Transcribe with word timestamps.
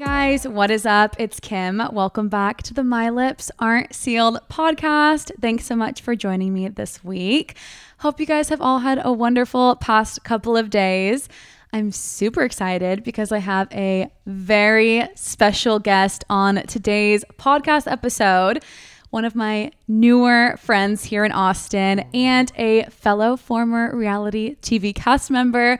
guys, 0.00 0.48
what 0.48 0.70
is 0.70 0.86
up? 0.86 1.14
It's 1.18 1.38
Kim. 1.40 1.82
Welcome 1.92 2.30
back 2.30 2.62
to 2.62 2.72
the 2.72 2.82
My 2.82 3.10
Lips 3.10 3.50
Aren't 3.58 3.94
Sealed 3.94 4.38
podcast. 4.48 5.30
Thanks 5.42 5.66
so 5.66 5.76
much 5.76 6.00
for 6.00 6.16
joining 6.16 6.54
me 6.54 6.68
this 6.68 7.04
week. 7.04 7.58
Hope 7.98 8.18
you 8.18 8.24
guys 8.24 8.48
have 8.48 8.62
all 8.62 8.78
had 8.78 8.98
a 9.04 9.12
wonderful 9.12 9.76
past 9.76 10.24
couple 10.24 10.56
of 10.56 10.70
days. 10.70 11.28
I'm 11.74 11.92
super 11.92 12.44
excited 12.44 13.04
because 13.04 13.30
I 13.30 13.40
have 13.40 13.68
a 13.72 14.10
very 14.24 15.06
special 15.16 15.78
guest 15.78 16.24
on 16.30 16.62
today's 16.66 17.22
podcast 17.38 17.86
episode. 17.86 18.64
One 19.10 19.26
of 19.26 19.34
my 19.34 19.70
newer 19.86 20.56
friends 20.56 21.04
here 21.04 21.26
in 21.26 21.32
Austin 21.32 22.06
and 22.14 22.50
a 22.56 22.84
fellow 22.84 23.36
former 23.36 23.94
reality 23.94 24.56
TV 24.62 24.94
cast 24.94 25.30
member. 25.30 25.78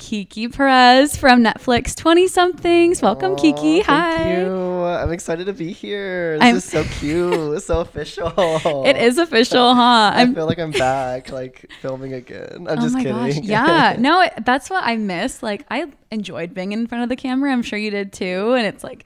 Kiki 0.00 0.48
Perez 0.48 1.14
from 1.14 1.44
Netflix 1.44 1.94
20 1.94 2.26
somethings. 2.26 3.02
Welcome, 3.02 3.32
Aw, 3.32 3.36
Kiki. 3.36 3.80
Hi. 3.82 4.16
Thank 4.16 4.38
you. 4.46 4.52
I'm 4.84 5.12
excited 5.12 5.44
to 5.46 5.52
be 5.52 5.72
here. 5.72 6.38
This 6.38 6.42
I'm- 6.42 6.56
is 6.56 6.64
so 6.64 6.84
cute. 6.84 7.56
It's 7.56 7.66
so 7.66 7.80
official. 7.80 8.32
It 8.86 8.96
is 8.96 9.18
official, 9.18 9.74
huh? 9.74 10.10
I 10.14 10.32
feel 10.32 10.46
like 10.46 10.58
I'm 10.58 10.70
back, 10.72 11.30
like 11.30 11.70
filming 11.82 12.14
again. 12.14 12.66
I'm 12.68 12.78
oh 12.78 12.82
just 12.82 12.94
my 12.94 13.02
kidding. 13.04 13.16
gosh. 13.16 13.36
Yeah. 13.42 13.96
No, 13.98 14.22
it- 14.22 14.44
that's 14.44 14.70
what 14.70 14.82
I 14.84 14.96
miss. 14.96 15.42
Like 15.42 15.66
I 15.70 15.92
enjoyed 16.10 16.54
being 16.54 16.72
in 16.72 16.86
front 16.86 17.04
of 17.04 17.10
the 17.10 17.16
camera. 17.16 17.52
I'm 17.52 17.62
sure 17.62 17.78
you 17.78 17.90
did 17.90 18.12
too. 18.12 18.54
And 18.54 18.66
it's 18.66 18.82
like 18.82 19.04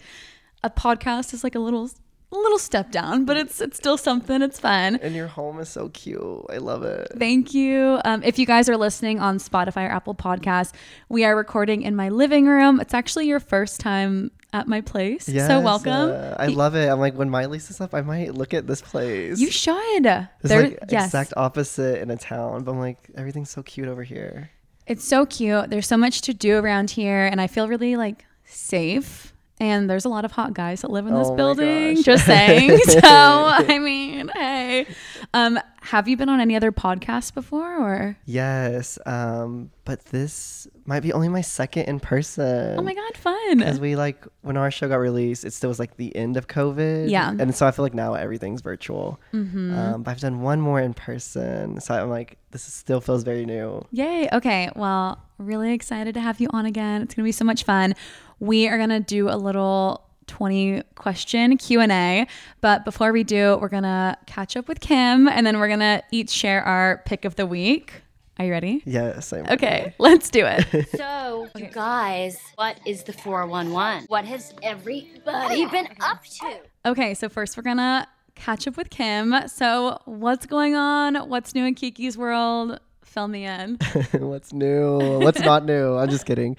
a 0.63 0.71
podcast 0.71 1.35
is 1.35 1.43
like 1.43 1.57
a 1.57 1.59
little 1.59 1.91
a 2.34 2.43
little 2.43 2.59
step 2.59 2.91
down, 2.91 3.24
but 3.24 3.37
it's 3.37 3.61
it's 3.61 3.77
still 3.77 3.97
something. 3.97 4.43
It's 4.43 4.59
fun. 4.61 4.97
and 5.02 5.15
your 5.15 5.27
home 5.29 5.59
is 5.61 5.69
so 5.69 5.88
cute. 5.91 6.45
I 6.51 6.59
love 6.59 6.82
it. 6.82 7.09
Thank 7.18 7.54
you. 7.54 8.01
Um, 8.04 8.23
if 8.23 8.38
you 8.38 8.46
guys 8.46 8.68
are 8.68 8.77
listening 8.77 9.21
on 9.21 9.38
Spotify 9.38 9.88
or 9.88 9.90
Apple 9.93 10.15
Podcasts, 10.15 10.73
we 11.09 11.24
are 11.24 11.37
recording 11.37 11.82
in 11.82 11.95
my 11.96 12.09
living 12.09 12.46
room. 12.46 12.80
It's 12.80 12.95
actually 12.95 13.27
your 13.27 13.40
first 13.40 13.80
time 13.80 14.30
at 14.52 14.68
my 14.68 14.80
place. 14.80 15.27
so 15.27 15.60
welcome. 15.60 15.90
uh, 16.10 16.37
I 16.38 16.46
love 16.46 16.77
it. 16.77 16.88
I'm 16.88 17.01
like, 17.01 17.15
when 17.15 17.29
my 17.29 17.46
lease 17.46 17.71
is 17.71 17.80
up, 17.80 17.93
I 17.93 18.02
might 18.02 18.35
look 18.35 18.55
at 18.55 18.66
this 18.68 18.80
place. 18.80 19.40
You 19.40 19.51
should. 19.51 20.07
It's 20.07 20.29
There- 20.43 20.62
like 20.62 20.79
yes. 20.90 21.07
exact 21.07 21.32
opposite 21.37 22.01
in 22.01 22.10
a 22.10 22.16
town, 22.16 22.62
but 22.62 22.71
I'm 22.73 22.79
like, 22.79 22.99
everything's 23.16 23.51
so 23.51 23.62
cute 23.65 23.88
over 23.88 24.05
here. 24.05 24.51
It's 24.87 25.05
so 25.05 25.27
cute. 25.27 25.71
There's 25.71 25.87
so 25.88 25.96
much 25.96 26.21
to 26.23 26.35
do 26.35 26.57
around 26.59 26.90
here, 26.90 27.27
and 27.27 27.40
I 27.40 27.46
feel 27.49 27.68
really 27.68 27.96
like 27.96 28.24
safe. 28.45 29.34
And 29.60 29.88
there's 29.88 30.05
a 30.05 30.09
lot 30.09 30.24
of 30.24 30.33
hot 30.33 30.52
guys 30.52 30.83
that 30.83 30.91
live 30.91 31.07
in 31.07 31.15
this 31.15 31.29
Oh 31.29 31.37
building. 31.37 32.02
Just 32.02 32.27
saying. 32.27 32.79
so 32.87 32.99
I 33.02 33.79
mean, 33.79 34.29
hey, 34.35 34.87
um, 35.35 35.59
have 35.82 36.07
you 36.07 36.16
been 36.16 36.29
on 36.29 36.40
any 36.40 36.54
other 36.54 36.73
podcasts 36.73 37.35
before, 37.35 37.77
or? 37.77 38.16
Yes, 38.24 38.99
um, 39.04 39.71
but 39.85 40.04
this 40.07 40.68
might 40.87 41.01
be 41.01 41.13
only 41.13 41.29
my 41.29 41.40
second 41.40 41.85
in 41.87 41.99
person. 41.99 42.79
Oh 42.79 42.82
my 42.82 42.95
god, 42.95 43.16
fun! 43.16 43.60
As 43.60 43.80
we 43.80 43.96
like 43.96 44.24
when 44.43 44.57
our 44.57 44.71
show 44.71 44.88
got 44.88 44.96
released, 44.96 45.45
it 45.45 45.52
still 45.52 45.68
was 45.68 45.80
like 45.80 45.96
the 45.96 46.15
end 46.15 46.37
of 46.37 46.46
COVID. 46.46 47.10
Yeah. 47.10 47.35
And 47.38 47.55
so 47.55 47.66
I 47.66 47.73
feel 47.73 47.85
like 47.85 47.95
now 47.95 48.15
everything's 48.15 48.60
virtual. 48.60 49.21
Mm-hmm. 49.32 49.77
Um, 49.77 50.02
but 50.05 50.12
I've 50.12 50.21
done 50.21 50.40
one 50.40 50.60
more 50.60 50.80
in 50.80 50.95
person. 50.95 51.80
So 51.80 51.95
I'm 51.95 52.10
like, 52.10 52.38
this 52.52 52.68
is, 52.68 52.73
still 52.73 53.01
feels 53.01 53.24
very 53.24 53.45
new. 53.45 53.85
Yay. 53.90 54.29
Okay. 54.32 54.71
Well, 54.77 55.21
really 55.38 55.73
excited 55.73 56.15
to 56.15 56.21
have 56.21 56.40
you 56.40 56.49
on 56.51 56.65
again. 56.65 57.02
It's 57.02 57.15
going 57.15 57.24
to 57.24 57.29
be 57.29 57.32
so 57.32 57.45
much 57.45 57.65
fun. 57.65 57.96
We 58.38 58.68
are 58.68 58.77
going 58.77 58.90
to 58.90 59.01
do 59.01 59.29
a 59.29 59.37
little 59.37 60.05
20 60.27 60.83
question 60.95 61.57
Q&A, 61.59 62.27
but 62.61 62.85
before 62.85 63.13
we 63.13 63.25
do, 63.25 63.59
we're 63.61 63.69
going 63.69 63.83
to 63.83 64.17
catch 64.27 64.56
up 64.56 64.69
with 64.69 64.81
Kim 64.81 65.28
and 65.28 65.47
then 65.47 65.59
we're 65.59 65.69
going 65.69 65.81
to 65.81 66.03
each 66.11 66.31
share 66.31 66.62
our 66.62 67.03
pick 67.06 67.25
of 67.25 67.37
the 67.37 67.47
week. 67.47 68.03
Are 68.39 68.45
you 68.45 68.50
ready? 68.50 68.83
Yes. 68.84 69.33
I'm 69.33 69.47
Okay, 69.49 69.95
let's 69.99 70.28
do 70.31 70.45
it. 70.45 70.89
So, 70.97 71.49
you 71.57 71.67
guys, 71.67 72.37
what 72.57 72.81
is 72.84 73.05
the 73.05 73.13
411? 73.13 74.07
What 74.09 74.25
has 74.25 74.53
everybody 74.63 75.67
been 75.67 75.89
up 76.01 76.25
to? 76.25 76.59
Okay, 76.87 77.15
so 77.15 77.29
first 77.29 77.57
we're 77.57 77.63
going 77.63 77.77
to 77.77 78.07
catch 78.34 78.67
up 78.67 78.77
with 78.77 78.91
Kim. 78.91 79.34
So, 79.47 80.01
what's 80.05 80.47
going 80.47 80.75
on? 80.75 81.15
What's 81.29 81.55
new 81.55 81.65
in 81.65 81.75
Kiki's 81.75 82.19
world? 82.19 82.81
Fill 83.05 83.29
me 83.29 83.45
in. 83.45 83.79
What's 84.15 84.53
new? 84.53 85.21
What's 85.21 85.39
not 85.41 85.65
new? 85.65 85.95
I'm 85.95 86.09
just 86.11 86.27
kidding. 86.27 86.57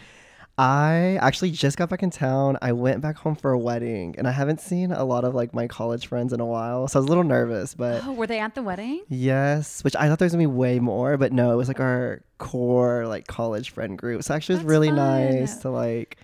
I 0.58 1.18
actually 1.22 1.52
just 1.52 1.78
got 1.78 1.90
back 1.90 2.02
in 2.02 2.10
town. 2.12 2.58
I 2.62 2.72
went 2.72 3.02
back 3.02 3.18
home 3.18 3.36
for 3.36 3.52
a 3.52 3.60
wedding 3.60 4.16
and 4.18 4.26
I 4.26 4.32
haven't 4.32 4.62
seen 4.62 4.94
a 4.94 5.04
lot 5.04 5.26
of 5.26 5.36
like 5.36 5.54
my 5.54 5.68
college 5.68 6.08
friends 6.08 6.32
in 6.32 6.40
a 6.40 6.46
while. 6.46 6.88
So 6.88 6.98
I 6.98 7.02
was 7.02 7.08
a 7.08 7.10
little 7.10 7.26
nervous, 7.26 7.74
but 7.76 8.04
Oh, 8.06 8.14
were 8.20 8.26
they 8.28 8.40
at 8.40 8.56
the 8.56 8.64
wedding? 8.64 9.04
Yes, 9.10 9.84
which 9.84 9.96
I 9.98 10.08
thought 10.08 10.20
there 10.20 10.26
was 10.26 10.32
gonna 10.32 10.44
be 10.44 10.48
way 10.48 10.80
more, 10.80 11.18
but 11.18 11.34
no, 11.34 11.52
it 11.52 11.56
was 11.58 11.68
like 11.68 11.82
our 11.82 12.22
core 12.38 13.06
like 13.06 13.28
college 13.28 13.72
friend 13.72 13.98
group. 13.98 14.24
So 14.24 14.34
actually, 14.34 14.56
it 14.56 14.58
was 14.60 14.64
That's 14.64 14.70
really 14.72 14.88
fun. 14.90 14.96
nice 15.40 15.58
to 15.58 15.70
like. 15.70 16.18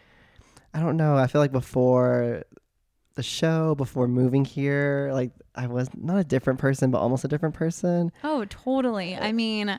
I 0.74 0.80
don't 0.80 0.96
know. 0.96 1.18
I 1.18 1.28
feel 1.28 1.42
like 1.42 1.52
before 1.52 2.44
the 3.16 3.24
show, 3.24 3.76
before 3.76 4.08
moving 4.08 4.46
here, 4.46 5.10
like 5.12 5.32
I 5.56 5.68
was 5.68 5.90
not 5.94 6.18
a 6.18 6.24
different 6.24 6.60
person, 6.60 6.90
but 6.92 7.00
almost 7.00 7.26
a 7.26 7.28
different 7.28 7.56
person. 7.56 8.14
Oh, 8.24 8.46
totally. 8.46 9.16
Uh, 9.16 9.26
I 9.26 9.34
mean, 9.34 9.78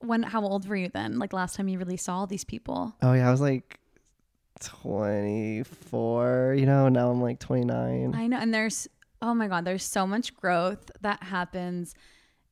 when 0.00 0.24
how 0.24 0.42
old 0.42 0.66
were 0.66 0.74
you 0.74 0.88
then? 0.92 1.20
Like 1.20 1.32
last 1.32 1.54
time 1.54 1.68
you 1.68 1.78
really 1.78 1.96
saw 1.96 2.18
all 2.18 2.26
these 2.26 2.42
people? 2.42 2.96
Oh 3.00 3.12
yeah, 3.12 3.28
I 3.28 3.30
was 3.30 3.40
like 3.40 3.78
twenty 4.60 5.62
four. 5.62 6.54
You 6.56 6.66
know, 6.66 6.88
now 6.88 7.10
I'm 7.10 7.20
like 7.20 7.38
twenty 7.38 7.64
nine. 7.64 8.14
I 8.14 8.26
know, 8.26 8.38
and 8.38 8.52
there's 8.52 8.88
oh 9.22 9.34
my 9.34 9.48
god, 9.48 9.64
there's 9.64 9.84
so 9.84 10.06
much 10.06 10.36
growth 10.36 10.90
that 11.00 11.22
happens 11.22 11.94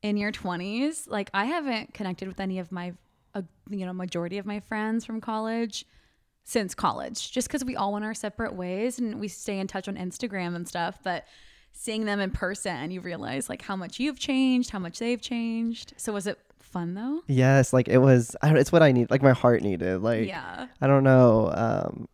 in 0.03 0.17
your 0.17 0.33
20s. 0.33 1.09
Like 1.09 1.31
I 1.33 1.45
haven't 1.45 1.95
connected 1.95 2.29
with 2.29 2.41
any 2.41 2.59
of 2.59 2.73
my, 2.73 2.95
uh, 3.35 3.43
you 3.69 3.87
know, 3.87 3.93
majority 3.93 4.39
of 4.39 4.47
my 4.47 4.61
friends 4.61 5.05
from 5.05 5.21
college 5.21 5.85
since 6.45 6.75
college, 6.75 7.31
just 7.31 7.47
because 7.47 7.65
we 7.65 7.77
all 7.77 7.93
went 7.93 8.05
our 8.05 8.15
separate 8.15 8.55
ways 8.55 8.99
and 8.99 9.21
we 9.21 9.29
stay 9.29 9.59
in 9.59 9.67
touch 9.67 9.87
on 9.87 9.97
Instagram 9.97 10.57
and 10.57 10.67
stuff. 10.67 10.99
But 11.05 11.27
seeing 11.73 12.05
them 12.05 12.21
in 12.21 12.31
person, 12.31 12.91
you 12.91 13.01
realize 13.01 13.49
like 13.49 13.62
how 13.62 13.77
much 13.77 14.01
you've 14.01 14.19
changed, 14.19 14.71
how 14.71 14.79
much 14.79 14.99
they've 14.99 15.21
changed. 15.21 15.95
So 15.97 16.12
was 16.12 16.27
it 16.27 16.39
fun 16.72 16.94
though? 16.94 17.21
Yes, 17.27 17.72
like 17.72 17.88
it 17.88 17.99
was. 17.99 18.34
It's 18.43 18.72
what 18.72 18.83
I 18.83 18.93
need. 18.93 19.10
Like 19.10 19.22
my 19.22 19.33
heart 19.33 19.62
needed. 19.62 20.00
Like 20.03 20.27
yeah. 20.28 20.66
I 20.81 20.87
don't 20.87 21.05
know. 21.05 21.50
Um, 21.55 22.09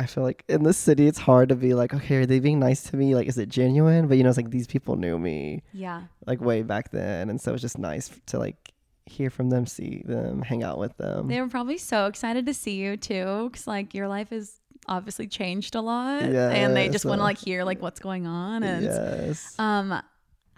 I 0.00 0.06
feel 0.06 0.22
like 0.22 0.44
in 0.48 0.62
this 0.62 0.78
city, 0.78 1.08
it's 1.08 1.18
hard 1.18 1.48
to 1.48 1.56
be 1.56 1.74
like, 1.74 1.92
okay, 1.92 2.16
are 2.18 2.26
they 2.26 2.38
being 2.38 2.60
nice 2.60 2.84
to 2.90 2.96
me? 2.96 3.16
Like, 3.16 3.26
is 3.26 3.36
it 3.36 3.48
genuine? 3.48 4.06
But 4.06 4.16
you 4.16 4.22
know, 4.22 4.28
it's 4.28 4.38
like 4.38 4.50
these 4.50 4.68
people 4.68 4.94
knew 4.96 5.18
me 5.18 5.62
Yeah. 5.72 6.02
like 6.26 6.40
way 6.40 6.62
back 6.62 6.92
then, 6.92 7.28
and 7.30 7.40
so 7.40 7.52
it's 7.52 7.62
just 7.62 7.78
nice 7.78 8.08
to 8.26 8.38
like 8.38 8.72
hear 9.06 9.28
from 9.30 9.50
them, 9.50 9.66
see 9.66 10.02
them, 10.06 10.42
hang 10.42 10.62
out 10.62 10.78
with 10.78 10.96
them. 10.98 11.26
They 11.26 11.40
were 11.40 11.48
probably 11.48 11.78
so 11.78 12.06
excited 12.06 12.46
to 12.46 12.54
see 12.54 12.76
you 12.76 12.96
too, 12.96 13.48
because 13.50 13.66
like 13.66 13.92
your 13.92 14.06
life 14.06 14.30
has 14.30 14.60
obviously 14.86 15.26
changed 15.26 15.74
a 15.74 15.80
lot, 15.80 16.22
and 16.22 16.76
they 16.76 16.88
just 16.88 17.04
Yes, 17.04 17.08
want 17.10 17.18
to 17.18 17.24
like 17.24 17.38
hear 17.38 17.64
like 17.64 17.82
what's 17.82 17.98
going 18.00 18.26
on. 18.28 18.62
And 18.62 18.84
yes, 18.84 19.56
um, 19.58 20.00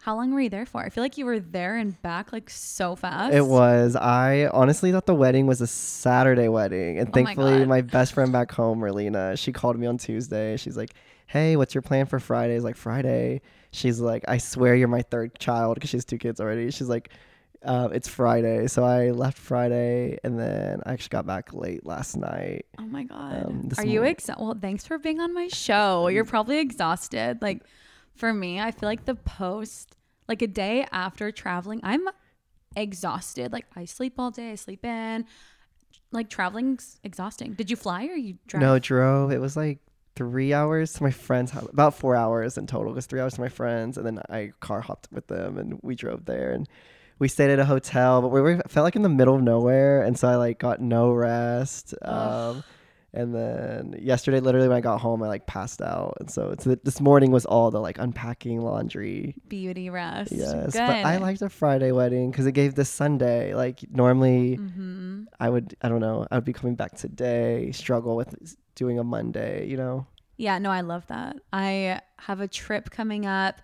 how 0.03 0.17
long 0.17 0.33
were 0.33 0.41
you 0.41 0.49
there 0.49 0.67
for? 0.67 0.81
I 0.83 0.89
feel 0.89 1.03
like 1.05 1.19
you 1.19 1.27
were 1.27 1.41
there 1.41 1.77
and 1.77 2.01
back 2.03 2.33
like 2.33 2.49
so 2.51 2.97
fast. 2.97 3.35
it 3.35 3.45
was. 3.47 3.97
I 3.97 4.47
honestly 4.53 4.93
thought 4.93 5.07
the 5.07 5.15
wedding 5.15 5.47
was 5.47 5.61
a 5.61 5.67
Saturday 5.67 6.49
wedding, 6.49 6.99
and 6.99 7.09
Oh 7.09 7.13
thankfully, 7.13 7.59
God. 7.59 7.69
my, 7.69 7.81
best 7.83 8.15
friend 8.15 8.33
back 8.33 8.51
home, 8.53 8.81
Merlina, 8.81 9.39
she 9.39 9.53
called 9.53 9.79
me 9.79 9.87
on 9.87 9.99
Tuesday. 9.99 10.57
She's 10.57 10.77
like, 10.77 10.91
"Hey, 11.27 11.57
what's 11.57 11.75
your 11.75 11.83
plan 11.83 12.07
for 12.07 12.19
Friday?" 12.19 12.55
It's 12.55 12.65
like 12.65 12.77
Friday. 12.77 13.43
She's 13.73 14.01
like, 14.01 14.25
"I 14.27 14.39
swear 14.39 14.75
you're 14.75 14.89
my 14.89 15.03
third 15.03 15.39
child 15.39 15.75
because 15.75 15.91
she 15.91 15.97
has 15.97 16.05
two 16.05 16.19
kids 16.19 16.41
already." 16.41 16.71
She's 16.71 16.89
like. 16.89 17.11
Uh, 17.63 17.91
it's 17.93 18.09
Friday, 18.09 18.67
so 18.69 18.83
I 18.83 19.11
left 19.11 19.37
Friday, 19.37 20.17
and 20.25 20.39
then 20.41 20.81
I 20.87 20.95
actually 20.95 21.11
got 21.11 21.27
back 21.27 21.53
late 21.53 21.85
last 21.85 22.17
night. 22.17 22.65
Oh 22.79 22.87
my 22.87 23.03
god. 23.05 23.45
Um, 23.45 23.69
Are 23.77 23.85
you 23.85 23.97
morning- 24.01 24.13
exhausted? 24.13 24.43
Well, 24.43 24.57
thanks 24.59 24.87
for 24.87 24.97
being 24.97 25.21
on 25.21 25.35
my 25.35 25.47
show. 25.49 26.09
You're 26.09 26.25
probably 26.25 26.59
exhausted. 26.59 27.43
Like 27.43 27.63
for 28.15 28.33
me, 28.33 28.61
I 28.61 28.71
feel 28.71 28.89
like 28.89 29.05
the 29.05 29.15
post, 29.15 29.97
like 30.29 30.43
a 30.43 30.47
day 30.47 30.87
after 30.93 31.31
traveling, 31.31 31.81
I'm 31.83 32.09
exhausted. 32.77 33.53
Like 33.53 33.67
I 33.77 33.85
sleep 33.85 34.15
all 34.19 34.31
day. 34.31 34.53
I 34.53 34.55
sleep 34.55 34.85
in. 34.85 35.27
Like 36.13 36.29
traveling's 36.29 36.99
exhausting. 37.05 37.55
Did 37.55 37.71
you 37.71 37.77
fly 37.77 38.07
or 38.07 38.15
you 38.15 38.37
drive? 38.47 38.61
No, 38.61 38.79
drove. 38.79 39.33
It 39.33 39.41
was 39.41 39.57
like 39.57 39.79
three 40.17 40.53
hours 40.53 40.93
to 40.95 41.03
my 41.03 41.11
friend's 41.11 41.53
house, 41.53 41.69
about 41.73 41.95
four 41.95 42.17
hours 42.17 42.59
in 42.59 42.67
total. 42.67 42.93
It 42.93 42.97
was 42.97 43.07
three 43.07 43.21
hours 43.21 43.35
to 43.35 43.41
my 43.41 43.49
friends, 43.49 43.97
and 43.97 44.05
then 44.05 44.21
I 44.29 44.53
car 44.61 44.81
hopped 44.81 45.09
with 45.13 45.29
them, 45.29 45.57
and 45.57 45.79
we 45.83 45.95
drove 45.95 46.25
there, 46.25 46.53
and 46.53 46.69
we 47.19 47.29
stayed 47.29 47.51
at 47.51 47.59
a 47.59 47.65
hotel, 47.65 48.21
but 48.21 48.29
we 48.29 48.41
were 48.41 48.63
felt 48.69 48.85
like 48.85 48.97
in 48.97 49.03
the 49.03 49.09
middle 49.09 49.37
of 49.37 49.43
nowhere, 49.43 50.03
and 50.03 50.19
so 50.19 50.29
I 50.29 50.37
like 50.37 50.59
got 50.59 50.81
no 50.81 51.13
rest. 51.13 51.95
Um, 52.03 52.65
and 53.13 53.35
then 53.35 53.97
yesterday, 54.01 54.41
literally 54.41 54.69
when 54.69 54.77
I 54.77 54.81
got 54.81 55.01
home, 55.01 55.23
I 55.23 55.29
like 55.29 55.47
passed 55.47 55.83
out, 55.83 56.17
and 56.21 56.31
so 56.31 56.51
it's 56.51 56.65
this 56.85 57.01
morning 57.01 57.31
was 57.31 57.45
all 57.47 57.71
the 57.71 57.81
like 57.81 57.99
unpacking, 57.99 58.61
laundry. 58.61 59.35
beauty 59.49 59.91
rest. 59.91 60.33
Yes, 60.33 60.73
Good. 60.73 60.87
but 60.87 61.05
I 61.05 61.17
liked 61.19 61.43
a 61.43 61.49
Friday 61.49 61.93
wedding 61.93 62.31
because 62.31 62.47
it 62.47 62.53
gave 62.53 62.75
this 62.75 62.89
Sunday. 62.89 63.55
Like 63.55 63.81
normally, 63.91 64.59
Mhm. 64.59 65.27
I 65.39 65.49
would 65.51 65.75
I 65.83 65.89
don't 65.89 66.01
know 66.01 66.27
I 66.31 66.37
would 66.37 66.45
be 66.45 66.53
coming 66.53 66.75
back 66.77 66.97
today, 66.97 67.73
struggle 67.73 68.17
with 68.17 68.57
doing 68.75 68.99
a 68.99 69.05
Monday, 69.05 69.67
you 69.67 69.77
know. 69.77 70.07
Yeah, 70.37 70.59
no, 70.59 70.71
I 70.71 70.81
love 70.81 71.07
that. 71.09 71.37
I 71.53 72.01
have 72.21 72.41
a 72.41 72.49
trip 72.49 72.91
coming 72.91 73.27
up. 73.27 73.61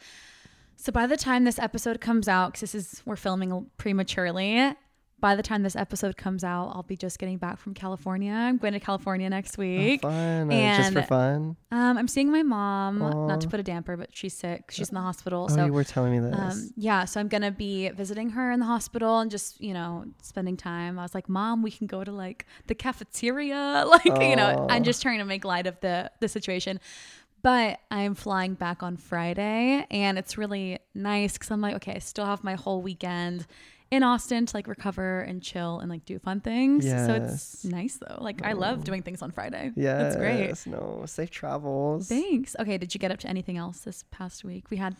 So 0.78 0.92
by 0.92 1.06
the 1.06 1.16
time 1.16 1.44
this 1.44 1.58
episode 1.58 2.02
comes 2.02 2.28
out, 2.28 2.52
because 2.52 2.60
this 2.60 2.74
is 2.74 3.02
we're 3.06 3.16
filming 3.16 3.70
prematurely, 3.78 4.74
by 5.18 5.34
the 5.34 5.42
time 5.42 5.62
this 5.62 5.74
episode 5.76 6.16
comes 6.18 6.44
out, 6.44 6.72
I'll 6.74 6.82
be 6.82 6.96
just 6.96 7.18
getting 7.18 7.38
back 7.38 7.58
from 7.58 7.72
California. 7.72 8.32
I'm 8.32 8.58
going 8.58 8.74
to 8.74 8.80
California 8.80 9.30
next 9.30 9.58
Oh, 9.58 9.62
week. 9.62 10.02
fun. 10.02 10.52
uh, 10.52 10.76
just 10.76 10.92
for 10.92 11.02
fun. 11.02 11.56
Um, 11.72 11.96
I'm 11.96 12.06
seeing 12.06 12.30
my 12.30 12.42
mom. 12.42 12.98
Not 13.26 13.40
to 13.40 13.48
put 13.48 13.58
a 13.58 13.62
damper, 13.62 13.96
but 13.96 14.10
she's 14.14 14.34
sick. 14.34 14.70
She's 14.70 14.90
in 14.90 14.94
the 14.94 15.00
hospital. 15.00 15.48
Oh, 15.50 15.54
so 15.54 15.64
you 15.64 15.72
were 15.72 15.84
telling 15.84 16.12
me 16.12 16.18
this. 16.18 16.38
um, 16.38 16.70
yeah, 16.76 17.06
so 17.06 17.18
I'm 17.18 17.28
gonna 17.28 17.50
be 17.50 17.88
visiting 17.88 18.30
her 18.30 18.52
in 18.52 18.60
the 18.60 18.66
hospital 18.66 19.18
and 19.20 19.30
just 19.30 19.58
you 19.60 19.72
know 19.72 20.04
spending 20.22 20.56
time. 20.56 20.98
I 20.98 21.02
was 21.02 21.14
like, 21.14 21.28
Mom, 21.30 21.62
we 21.62 21.70
can 21.70 21.86
go 21.86 22.04
to 22.04 22.12
like 22.12 22.44
the 22.66 22.74
cafeteria, 22.74 23.84
like 23.88 24.04
you 24.04 24.36
know. 24.36 24.66
I'm 24.68 24.84
just 24.84 25.00
trying 25.00 25.18
to 25.18 25.24
make 25.24 25.44
light 25.44 25.66
of 25.66 25.80
the 25.80 26.10
the 26.20 26.28
situation. 26.28 26.78
But 27.42 27.78
I'm 27.92 28.14
flying 28.16 28.54
back 28.54 28.82
on 28.82 28.96
Friday, 28.96 29.86
and 29.90 30.18
it's 30.18 30.36
really 30.36 30.80
nice 30.94 31.34
because 31.34 31.50
I'm 31.50 31.60
like, 31.60 31.76
okay, 31.76 31.94
I 31.94 31.98
still 32.00 32.26
have 32.26 32.42
my 32.42 32.54
whole 32.54 32.82
weekend 32.82 33.46
in 33.90 34.02
Austin 34.02 34.46
to 34.46 34.56
like 34.56 34.66
recover 34.66 35.20
and 35.20 35.42
chill 35.42 35.78
and 35.80 35.88
like 35.90 36.04
do 36.04 36.18
fun 36.18 36.40
things. 36.40 36.84
So 36.84 37.14
it's 37.14 37.64
nice 37.64 37.98
though. 37.98 38.18
Like 38.20 38.44
I 38.44 38.52
love 38.52 38.84
doing 38.84 39.02
things 39.02 39.22
on 39.22 39.30
Friday. 39.30 39.72
yeah, 39.76 39.96
that's 39.98 40.16
great. 40.16 40.66
No, 40.66 41.04
safe 41.06 41.30
travels. 41.30 42.08
Thanks. 42.08 42.56
Okay, 42.58 42.78
did 42.78 42.94
you 42.94 42.98
get 43.00 43.10
up 43.10 43.18
to 43.20 43.28
anything 43.28 43.56
else 43.56 43.80
this 43.80 44.04
past 44.10 44.44
week? 44.44 44.70
We 44.70 44.76
had 44.76 44.96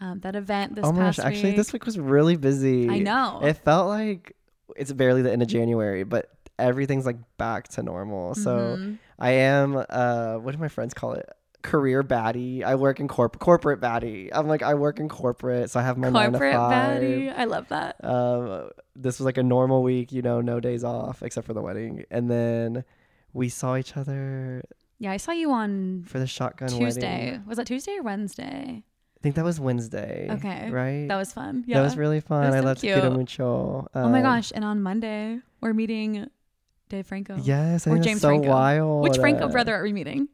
um, 0.00 0.20
that 0.20 0.34
event 0.34 0.74
this 0.74 0.84
oh 0.84 0.92
my 0.92 1.02
past 1.02 1.18
gosh, 1.18 1.26
actually, 1.26 1.50
week. 1.50 1.56
this 1.56 1.72
week 1.72 1.84
was 1.86 1.98
really 1.98 2.36
busy. 2.36 2.88
I 2.88 2.98
know. 2.98 3.40
It 3.42 3.54
felt 3.58 3.88
like 3.88 4.34
it's 4.76 4.92
barely 4.92 5.22
the 5.22 5.30
end 5.30 5.42
of 5.42 5.48
January, 5.48 6.02
but 6.04 6.30
everything's 6.58 7.06
like 7.06 7.18
back 7.38 7.68
to 7.68 7.82
normal. 7.82 8.34
So 8.34 8.76
Mhm. 8.78 8.98
I 9.18 9.30
am, 9.32 9.76
uh, 9.88 10.36
what 10.38 10.52
do 10.52 10.58
my 10.58 10.68
friends 10.68 10.94
call 10.94 11.12
it? 11.12 11.28
Career 11.62 12.02
baddie. 12.02 12.62
I 12.64 12.74
work 12.74 12.98
in 13.00 13.06
corp 13.08 13.38
corporate 13.38 13.80
baddie. 13.80 14.30
I'm 14.32 14.48
like 14.48 14.62
I 14.62 14.74
work 14.74 14.98
in 15.00 15.08
corporate, 15.08 15.70
so 15.70 15.78
I 15.78 15.82
have 15.84 15.96
my 15.96 16.10
nine 16.10 16.32
to 16.32 16.38
corporate 16.38 16.54
baddie. 16.56 17.34
I 17.36 17.44
love 17.44 17.68
that. 17.68 17.96
Um, 18.04 18.70
this 18.96 19.18
was 19.18 19.24
like 19.24 19.38
a 19.38 19.42
normal 19.42 19.82
week, 19.82 20.10
you 20.12 20.22
know, 20.22 20.40
no 20.40 20.58
days 20.60 20.82
off 20.84 21.22
except 21.22 21.46
for 21.46 21.54
the 21.54 21.62
wedding, 21.62 22.04
and 22.10 22.30
then 22.30 22.84
we 23.32 23.48
saw 23.48 23.76
each 23.76 23.96
other 23.96 24.62
Yeah, 24.98 25.12
I 25.12 25.16
saw 25.16 25.32
you 25.32 25.52
on 25.52 26.04
for 26.06 26.18
the 26.18 26.26
shotgun 26.26 26.68
Tuesday. 26.68 27.26
wedding. 27.32 27.44
Was 27.46 27.56
that 27.58 27.66
Tuesday 27.66 27.96
or 27.96 28.02
Wednesday? 28.02 28.82
I 28.84 29.20
think 29.22 29.36
that 29.36 29.44
was 29.44 29.60
Wednesday. 29.60 30.26
Okay. 30.32 30.68
right. 30.68 31.06
That 31.06 31.16
was 31.16 31.32
fun. 31.32 31.62
Yeah. 31.68 31.78
That 31.78 31.84
was 31.84 31.96
really 31.96 32.20
fun. 32.20 32.44
was 32.46 32.54
I 32.56 32.58
so 32.60 32.64
love 32.64 32.80
cute. 32.80 33.12
Mucho. 33.12 33.86
oh 33.94 34.08
my 34.08 34.18
Um, 34.18 34.22
gosh! 34.24 34.50
And 34.52 34.64
on 34.64 34.82
Monday 34.82 35.38
we're 35.60 35.72
meeting 35.74 36.28
Dave 36.88 37.06
Franco. 37.06 37.36
Yes, 37.40 37.86
I 37.86 37.92
Or 37.92 37.98
James 37.98 38.20
so 38.20 38.28
Franco. 38.30 38.48
wild. 38.48 39.02
Which 39.04 39.16
Franco 39.18 39.48
brother 39.48 39.76
are 39.76 39.84
we 39.84 39.92
meeting? 39.92 40.28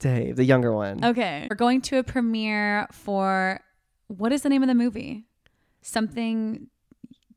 Dave, 0.00 0.36
the 0.36 0.44
younger 0.44 0.72
one. 0.72 1.04
Okay. 1.04 1.46
We're 1.48 1.56
going 1.56 1.80
to 1.82 1.98
a 1.98 2.02
premiere 2.02 2.88
for 2.90 3.60
what 4.08 4.32
is 4.32 4.42
the 4.42 4.48
name 4.48 4.62
of 4.62 4.68
the 4.68 4.74
movie? 4.74 5.26
Something 5.82 6.66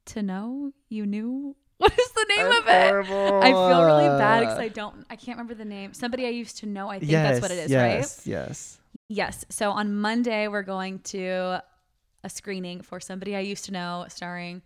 to 0.06 0.24
know 0.24 0.72
you 0.90 1.06
knew. 1.06 1.56
What 1.78 2.00
is 2.00 2.12
the 2.12 2.26
name 2.30 2.46
of 2.46 2.68
it? 2.68 2.88
Horrible. 2.88 3.42
I 3.44 3.52
feel 3.52 3.84
really 3.84 4.08
bad 4.08 4.40
because 4.40 4.58
I 4.58 4.70
don't. 4.70 5.06
I 5.10 5.18
can't 5.18 5.38
remember 5.38 5.54
the 5.54 5.66
name. 5.66 5.94
Somebody 5.94 6.26
I 6.26 6.30
used 6.30 6.60
to 6.60 6.66
know. 6.66 6.88
I 6.88 7.00
think 7.00 7.12
yes, 7.12 7.28
that's 7.28 7.42
what 7.42 7.52
it 7.52 7.58
is, 7.58 7.76
right? 7.76 7.96
yes, 7.96 8.22
Yes. 8.26 8.80
Yes. 9.10 9.46
So 9.50 9.72
on 9.72 9.94
Monday, 9.94 10.48
we're 10.48 10.64
going 10.64 11.00
to 11.00 11.62
a 12.24 12.30
screening 12.30 12.80
for 12.80 13.02
somebody 13.02 13.36
I 13.36 13.42
used 13.42 13.66
to 13.66 13.74
know, 13.74 14.06
starring 14.08 14.62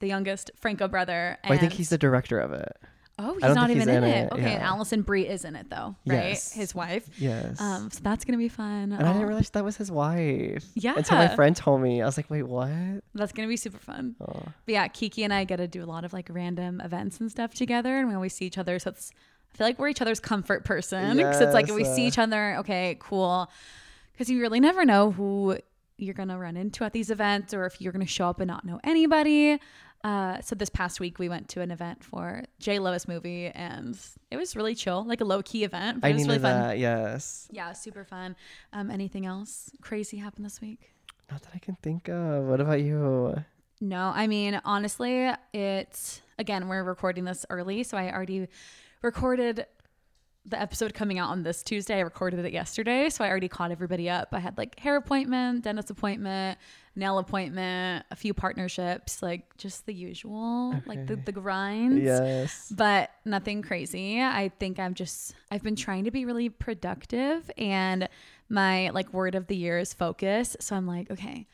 the 0.00 0.08
youngest 0.08 0.50
Franco 0.56 0.88
brother. 0.88 1.38
Well, 1.44 1.52
I 1.52 1.58
think 1.58 1.74
he's 1.74 1.90
the 1.90 1.98
director 1.98 2.40
of 2.40 2.52
it. 2.52 2.76
Oh, 3.20 3.34
he's 3.34 3.42
don't 3.42 3.70
even 3.70 3.78
he's 3.78 3.86
in, 3.88 4.04
in 4.04 4.04
it. 4.04 4.24
it, 4.26 4.32
Okay, 4.32 4.54
and. 4.54 4.62
Alison 4.62 5.02
Brie 5.02 5.26
is 5.26 5.44
in 5.44 5.56
it 5.56 5.68
though, 5.70 5.96
right? 6.06 6.28
Yes. 6.28 6.52
His 6.52 6.74
wife. 6.74 7.08
Yes. 7.18 7.60
Um, 7.60 7.90
so 7.90 7.98
that's 8.02 8.24
gonna 8.24 8.38
be 8.38 8.48
fun. 8.48 8.92
and 8.92 8.94
I 8.94 8.98
didn't 9.12 9.22
Oh, 9.22 9.26
realize 9.26 9.50
that 9.50 9.64
was 9.64 9.76
his 9.76 9.90
wife. 9.90 10.64
Yeah. 10.74 10.94
Until 10.96 11.16
my 11.18 11.28
friend 11.34 11.56
told 11.56 11.80
me. 11.80 12.00
I 12.00 12.06
was 12.06 12.16
like, 12.16 12.30
wait, 12.30 12.44
what? 12.44 12.70
that's 13.14 13.32
gonna 13.32 13.48
be 13.48 13.56
super 13.56 13.78
fun. 13.78 14.14
Oh. 14.20 14.32
But 14.44 14.52
yeah, 14.66 14.86
Kiki 14.88 15.24
and 15.24 15.32
I 15.34 15.42
get 15.44 15.56
to 15.56 15.66
do 15.66 15.82
a 15.82 15.86
lot 15.86 16.04
of 16.04 16.12
like 16.12 16.28
random 16.30 16.80
events 16.80 17.18
and 17.20 17.30
stuff 17.30 17.54
together, 17.54 17.96
and 17.98 18.08
we 18.08 18.14
always 18.14 18.34
see 18.34 18.46
each 18.46 18.58
other. 18.58 18.78
So 18.78 18.90
it's 18.90 19.10
I 19.52 19.56
feel 19.56 19.66
like 19.66 19.78
we're 19.78 19.88
each 19.88 20.02
other's 20.02 20.20
comfort 20.20 20.64
person 20.64 21.16
because 21.16 21.40
it's 21.40 21.54
like 21.54 21.68
if 21.68 21.74
we 21.74 21.84
see 21.84 22.06
each 22.06 22.18
other, 22.18 22.56
okay, 22.58 22.96
cool. 23.00 23.50
Because 24.12 24.28
you 24.30 24.40
really 24.40 24.60
never 24.60 24.84
know 24.84 25.10
who 25.10 25.58
you're 25.96 26.14
gonna 26.14 26.38
run 26.38 26.56
into 26.56 26.84
at 26.84 26.92
these 26.92 27.10
events, 27.10 27.52
or 27.52 27.66
if 27.66 27.80
you're 27.80 27.92
gonna 27.92 28.06
show 28.06 28.28
up 28.28 28.38
and 28.38 28.46
not 28.46 28.64
know 28.64 28.78
anybody. 28.84 29.58
Uh, 30.04 30.40
so 30.40 30.54
this 30.54 30.68
past 30.68 31.00
week 31.00 31.18
we 31.18 31.28
went 31.28 31.48
to 31.48 31.60
an 31.60 31.70
event 31.70 32.04
for 32.04 32.44
Jay 32.60 32.78
Lois 32.78 33.08
movie, 33.08 33.46
and 33.48 33.98
it 34.30 34.36
was 34.36 34.54
really 34.54 34.74
chill, 34.74 35.04
like 35.04 35.20
a 35.20 35.24
low 35.24 35.42
key 35.42 35.64
event. 35.64 36.00
But 36.00 36.06
I 36.06 36.10
it 36.10 36.14
was 36.14 36.26
really 36.26 36.38
fun. 36.38 36.60
that. 36.68 36.78
Yes. 36.78 37.48
Yeah, 37.50 37.72
super 37.72 38.04
fun. 38.04 38.36
Um, 38.72 38.90
anything 38.90 39.26
else 39.26 39.70
crazy 39.80 40.16
happened 40.18 40.44
this 40.46 40.60
week? 40.60 40.92
Not 41.30 41.42
that 41.42 41.50
I 41.54 41.58
can 41.58 41.76
think 41.82 42.08
of. 42.08 42.44
What 42.44 42.60
about 42.60 42.80
you? 42.80 43.42
No, 43.80 44.12
I 44.14 44.26
mean, 44.26 44.60
honestly, 44.64 45.30
it's 45.52 46.22
again, 46.38 46.68
we're 46.68 46.84
recording 46.84 47.24
this 47.24 47.44
early, 47.50 47.82
so 47.82 47.96
I 47.98 48.12
already 48.12 48.48
recorded 49.02 49.66
the 50.44 50.60
episode 50.60 50.94
coming 50.94 51.18
out 51.18 51.30
on 51.30 51.42
this 51.42 51.62
Tuesday. 51.62 51.96
I 51.96 52.00
recorded 52.00 52.44
it 52.44 52.52
yesterday, 52.52 53.10
so 53.10 53.24
I 53.24 53.28
already 53.28 53.48
caught 53.48 53.70
everybody 53.70 54.08
up. 54.08 54.28
I 54.32 54.38
had 54.38 54.56
like 54.56 54.78
hair 54.78 54.96
appointment, 54.96 55.64
dentist 55.64 55.90
appointment, 55.90 56.58
nail 56.96 57.18
appointment, 57.18 58.06
a 58.10 58.16
few 58.16 58.32
partnerships, 58.34 59.22
like 59.22 59.56
just 59.56 59.86
the 59.86 59.94
usual, 59.94 60.74
like 60.86 61.06
the, 61.06 61.16
the 61.16 61.32
grinds. 61.32 62.02
Yes. 62.02 62.72
But 62.74 63.10
nothing 63.24 63.62
crazy. 63.62 64.20
I 64.20 64.50
think 64.58 64.78
I'm 64.78 64.94
just 64.94 65.34
I've 65.50 65.62
been 65.62 65.76
trying 65.76 66.04
to 66.04 66.10
be 66.10 66.24
really 66.24 66.48
productive 66.48 67.50
and 67.58 68.08
my 68.48 68.90
like 68.90 69.12
word 69.12 69.34
of 69.34 69.46
the 69.46 69.56
year 69.56 69.78
is 69.78 69.92
focus. 69.92 70.56
So 70.60 70.74
I'm 70.76 70.86
like, 70.86 71.10
okay, 71.10 71.46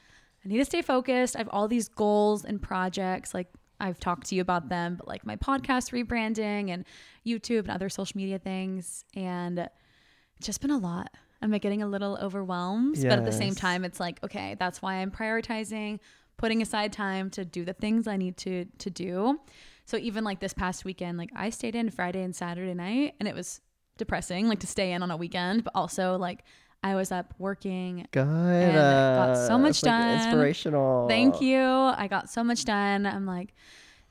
I 0.44 0.48
need 0.48 0.58
to 0.58 0.64
stay 0.64 0.82
focused. 0.82 1.37
I 1.37 1.40
have 1.40 1.48
all 1.48 1.69
these 1.69 1.88
goals 1.88 2.44
and 2.44 2.60
projects 2.62 3.34
like 3.34 3.48
I've 3.81 3.99
talked 3.99 4.29
to 4.29 4.35
you 4.35 4.43
about 4.43 4.69
them, 4.69 4.97
but 4.97 5.09
like 5.09 5.26
my 5.26 5.37
podcast 5.37 5.93
rebranding 5.93 6.71
and 6.71 6.85
YouTube 7.26 7.61
and 7.61 7.71
other 7.71 7.88
social 7.88 8.17
media 8.17 8.38
things 8.38 9.05
and 9.15 9.59
it's 9.59 10.47
just 10.47 10.61
been 10.61 10.71
a 10.71 10.79
lot. 10.79 11.11
I'm 11.43 11.50
like 11.50 11.62
getting 11.62 11.82
a 11.82 11.87
little 11.87 12.17
overwhelmed, 12.21 12.97
but 13.03 13.12
at 13.12 13.25
the 13.25 13.32
same 13.32 13.55
time 13.55 13.85
it's 13.85 14.00
like, 14.00 14.23
okay, 14.25 14.56
that's 14.59 14.81
why 14.81 14.94
I'm 14.94 15.11
prioritizing 15.11 16.00
putting 16.37 16.62
aside 16.62 16.93
time 16.93 17.31
to 17.31 17.44
do 17.44 17.65
the 17.65 17.75
things 17.75 18.06
I 18.06 18.17
need 18.17 18.37
to 18.38 18.65
to 18.79 18.91
do. 18.91 19.41
So 19.87 19.97
even 19.99 20.25
like 20.25 20.41
this 20.41 20.55
past 20.55 20.85
weekend, 20.85 21.19
like 21.19 21.31
I 21.37 21.50
stayed 21.50 21.75
in 21.75 21.91
Friday 21.91 22.23
and 22.23 22.35
Saturday 22.35 22.75
night 22.75 23.15
and 23.21 23.29
it 23.29 23.35
was 23.35 23.61
depressing 23.99 24.49
like 24.49 24.61
to 24.61 24.67
stay 24.67 24.93
in 24.93 25.03
on 25.03 25.11
a 25.11 25.17
weekend, 25.17 25.65
but 25.65 25.73
also 25.75 26.17
like 26.17 26.44
I 26.84 26.94
was 26.96 27.10
up 27.10 27.32
working. 27.38 28.06
Good. 28.12 28.20
And 28.26 28.76
I 28.78 29.26
got 29.26 29.46
so 29.46 29.56
much 29.56 29.62
much 29.62 29.70
it's, 29.78 29.82
like, 29.84 30.20
inspirational. 30.26 31.08
Thank 31.08 31.40
you. 31.40 31.59
I 31.59 32.06
got 32.09 32.28
so 32.28 32.44
much 32.44 32.66
done. 32.66 33.06
I'm 33.06 33.25
like 33.25 33.54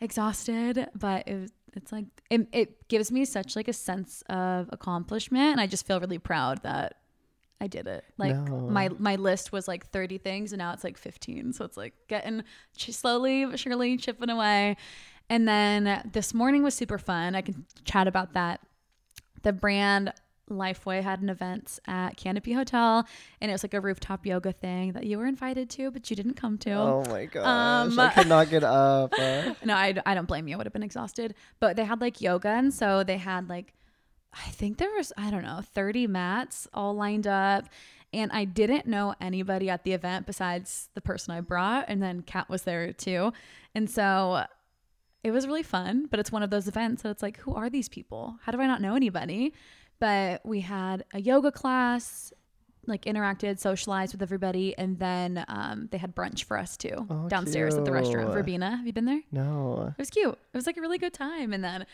exhausted, 0.02 0.90
but 0.96 1.28
it 1.28 1.40
was, 1.40 1.52
it's 1.74 1.92
like 1.92 2.06
it, 2.32 2.48
it 2.52 2.88
gives 2.88 3.12
me 3.12 3.26
such 3.26 3.56
like 3.56 3.68
a 3.68 3.74
sense 3.74 4.24
of 4.28 4.70
accomplishment 4.72 5.52
and 5.52 5.62
I 5.62 5.68
just 5.68 5.86
feel 5.86 6.00
really 6.00 6.18
proud 6.18 6.64
that 6.64 6.96
I 7.62 7.68
did 7.68 7.86
it. 7.86 8.04
Like 8.18 8.36
No. 8.36 8.58
my 8.68 8.90
my 8.98 9.18
list 9.18 9.52
was 9.52 9.68
like 9.68 9.86
30 9.88 10.18
things 10.18 10.52
and 10.52 10.58
now 10.58 10.74
it's 10.74 10.84
like 10.84 10.98
15. 10.98 11.54
So 11.54 11.66
it's 11.66 11.78
like 11.78 11.94
getting 12.08 12.44
slowly 12.76 13.46
but 13.46 13.60
surely 13.60 13.98
chipping 13.98 14.32
away. 14.32 14.78
And 15.30 15.48
then 15.48 16.10
this 16.12 16.34
morning 16.34 16.64
was 16.64 16.74
super 16.74 16.98
fun. 16.98 17.36
I 17.36 17.42
can 17.42 17.66
chat 17.86 18.08
about 18.08 18.34
that. 18.34 18.62
The 19.44 19.54
brand 19.54 20.12
Lifeway 20.58 21.02
had 21.02 21.22
an 21.22 21.30
event 21.30 21.80
at 21.88 22.18
Canopy 22.18 22.54
Hotel 22.54 23.08
and 23.42 23.52
it 23.52 23.54
was 23.54 23.64
like 23.64 23.74
a 23.74 23.82
rooftop 23.82 24.26
yoga 24.26 24.52
thing 24.52 24.94
that 24.94 25.06
you 25.06 25.18
were 25.18 25.26
invited 25.26 25.70
to, 25.72 25.92
but 25.92 26.10
you 26.10 26.16
didn't 26.16 26.36
come 26.36 26.58
to. 26.60 26.72
Oh 26.72 27.04
my 27.10 27.26
gosh. 27.26 27.46
Um, 27.46 28.00
I 28.00 28.10
could 28.10 28.28
not 28.28 28.50
get 28.50 28.64
up. 28.64 29.14
Uh, 29.18 29.54
No, 29.66 29.76
I, 29.76 29.94
I 30.06 30.14
don't 30.16 30.28
blame 30.28 30.48
you. 30.48 30.56
I 30.56 30.58
would 30.58 30.66
have 30.66 30.74
been 30.74 30.84
exhausted. 30.84 31.36
But 31.60 31.76
they 31.76 31.86
had 31.86 32.02
like 32.02 32.22
yoga. 32.22 32.50
And 32.50 32.74
so 32.74 33.04
they 33.04 33.18
had 33.18 33.50
like, 33.50 33.74
I 34.34 34.50
think 34.50 34.78
there 34.78 34.92
was, 34.96 35.14
I 35.18 35.30
don't 35.30 35.44
know, 35.44 35.62
30 35.74 36.08
mats 36.08 36.68
all 36.74 36.94
lined 36.96 37.28
up. 37.28 37.66
And 38.12 38.32
I 38.32 38.46
didn't 38.46 38.86
know 38.86 39.16
anybody 39.20 39.70
at 39.70 39.84
the 39.84 39.94
event 39.94 40.26
besides 40.28 40.90
the 40.94 41.02
person 41.02 41.34
I 41.34 41.42
brought. 41.42 41.86
And 41.88 42.02
then 42.02 42.22
Kat 42.22 42.48
was 42.50 42.64
there 42.64 42.94
too. 42.94 43.34
And 43.74 43.90
so 43.90 44.46
it 45.24 45.32
was 45.32 45.48
really 45.48 45.64
fun. 45.64 46.08
But 46.12 46.20
it's 46.20 46.32
one 46.32 46.44
of 46.44 46.50
those 46.50 46.68
events 46.68 47.02
that 47.02 47.10
it's 47.10 47.24
like, 47.24 47.38
who 47.40 47.56
are 47.56 47.70
these 47.70 47.90
people? 47.90 48.38
How 48.44 48.52
do 48.52 48.60
I 48.62 48.68
not 48.68 48.82
know 48.82 48.96
anybody? 48.96 49.54
But 50.04 50.46
we 50.46 50.60
had 50.60 51.06
a 51.14 51.22
yoga 51.22 51.50
class, 51.50 52.34
like 52.86 53.06
interacted, 53.06 53.58
socialized 53.58 54.14
with 54.14 54.22
everybody. 54.22 54.78
And 54.78 55.00
then 55.00 55.46
um, 55.48 55.88
they 55.92 55.98
had 55.98 56.14
brunch 56.14 56.44
for 56.44 56.58
us 56.58 56.76
too 56.76 57.08
Oh, 57.10 57.30
downstairs 57.30 57.76
at 57.76 57.86
the 57.86 57.92
restaurant. 57.94 58.34
Verbena. 58.34 58.76
Have 58.76 58.86
you 58.86 58.92
been 58.92 59.06
there? 59.06 59.22
no. 59.32 59.94
It 59.98 60.02
was 60.02 60.10
cute. 60.10 60.38
It 60.54 60.58
was 60.58 60.66
like 60.68 60.76
a 60.76 60.82
really 60.82 60.98
good 60.98 61.14
time. 61.14 61.54
And 61.54 61.64
then 61.64 61.86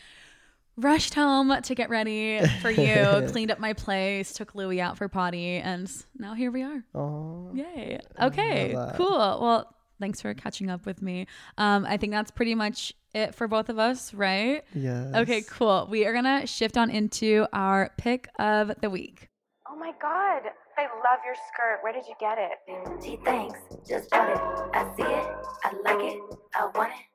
rushed 0.76 1.14
home 1.14 1.54
to 1.62 1.74
get 1.76 1.88
ready 1.88 2.44
for 2.60 2.70
you, 2.70 3.28
cleaned 3.30 3.52
up 3.52 3.60
my 3.60 3.74
place, 3.74 4.32
took 4.32 4.56
Louie 4.56 4.80
out 4.80 4.98
for 4.98 5.06
potty, 5.08 5.58
and 5.58 5.88
now 6.18 6.34
here 6.34 6.50
we 6.50 6.62
are. 6.64 6.82
Oh. 6.96 7.50
Yay. 7.54 8.00
Okay, 8.20 8.74
cool. 8.96 9.38
Well, 9.40 9.72
thanks 10.00 10.20
for 10.20 10.34
catching 10.34 10.70
up 10.70 10.86
with 10.86 11.02
me. 11.02 11.26
Um, 11.58 11.86
I 11.86 11.96
think 11.96 12.12
that's 12.12 12.30
pretty 12.30 12.54
much 12.54 12.94
it 13.14 13.34
for 13.34 13.46
both 13.46 13.68
of 13.68 13.78
us, 13.78 14.12
right? 14.14 14.64
Yes. 14.74 15.14
Okay, 15.14 15.42
cool. 15.42 15.86
We 15.90 16.06
are 16.06 16.12
going 16.12 16.24
to 16.24 16.46
shift 16.46 16.76
on 16.76 16.90
into 16.90 17.46
our 17.52 17.92
pick 17.96 18.28
of 18.38 18.72
the 18.80 18.90
week. 18.90 19.28
Oh 19.70 19.76
my 19.76 19.92
god, 20.00 20.42
I 20.76 20.82
love 20.82 21.20
your 21.24 21.34
skirt. 21.34 21.78
Where 21.82 21.92
did 21.92 22.04
you 22.08 22.14
get 22.18 22.38
it? 22.38 23.02
Gee, 23.02 23.18
thanks. 23.24 23.58
Just 23.88 24.10
bought 24.10 24.30
it. 24.30 24.38
I 24.74 24.84
see 24.96 25.02
it. 25.02 25.26
I 25.64 25.72
like 25.84 26.14
it. 26.14 26.20
I 26.54 26.66
want 26.74 26.90
it. 26.92 27.06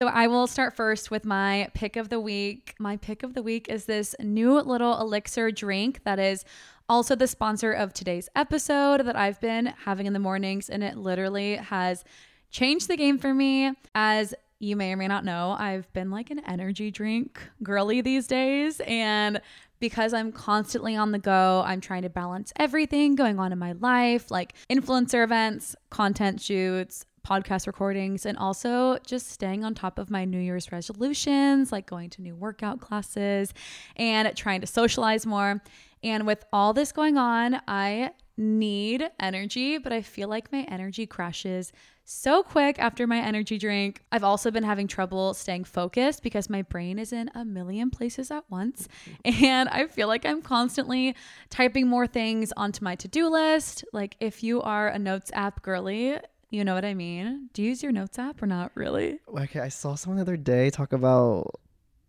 So 0.00 0.08
I 0.08 0.26
will 0.26 0.46
start 0.46 0.74
first 0.74 1.10
with 1.10 1.24
my 1.24 1.68
pick 1.74 1.96
of 1.96 2.08
the 2.08 2.18
week. 2.20 2.74
My 2.78 2.96
pick 2.96 3.22
of 3.22 3.34
the 3.34 3.42
week 3.42 3.68
is 3.68 3.84
this 3.84 4.14
new 4.20 4.60
little 4.60 5.00
elixir 5.00 5.50
drink 5.50 6.00
that 6.04 6.18
is 6.18 6.44
also 6.88 7.14
the 7.14 7.26
sponsor 7.26 7.72
of 7.72 7.92
today's 7.92 8.28
episode 8.36 9.06
that 9.06 9.16
I've 9.16 9.40
been 9.40 9.72
having 9.84 10.06
in 10.06 10.12
the 10.12 10.18
mornings 10.18 10.68
and 10.68 10.82
it 10.82 10.96
literally 10.96 11.56
has 11.56 12.04
changed 12.50 12.88
the 12.88 12.96
game 12.96 13.18
for 13.18 13.32
me 13.32 13.72
as 13.94 14.34
you 14.58 14.76
may 14.76 14.92
or 14.92 14.96
may 14.96 15.08
not 15.08 15.24
know, 15.24 15.56
I've 15.58 15.92
been 15.92 16.10
like 16.10 16.30
an 16.30 16.40
energy 16.40 16.90
drink 16.90 17.40
girly 17.62 18.00
these 18.00 18.26
days 18.26 18.80
and 18.86 19.40
because 19.80 20.14
I'm 20.14 20.32
constantly 20.32 20.96
on 20.96 21.12
the 21.12 21.18
go, 21.18 21.62
I'm 21.66 21.80
trying 21.80 22.02
to 22.02 22.08
balance 22.08 22.52
everything 22.56 23.16
going 23.16 23.38
on 23.38 23.52
in 23.52 23.58
my 23.58 23.72
life, 23.72 24.30
like 24.30 24.54
influencer 24.70 25.24
events, 25.24 25.76
content 25.90 26.40
shoots, 26.40 27.04
podcast 27.26 27.66
recordings, 27.66 28.26
and 28.26 28.38
also 28.38 28.98
just 29.06 29.30
staying 29.30 29.64
on 29.64 29.74
top 29.74 29.98
of 29.98 30.10
my 30.10 30.24
New 30.24 30.38
Year's 30.38 30.70
resolutions, 30.70 31.72
like 31.72 31.86
going 31.86 32.10
to 32.10 32.22
new 32.22 32.34
workout 32.34 32.80
classes 32.80 33.52
and 33.96 34.34
trying 34.36 34.60
to 34.60 34.66
socialize 34.66 35.26
more. 35.26 35.62
And 36.04 36.26
with 36.26 36.44
all 36.52 36.74
this 36.74 36.92
going 36.92 37.16
on, 37.16 37.62
I 37.66 38.10
need 38.36 39.08
energy, 39.18 39.78
but 39.78 39.92
I 39.92 40.02
feel 40.02 40.28
like 40.28 40.52
my 40.52 40.62
energy 40.68 41.06
crashes 41.06 41.72
so 42.04 42.42
quick 42.42 42.78
after 42.78 43.06
my 43.06 43.18
energy 43.18 43.56
drink. 43.56 44.02
I've 44.12 44.24
also 44.24 44.50
been 44.50 44.64
having 44.64 44.86
trouble 44.86 45.32
staying 45.32 45.64
focused 45.64 46.22
because 46.22 46.50
my 46.50 46.60
brain 46.62 46.98
is 46.98 47.12
in 47.12 47.30
a 47.34 47.44
million 47.44 47.90
places 47.90 48.30
at 48.30 48.44
once. 48.50 48.86
And 49.24 49.68
I 49.70 49.86
feel 49.86 50.08
like 50.08 50.26
I'm 50.26 50.42
constantly 50.42 51.16
typing 51.48 51.88
more 51.88 52.06
things 52.06 52.52
onto 52.56 52.84
my 52.84 52.96
to 52.96 53.08
do 53.08 53.28
list. 53.28 53.84
Like, 53.92 54.16
if 54.20 54.42
you 54.42 54.60
are 54.60 54.88
a 54.88 54.98
notes 54.98 55.30
app 55.34 55.62
girly, 55.62 56.18
you 56.50 56.64
know 56.64 56.74
what 56.74 56.84
I 56.84 56.94
mean? 56.94 57.48
Do 57.52 57.62
you 57.62 57.70
use 57.70 57.82
your 57.82 57.92
notes 57.92 58.18
app 58.18 58.42
or 58.42 58.46
not 58.46 58.72
really? 58.74 59.18
Okay, 59.28 59.60
I 59.60 59.68
saw 59.68 59.94
someone 59.94 60.16
the 60.16 60.22
other 60.22 60.36
day 60.36 60.70
talk 60.70 60.92
about 60.92 61.60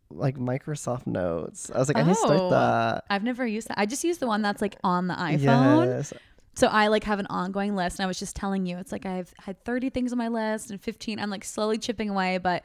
like 0.10 0.38
Microsoft 0.38 1.08
Notes. 1.08 1.72
I 1.74 1.78
was 1.80 1.88
like, 1.88 1.98
I 1.98 2.04
need 2.04 2.10
to 2.14 2.16
start 2.16 2.40
Oh. 2.40 2.50
that. 2.52 3.06
I've 3.10 3.24
never 3.24 3.46
used 3.46 3.68
that. 3.70 3.80
I 3.80 3.86
just 3.86 4.04
use 4.04 4.18
the 4.20 4.28
one 4.28 4.42
that's 4.42 4.62
like 4.62 4.78
on 4.84 5.08
the 5.08 5.16
iPhone. 5.16 5.88
Yes. 5.88 6.14
So 6.56 6.68
I 6.68 6.88
like 6.88 7.04
have 7.04 7.20
an 7.20 7.28
ongoing 7.30 7.76
list. 7.76 8.00
And 8.00 8.06
I 8.06 8.08
was 8.08 8.18
just 8.20 8.36
telling 8.36 8.66
you, 8.66 8.78
it's 8.78 8.92
like 8.92 9.06
I've 9.06 9.34
had 9.40 9.64
30 9.66 9.90
things 9.90 10.12
on 10.12 10.18
my 10.18 10.28
list 10.30 10.72
and 10.72 10.80
15. 10.80 11.20
I'm 11.20 11.30
like 11.30 11.44
slowly 11.44 11.78
chipping 11.78 12.10
away, 12.10 12.38
but 12.38 12.64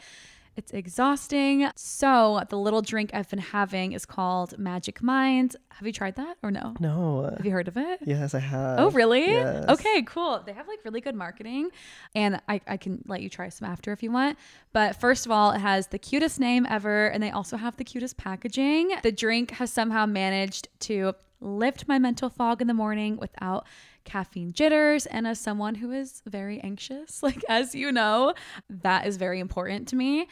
it's 0.61 0.73
exhausting. 0.73 1.71
So 1.75 2.43
the 2.50 2.59
little 2.59 2.83
drink 2.83 3.12
I've 3.14 3.31
been 3.31 3.38
having 3.38 3.93
is 3.93 4.05
called 4.05 4.59
Magic 4.59 5.02
Mind. 5.02 5.57
Have 5.71 5.87
you 5.87 5.93
tried 5.93 6.17
that 6.17 6.37
or 6.43 6.50
no? 6.50 6.75
No. 6.79 7.33
Have 7.35 7.47
you 7.47 7.50
heard 7.50 7.67
of 7.67 7.79
it? 7.79 8.00
Yes, 8.05 8.35
I 8.35 8.40
have. 8.40 8.79
Oh, 8.79 8.90
really? 8.90 9.25
Yes. 9.26 9.64
Okay, 9.71 10.02
cool. 10.02 10.43
They 10.45 10.52
have 10.52 10.69
like 10.69 10.81
really 10.85 11.00
good 11.00 11.14
marketing, 11.14 11.71
and 12.14 12.43
I, 12.47 12.61
I 12.67 12.76
can 12.76 13.02
let 13.07 13.23
you 13.23 13.31
try 13.31 13.49
some 13.49 13.71
after 13.71 13.90
if 13.93 14.02
you 14.02 14.12
want. 14.12 14.37
But 14.75 15.00
first 15.00 15.25
of 15.25 15.33
all, 15.33 15.52
it 15.52 15.61
has 15.61 15.87
the 15.87 15.99
cutest 15.99 16.38
name 16.38 16.67
ever, 16.69 17.07
and 17.07 17.23
they 17.23 17.31
also 17.31 17.57
have 17.57 17.79
the 17.79 17.85
cutest 17.85 18.19
packaging. 18.19 18.93
The 19.02 19.12
drink 19.12 19.52
has 19.52 19.73
somehow 19.73 20.05
managed 20.05 20.69
to 20.81 21.14
lift 21.40 21.88
my 21.88 21.99
mental 21.99 22.29
fog 22.29 22.61
in 22.61 22.67
the 22.69 22.75
morning 22.75 23.17
without 23.17 23.67
caffeine 24.05 24.52
jitters. 24.52 25.07
And 25.07 25.26
as 25.26 25.38
someone 25.40 25.76
who 25.76 25.93
is 25.93 26.23
very 26.26 26.61
anxious, 26.61 27.23
like 27.23 27.45
as 27.49 27.75
you 27.75 27.93
know, 27.93 28.35
that 28.69 29.07
is 29.07 29.17
very 29.17 29.40
important 29.40 29.88
to 29.88 29.97
me. 29.97 30.29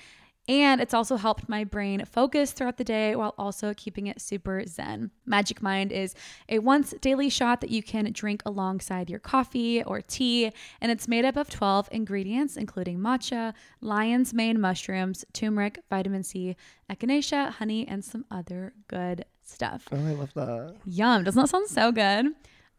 And 0.48 0.80
it's 0.80 0.94
also 0.94 1.16
helped 1.16 1.46
my 1.46 1.64
brain 1.64 2.02
focus 2.06 2.52
throughout 2.52 2.78
the 2.78 2.84
day 2.84 3.14
while 3.14 3.34
also 3.36 3.74
keeping 3.74 4.06
it 4.06 4.18
super 4.20 4.64
zen. 4.66 5.10
Magic 5.26 5.60
Mind 5.60 5.92
is 5.92 6.14
a 6.48 6.58
once 6.58 6.94
daily 7.02 7.28
shot 7.28 7.60
that 7.60 7.68
you 7.68 7.82
can 7.82 8.10
drink 8.12 8.42
alongside 8.46 9.10
your 9.10 9.18
coffee 9.18 9.82
or 9.82 10.00
tea, 10.00 10.50
and 10.80 10.90
it's 10.90 11.06
made 11.06 11.26
up 11.26 11.36
of 11.36 11.50
12 11.50 11.90
ingredients, 11.92 12.56
including 12.56 12.98
matcha, 12.98 13.52
lion's 13.82 14.32
mane 14.32 14.58
mushrooms, 14.58 15.24
turmeric, 15.34 15.80
vitamin 15.90 16.22
C, 16.22 16.56
echinacea, 16.90 17.50
honey, 17.50 17.86
and 17.86 18.02
some 18.02 18.24
other 18.30 18.72
good 18.88 19.26
stuff. 19.44 19.86
Oh, 19.92 19.96
I 19.96 20.12
love 20.12 20.32
that. 20.34 20.76
Yum. 20.86 21.24
Doesn't 21.24 21.40
that 21.40 21.48
sound 21.48 21.68
so 21.68 21.92
good? 21.92 22.26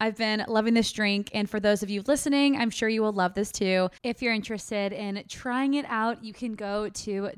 I've 0.00 0.16
been 0.16 0.44
loving 0.48 0.74
this 0.74 0.90
drink. 0.90 1.30
And 1.34 1.48
for 1.48 1.60
those 1.60 1.82
of 1.82 1.90
you 1.90 2.02
listening, 2.06 2.56
I'm 2.56 2.70
sure 2.70 2.88
you 2.88 3.02
will 3.02 3.12
love 3.12 3.34
this 3.34 3.52
too. 3.52 3.90
If 4.02 4.22
you're 4.22 4.32
interested 4.32 4.92
in 4.92 5.22
trying 5.28 5.74
it 5.74 5.84
out, 5.88 6.24
you 6.24 6.32
can 6.32 6.54
go 6.54 6.88
to 6.88 7.30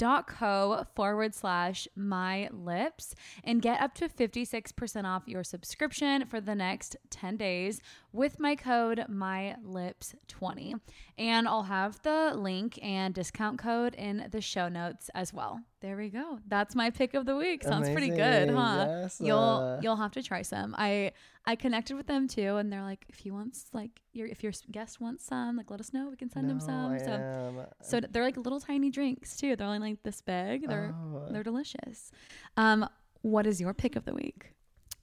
www.magicmind.co 0.00 0.84
forward 0.94 1.34
slash 1.34 1.86
my 1.94 2.48
lips 2.52 3.14
and 3.44 3.62
get 3.62 3.80
up 3.80 3.94
to 3.94 4.08
56% 4.08 5.04
off 5.04 5.22
your 5.26 5.44
subscription 5.44 6.26
for 6.26 6.40
the 6.40 6.54
next 6.54 6.96
10 7.10 7.36
days 7.36 7.80
with 8.12 8.40
my 8.40 8.56
code 8.56 9.04
my 9.08 9.54
lips 9.62 10.14
20 10.28 10.74
and 11.18 11.46
i'll 11.46 11.64
have 11.64 12.00
the 12.02 12.32
link 12.34 12.78
and 12.82 13.14
discount 13.14 13.58
code 13.58 13.94
in 13.94 14.26
the 14.30 14.40
show 14.40 14.68
notes 14.68 15.10
as 15.14 15.32
well. 15.32 15.60
There 15.80 15.96
we 15.96 16.10
go. 16.10 16.38
That's 16.46 16.74
my 16.74 16.90
pick 16.90 17.14
of 17.14 17.24
the 17.24 17.36
week. 17.36 17.62
Sounds 17.64 17.88
pretty 17.88 18.10
good 18.10 18.50
huh? 18.50 18.86
Yes, 18.86 19.18
you'll 19.18 19.38
uh, 19.38 19.80
you'll 19.80 19.96
have 19.96 20.12
to 20.12 20.22
try 20.22 20.42
some. 20.42 20.74
I 20.76 21.12
i 21.46 21.56
connected 21.56 21.96
with 21.96 22.06
them 22.06 22.28
too 22.28 22.56
and 22.56 22.72
they're 22.72 22.82
like 22.82 23.04
if 23.08 23.24
you 23.24 23.32
want 23.32 23.56
like 23.72 23.90
your 24.12 24.26
if 24.26 24.42
your 24.42 24.52
guest 24.70 25.00
wants 25.00 25.24
some 25.24 25.56
like 25.56 25.70
let 25.70 25.80
us 25.80 25.92
know 25.92 26.08
we 26.10 26.16
can 26.16 26.30
send 26.30 26.48
them 26.48 26.60
some 26.60 26.92
I 26.92 26.98
so 26.98 27.10
am. 27.12 27.60
so 27.82 28.00
they're 28.00 28.22
like 28.22 28.36
little 28.36 28.60
tiny 28.60 28.90
drinks 28.90 29.36
too 29.36 29.56
they're 29.56 29.66
only 29.66 29.78
like 29.90 30.02
this 30.02 30.20
big 30.20 30.68
they're 30.68 30.94
Oh. 30.94 31.28
they're 31.32 31.42
delicious 31.42 32.10
um 32.56 32.88
what 33.22 33.46
is 33.46 33.60
your 33.60 33.74
pick 33.74 33.96
of 33.96 34.04
the 34.04 34.14
week 34.14 34.52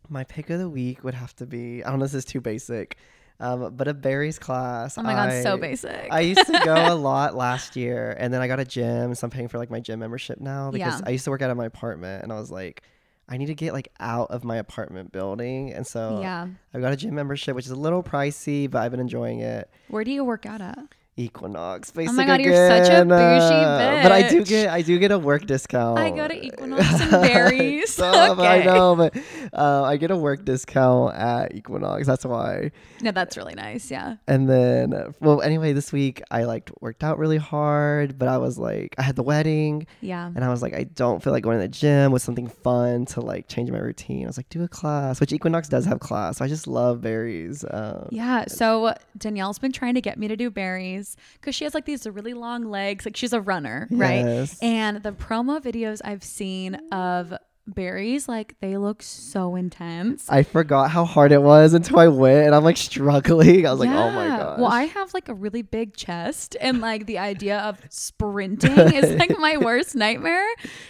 My 0.09 0.23
pick 0.23 0.49
of 0.49 0.59
the 0.59 0.69
week 0.69 1.03
would 1.03 1.15
have 1.15 1.35
to 1.37 1.45
be 1.45 1.83
I 1.83 1.89
don't 1.89 1.99
know 1.99 2.05
if 2.05 2.11
this 2.11 2.19
is 2.19 2.25
too 2.25 2.39
basic, 2.41 2.97
um, 3.39 3.75
but 3.75 3.87
a 3.87 3.93
Barry's 3.93 4.39
class. 4.39 4.97
oh 4.97 5.03
my 5.03 5.13
god 5.13 5.43
so 5.43 5.57
basic 5.57 6.07
I 6.11 6.21
used 6.21 6.45
to 6.47 6.59
go 6.63 6.75
a 6.93 6.95
lot 7.11 7.35
last 7.35 7.75
year, 7.75 8.15
and 8.17 8.33
then 8.33 8.41
I 8.41 8.47
got 8.47 8.59
a 8.59 8.65
gym, 8.65 9.13
so 9.15 9.25
I'm 9.25 9.31
paying 9.31 9.47
for 9.49 9.57
like 9.59 9.69
my 9.69 9.79
gym 9.79 9.99
membership 9.99 10.39
now 10.39 10.71
because 10.71 10.99
Yeah. 11.01 11.05
I 11.07 11.11
used 11.11 11.25
to 11.25 11.29
work 11.31 11.41
out 11.41 11.51
of 11.51 11.57
my 11.57 11.65
apartment, 11.65 12.23
and 12.23 12.31
I 12.31 12.39
was 12.39 12.49
like, 12.49 12.81
I 13.29 13.37
need 13.37 13.47
to 13.47 13.55
get 13.55 13.73
like 13.73 13.91
out 13.99 14.31
of 14.31 14.43
my 14.43 14.57
apartment 14.57 15.11
building, 15.11 15.73
and 15.73 15.85
so 15.85 16.19
yeah 16.21 16.47
I've 16.73 16.81
got 16.81 16.93
a 16.93 16.95
gym 16.95 17.13
membership, 17.15 17.55
which 17.55 17.65
is 17.65 17.71
a 17.71 17.75
little 17.75 18.03
pricey, 18.03 18.69
but 18.69 18.81
I've 18.81 18.91
been 18.91 18.99
enjoying 18.99 19.39
it. 19.41 19.69
where 19.89 20.03
do 20.03 20.11
you 20.11 20.23
work 20.23 20.45
out 20.45 20.61
at 20.61 20.79
Equinox, 21.17 21.91
Oh 21.97 22.11
my 22.13 22.25
God, 22.25 22.41
you're 22.41 22.69
such 22.69 22.89
a 22.89 23.03
bougie 23.03 23.15
uh, 23.15 24.03
But 24.03 24.11
I 24.11 24.29
do 24.29 24.45
get 24.45 24.69
I 24.69 24.81
do 24.83 24.99
get 24.99 25.11
a 25.11 25.17
work 25.17 25.45
discount. 25.47 25.97
I 25.97 26.11
go 26.11 26.27
to 26.27 26.45
Equinox 26.45 27.01
and 27.01 27.11
Barry's. 27.11 27.93
Stop, 27.93 28.37
I 28.55 28.63
know, 28.63 28.95
but 28.95 29.17
uh, 29.51 29.83
I 29.83 29.97
get 29.97 30.11
a 30.11 30.15
work 30.15 30.45
discount 30.45 31.15
at 31.15 31.55
Equinox. 31.55 32.05
That's 32.05 32.23
why. 32.23 32.71
no 33.01 33.11
that's 33.11 33.35
really 33.35 33.55
nice 33.55 33.89
yeah 33.89 34.17
And 34.27 34.47
then, 34.47 35.13
well, 35.19 35.41
anyway, 35.41 35.73
this 35.73 35.91
week 35.91 36.21
I 36.29 36.43
like 36.43 36.69
worked 36.81 37.03
out 37.03 37.17
really 37.17 37.37
hard, 37.37 38.19
but 38.19 38.27
I 38.27 38.37
was 38.37 38.57
like, 38.59 38.93
I 38.97 39.01
had 39.01 39.15
the 39.15 39.23
wedding, 39.23 39.87
yeah 40.01 40.27
and 40.35 40.43
I 40.43 40.49
was 40.49 40.61
like, 40.61 40.73
I 40.75 40.83
don't 40.83 41.23
feel 41.23 41.33
like 41.33 41.43
going 41.43 41.57
to 41.57 41.61
the 41.63 41.67
gym 41.67 42.11
with 42.11 42.21
something 42.21 42.47
fun 42.47 43.05
to 43.07 43.21
like 43.21 43.47
change 43.47 43.71
my 43.71 43.79
routine. 43.79 44.25
I 44.25 44.27
was 44.27 44.37
like, 44.37 44.49
do 44.49 44.63
a 44.63 44.67
class, 44.67 45.19
which 45.19 45.33
Equinox 45.33 45.67
does 45.67 45.85
have 45.85 45.99
class. 45.99 46.37
So 46.37 46.45
I 46.45 46.47
just 46.47 46.67
love 46.67 47.01
Barry's. 47.01 47.65
Um, 47.71 48.07
Yeah. 48.11 48.45
So 48.47 48.93
Danielle's 49.17 49.57
been 49.57 49.71
trying 49.71 49.95
to 49.95 50.01
get 50.01 50.19
me 50.19 50.27
to 50.27 50.35
do 50.35 50.51
Barry's 50.51 51.06
because 51.35 51.55
she 51.55 51.63
has 51.63 51.73
like 51.73 51.85
these 51.85 52.05
really 52.05 52.33
long 52.33 52.65
legs. 52.65 53.05
Like 53.05 53.15
she's 53.15 53.33
a 53.33 53.41
runner, 53.41 53.87
right? 53.91 54.25
Yes. 54.25 54.57
And 54.61 55.03
the 55.03 55.11
promo 55.11 55.61
videos 55.61 56.01
I've 56.03 56.23
seen 56.23 56.75
of 56.91 57.33
Barry's, 57.67 58.29
like 58.29 58.55
they 58.61 58.77
look 58.77 59.03
so 59.03 59.55
intense. 59.55 60.25
I 60.29 60.43
forgot 60.43 60.89
how 60.89 61.03
hard 61.05 61.31
it 61.31 61.41
was 61.41 61.73
until 61.73 61.99
I 61.99 62.07
went, 62.07 62.45
and 62.45 62.55
I'm 62.55 62.63
like 62.63 62.77
struggling. 62.77 63.67
I 63.67 63.71
was 63.71 63.79
like, 63.79 63.89
oh 63.89 64.11
my 64.11 64.27
god. 64.27 64.59
Well, 64.59 64.71
I 64.71 64.83
have 64.83 65.13
like 65.13 65.29
a 65.29 65.33
really 65.33 65.61
big 65.61 65.95
chest, 65.95 66.55
and 66.61 66.79
like 66.79 67.05
the 67.05 67.17
idea 67.17 67.59
of 67.59 67.79
sprinting 67.89 68.71
is 68.93 69.11
like 69.19 69.37
my 69.37 69.57
worst 69.57 69.95
nightmare. 69.95 70.47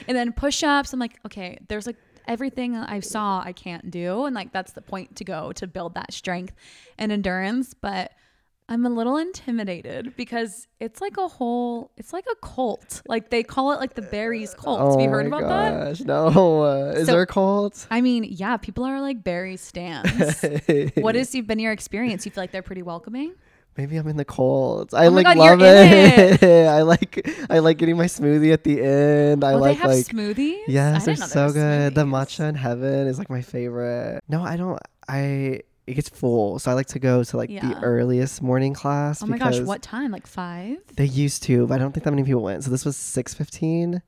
And 0.08 0.16
then 0.16 0.32
push 0.32 0.64
ups, 0.64 0.94
I'm 0.94 1.00
like, 1.00 1.20
okay, 1.26 1.58
there's 1.68 1.88
like 1.88 1.98
everything 2.28 2.76
I 2.76 3.00
saw 3.00 3.42
I 3.44 3.54
can't 3.54 3.90
do. 3.90 4.26
And 4.26 4.36
like 4.36 4.52
that's 4.54 4.74
the 4.74 4.82
point 4.82 5.16
to 5.18 5.24
go 5.24 5.52
to 5.54 5.66
build 5.66 5.96
that 5.96 6.14
strength 6.14 6.54
and 6.98 7.12
endurance. 7.12 7.74
But 7.74 8.12
I'm 8.70 8.86
a 8.86 8.90
little 8.90 9.16
intimidated 9.16 10.16
because 10.18 10.68
it's 10.82 11.00
like 11.00 11.16
a 11.18 11.28
whole, 11.28 11.92
it's 11.96 12.12
like 12.12 12.26
a 12.30 12.36
cult. 12.46 13.02
Like 13.08 13.30
they 13.30 13.42
call 13.42 13.72
it 13.72 13.80
like 13.80 13.94
the 13.96 14.02
Barry's 14.02 14.54
cult. 14.54 14.80
Oh 14.82 14.92
Have 14.92 15.00
you 15.02 15.10
heard 15.10 15.30
my 15.30 15.38
about 15.40 15.48
that? 15.50 15.86
gosh. 15.88 16.00
No. 16.02 16.64
Uh, 16.64 16.92
is 16.98 17.06
So- 17.06 17.14
there 17.14 17.22
a 17.22 17.28
cult? 17.28 17.88
I 17.90 18.02
mean, 18.02 18.26
yeah, 18.26 18.58
people 18.58 18.84
are 18.84 19.00
like 19.00 19.24
Barry 19.24 19.56
stands. 19.56 20.44
what 20.98 21.16
has 21.16 21.32
been 21.34 21.60
your 21.60 21.72
experience? 21.72 22.26
You 22.26 22.32
feel 22.32 22.44
like 22.44 22.52
they're 22.52 22.62
pretty 22.62 22.84
welcoming? 22.84 23.36
Maybe 23.78 23.96
I'm 23.96 24.08
in 24.08 24.18
the 24.18 24.26
cold. 24.26 24.94
I 24.94 25.06
Oh 25.06 25.10
like 25.12 25.26
God, 25.28 25.38
love 25.38 25.62
in 25.62 26.38
it. 26.42 26.44
I 26.68 26.82
like 26.82 27.30
I 27.50 27.60
like 27.60 27.78
getting 27.78 27.96
my 27.96 28.06
smoothie 28.08 28.52
at 28.52 28.64
the 28.64 28.82
end. 28.82 29.44
I 29.44 29.54
oh, 29.54 29.60
like 29.60 29.78
they 29.78 29.82
have 29.82 29.92
like 29.92 30.06
smoothies. 30.06 30.62
I 30.62 30.64
yes, 30.68 31.06
they're 31.06 31.16
so 31.16 31.52
good. 31.54 31.94
The 31.94 32.04
matcha 32.04 32.50
in 32.50 32.56
heaven 32.56 33.08
is 33.08 33.20
like 33.20 33.30
my 33.30 33.42
favorite. 33.42 34.24
No, 34.28 34.42
I 34.42 34.58
don't. 34.58 34.80
I 35.08 35.62
it 35.88 35.94
gets 35.96 36.10
full, 36.10 36.60
so 36.60 36.70
I 36.70 36.74
like 36.74 36.88
to 36.88 37.00
go 37.00 37.24
to 37.24 37.38
like 37.38 37.50
Yeah. 37.50 37.68
the 37.68 37.80
earliest 37.82 38.42
morning 38.42 38.74
class. 38.74 39.24
Oh 39.24 39.26
my 39.26 39.38
gosh, 39.38 39.54
because 39.56 39.68
what 39.68 39.82
time? 39.82 40.12
Like 40.12 40.28
five? 40.28 40.78
They 40.96 41.06
used 41.06 41.44
to, 41.44 41.66
but 41.68 41.76
I 41.76 41.78
don't 41.80 41.94
think 41.94 42.04
that 42.04 42.12
many 42.12 42.24
people 42.24 42.44
went. 42.44 42.64
So 42.64 42.70
this 42.72 42.84
was 42.86 42.98
six 42.98 43.34
fifteen. 43.34 44.02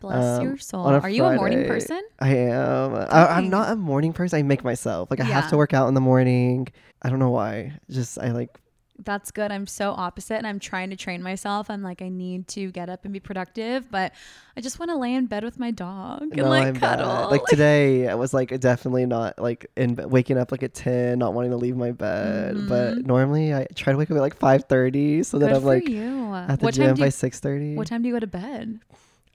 Bless 0.00 0.38
Um, 0.38 0.44
your 0.44 0.58
soul. 0.58 0.82
on 0.86 0.94
a 0.94 0.98
Are 1.00 1.08
you 1.08 1.24
a 1.24 1.34
morning 1.34 1.58
Friday. 1.60 1.68
person? 1.68 2.02
I 2.20 2.28
am. 2.36 2.94
I, 2.94 3.26
I'm 3.36 3.42
Dang. 3.44 3.50
not 3.50 3.70
a 3.72 3.76
morning 3.76 4.12
person. 4.12 4.38
I 4.38 4.42
make 4.42 4.62
myself. 4.62 5.10
Like 5.10 5.20
I 5.20 5.24
have 5.24 5.44
Yeah. 5.44 5.50
to 5.50 5.56
work 5.56 5.72
out 5.74 5.88
in 5.88 5.94
the 5.94 6.00
morning. 6.00 6.68
I 7.02 7.08
don't 7.10 7.18
know 7.18 7.30
why. 7.30 7.72
Just 7.90 8.18
I 8.18 8.30
like 8.32 8.58
That's 9.02 9.32
good. 9.32 9.50
I'm 9.50 9.66
so 9.66 9.90
opposite 9.90 10.36
and 10.36 10.46
I'm 10.46 10.60
trying 10.60 10.90
to 10.90 10.96
train 10.96 11.20
myself. 11.22 11.68
I'm 11.68 11.82
like, 11.82 12.00
I 12.00 12.08
need 12.08 12.46
to 12.48 12.70
get 12.70 12.88
up 12.88 13.04
and 13.04 13.12
be 13.12 13.18
productive, 13.18 13.90
but 13.90 14.12
I 14.56 14.60
just 14.60 14.78
want 14.78 14.90
to 14.92 14.96
lay 14.96 15.14
in 15.14 15.26
bed 15.26 15.42
with 15.42 15.58
my 15.58 15.72
dog 15.72 16.22
and 16.22 16.36
No, 16.36 16.48
like 16.48 16.68
I'm 16.68 16.74
bad. 16.74 17.00
cuddle. 17.00 17.30
Like 17.30 17.44
today, 17.46 18.06
I 18.08 18.14
was 18.14 18.32
like 18.32 18.58
definitely 18.60 19.04
not 19.06 19.38
like 19.38 19.66
in 19.76 19.96
waking 19.96 20.38
up 20.38 20.52
like 20.52 20.62
at 20.62 20.74
ten, 20.74 21.18
not 21.18 21.34
wanting 21.34 21.50
to 21.50 21.56
leave 21.56 21.76
my 21.76 21.90
bed. 21.90 22.68
But 22.68 22.98
Mhm. 22.98 23.06
normally 23.06 23.52
I 23.52 23.66
try 23.74 23.92
to 23.92 23.98
wake 23.98 24.10
up 24.12 24.16
at 24.16 24.20
like 24.20 24.36
five 24.36 24.64
thirty, 24.64 25.24
so 25.24 25.38
that 25.40 25.46
Good 25.48 25.56
I'm 25.56 25.62
for 25.62 25.66
like 25.66 25.88
you. 25.88 26.32
at 26.34 26.60
the 26.60 26.64
what 26.66 26.74
gym 26.74 26.94
by 26.96 27.06
you, 27.06 27.10
six 27.10 27.40
thirty. 27.40 27.74
what 27.74 27.88
time 27.88 28.02
do 28.02 28.08
you 28.08 28.14
go 28.14 28.20
to 28.20 28.28
bed? 28.28 28.78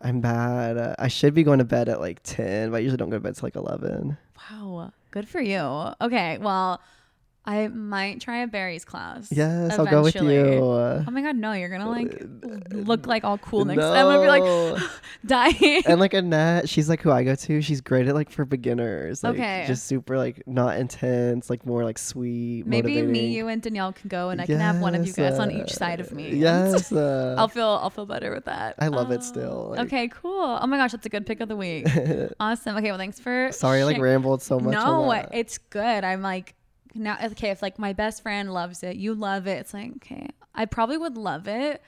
I'm 0.02 0.22
bad. 0.22 0.78
Uh, 0.78 0.96
I 0.98 1.10
should 1.10 1.34
be 1.34 1.44
going 1.44 1.60
to 1.60 1.66
bed 1.66 1.90
at 1.90 2.00
like 2.00 2.22
ten, 2.24 2.72
but 2.72 2.78
I 2.78 2.80
usually 2.80 2.96
don't 2.98 3.10
go 3.10 3.18
to 3.18 3.22
bed 3.22 3.36
till 3.36 3.46
like 3.48 3.58
eleven. 3.58 4.18
Wow. 4.50 4.94
Good 5.12 5.28
for 5.28 5.42
you. 5.42 5.60
Okay. 6.00 6.38
Well, 6.38 6.80
I 7.50 7.68
might 7.68 8.22
try 8.22 8.44
a 8.44 8.48
Barry's 8.48 8.86
class. 8.86 9.28
Yes, 9.32 9.80
I'll 9.80 9.86
go 9.88 10.04
with 10.04 10.14
you. 10.14 10.22
Uh, 10.70 11.04
Oh 11.08 11.10
my 11.10 11.24
god, 11.24 11.36
no! 11.36 11.54
You're 11.54 11.70
gonna 11.70 11.90
like 11.90 12.22
look 12.72 13.08
like 13.08 13.24
all 13.24 13.40
cool 13.40 13.66
next 13.66 13.82
time. 13.82 14.06
I'm 14.06 14.06
gonna 14.06 14.22
be 14.22 14.28
like 14.28 14.44
no. 14.44 14.88
dying. 15.26 15.82
and 15.88 16.00
like 16.00 16.14
Annette, 16.14 16.70
she's 16.70 16.88
like 16.90 17.02
who 17.02 17.10
I 17.12 17.24
go 17.24 17.34
to. 17.34 17.62
She's 17.62 17.82
great 17.82 18.08
at 18.08 18.14
like 18.14 18.30
for 18.30 18.46
beginners. 18.46 19.24
Like, 19.24 19.34
Okay. 19.34 19.64
Just 19.66 19.88
super 19.88 20.16
like 20.16 20.44
not 20.46 20.78
intense, 20.78 21.50
like 21.50 21.66
more 21.66 21.84
like 21.84 21.98
sweet. 21.98 22.68
Maybe 22.68 23.02
me, 23.02 23.28
you, 23.28 23.48
and 23.48 23.64
Danielle 23.64 23.94
can 23.94 24.10
go, 24.10 24.30
and 24.30 24.40
I 24.40 24.46
can 24.46 24.60
have 24.60 24.80
one 24.80 24.94
of 24.94 25.02
you 25.02 25.14
Yes, 25.18 25.32
guys 25.32 25.40
on 25.40 25.50
uh, 25.50 25.64
each 25.64 25.74
side 25.74 26.00
of 26.00 26.12
me. 26.12 26.36
Yes. 26.36 26.92
uh, 26.92 27.34
I'll 27.36 27.48
feel 27.48 27.80
I'll 27.82 27.90
feel 27.90 28.06
better 28.06 28.32
with 28.32 28.46
that. 28.46 28.76
I 28.78 28.90
love 28.90 29.10
it 29.10 29.22
Oh, 29.22 29.24
still, 29.24 29.68
like- 29.72 29.88
okay, 29.88 30.08
cool. 30.10 30.60
Oh 30.62 30.68
my 30.68 30.78
gosh, 30.78 30.92
that's 30.92 31.06
a 31.08 31.10
good 31.10 31.26
pick 31.26 31.40
of 31.42 31.50
the 31.50 31.56
week. 31.56 31.88
awesome. 32.40 32.78
Okay, 32.78 32.92
well, 32.92 33.00
thanks 33.00 33.20
for. 33.20 33.52
Sorry, 33.52 33.82
I 33.82 33.86
like 33.86 34.00
rambled 34.00 34.44
so 34.44 34.60
much. 34.60 34.74
No, 34.74 35.12
it's 35.32 35.58
good. 35.58 36.04
I'm 36.04 36.22
like 36.22 36.54
now. 36.96 37.18
Okay, 37.24 37.50
if 37.50 37.62
like 37.62 37.80
my 37.80 37.94
best 37.94 38.24
friend 38.24 38.54
loves 38.54 38.84
it, 38.84 38.96
you 38.96 39.14
love 39.14 39.48
it. 39.48 39.60
It's 39.60 39.74
like 39.74 39.92
okay, 39.98 40.28
I 40.54 40.66
probably 40.66 40.98
would 40.98 41.18
love 41.18 41.48
it. 41.48 41.82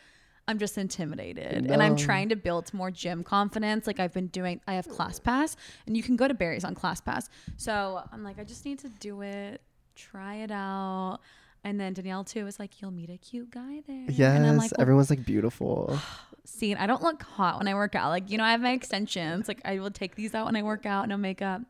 I'm 0.47 0.57
just 0.57 0.77
intimidated, 0.77 1.67
and 1.69 1.83
I'm 1.83 1.95
trying 1.95 2.29
to 2.29 2.35
build 2.35 2.73
more 2.73 2.91
gym 2.91 3.23
confidence. 3.23 3.87
Like 3.87 3.99
I've 3.99 4.13
been 4.13 4.27
doing. 4.27 4.59
I 4.67 4.73
have 4.73 4.89
Class 4.89 5.19
Pass, 5.19 5.55
and 5.85 5.95
you 5.95 6.03
can 6.03 6.15
go 6.15 6.27
to 6.27 6.33
Barry's 6.33 6.63
on 6.63 6.75
Class 6.75 6.99
Pass. 6.99 7.29
So 7.57 8.03
I'm 8.11 8.23
like, 8.23 8.39
I 8.39 8.43
just 8.43 8.65
need 8.65 8.79
to 8.79 8.89
do 8.89 9.21
it, 9.21 9.61
try 9.95 10.35
it 10.37 10.51
out. 10.51 11.19
And 11.63 11.79
then 11.79 11.93
Danielle 11.93 12.23
too 12.23 12.47
is 12.47 12.59
like, 12.59 12.81
you'll 12.81 12.91
meet 12.91 13.09
a 13.09 13.17
cute 13.17 13.51
guy 13.51 13.83
there. 13.87 14.05
Yes, 14.09 14.35
and 14.35 14.47
I'm 14.47 14.57
like, 14.57 14.71
well, 14.71 14.81
everyone's 14.81 15.09
like 15.09 15.25
beautiful. 15.25 15.99
see, 16.43 16.75
I 16.75 16.87
don't 16.87 17.03
look 17.03 17.21
hot 17.21 17.59
when 17.59 17.67
I 17.67 17.75
work 17.75 17.95
out. 17.95 18.09
Like, 18.09 18.29
you 18.29 18.37
know, 18.37 18.43
I 18.43 18.51
have 18.51 18.61
my 18.61 18.71
extensions. 18.71 19.47
Like, 19.47 19.61
I 19.63 19.79
will 19.79 19.91
take 19.91 20.15
these 20.15 20.33
out 20.33 20.45
when 20.45 20.55
I 20.55 20.63
work 20.63 20.85
out, 20.85 21.07
no 21.07 21.17
makeup, 21.17 21.61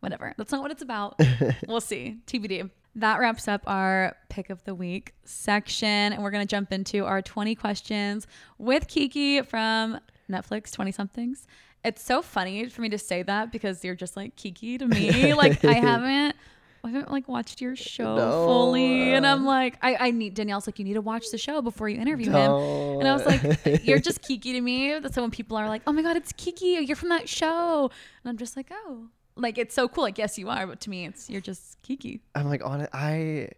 whatever. 0.00 0.34
That's 0.36 0.52
not 0.52 0.62
what 0.62 0.70
it's 0.70 0.82
about. 0.82 1.20
we'll 1.68 1.80
see. 1.80 2.18
TBD. 2.26 2.70
That 2.96 3.20
wraps 3.20 3.46
up 3.46 3.62
our 3.66 4.16
pick 4.28 4.50
of 4.50 4.64
the 4.64 4.74
week 4.74 5.14
section. 5.24 5.88
And 6.12 6.22
we're 6.22 6.30
going 6.32 6.46
to 6.46 6.50
jump 6.50 6.72
into 6.72 7.04
our 7.06 7.22
20 7.22 7.54
questions 7.54 8.26
with 8.58 8.88
Kiki 8.88 9.42
from 9.42 10.00
Netflix 10.30 10.72
20 10.72 10.90
somethings. 10.92 11.46
It's 11.84 12.02
so 12.02 12.20
funny 12.20 12.66
for 12.68 12.82
me 12.82 12.88
to 12.90 12.98
say 12.98 13.22
that 13.22 13.52
because 13.52 13.84
you're 13.84 13.94
just 13.94 14.16
like 14.16 14.36
Kiki 14.36 14.76
to 14.78 14.86
me. 14.86 15.32
like, 15.34 15.64
I 15.64 15.72
haven't. 15.74 16.36
I 16.82 16.88
haven't 16.88 17.10
like 17.12 17.28
watched 17.28 17.60
your 17.60 17.76
show 17.76 18.16
No. 18.16 18.46
fully, 18.46 19.12
and 19.12 19.26
I'm 19.26 19.44
like, 19.44 19.76
I, 19.82 19.96
I 19.96 20.10
need 20.12 20.32
Danielle's 20.32 20.66
like, 20.66 20.78
you 20.78 20.84
need 20.86 20.94
to 20.94 21.02
watch 21.02 21.30
the 21.30 21.36
show 21.36 21.60
before 21.60 21.90
you 21.90 22.00
interview 22.00 22.30
him. 22.30 22.50
And 22.52 23.06
I 23.06 23.12
was 23.12 23.26
like, 23.26 23.82
you're 23.84 23.98
just 23.98 24.22
Kiki 24.22 24.54
to 24.54 24.60
me. 24.62 24.98
That's 24.98 25.14
So 25.14 25.20
when 25.20 25.30
people 25.30 25.58
are 25.58 25.68
like, 25.68 25.82
oh 25.86 25.92
my 25.92 26.00
God, 26.00 26.16
it's 26.16 26.32
Kiki, 26.32 26.78
you're 26.82 26.96
from 26.96 27.10
that 27.10 27.28
show. 27.28 27.90
And 28.24 28.30
I'm 28.30 28.38
just 28.38 28.56
like, 28.56 28.68
oh, 28.72 29.08
like 29.36 29.58
it's 29.58 29.74
so 29.74 29.88
cool. 29.88 30.04
Like, 30.04 30.18
yes, 30.18 30.38
you 30.38 30.48
are. 30.48 30.66
But 30.66 30.80
to 30.82 30.90
me, 30.90 31.06
it's, 31.06 31.28
you're 31.30 31.40
just 31.40 31.80
Kiki. 31.82 32.20
I'm 32.34 32.48
like 32.48 32.64
on 32.64 32.80
it. 32.82 32.90
I 32.92 33.48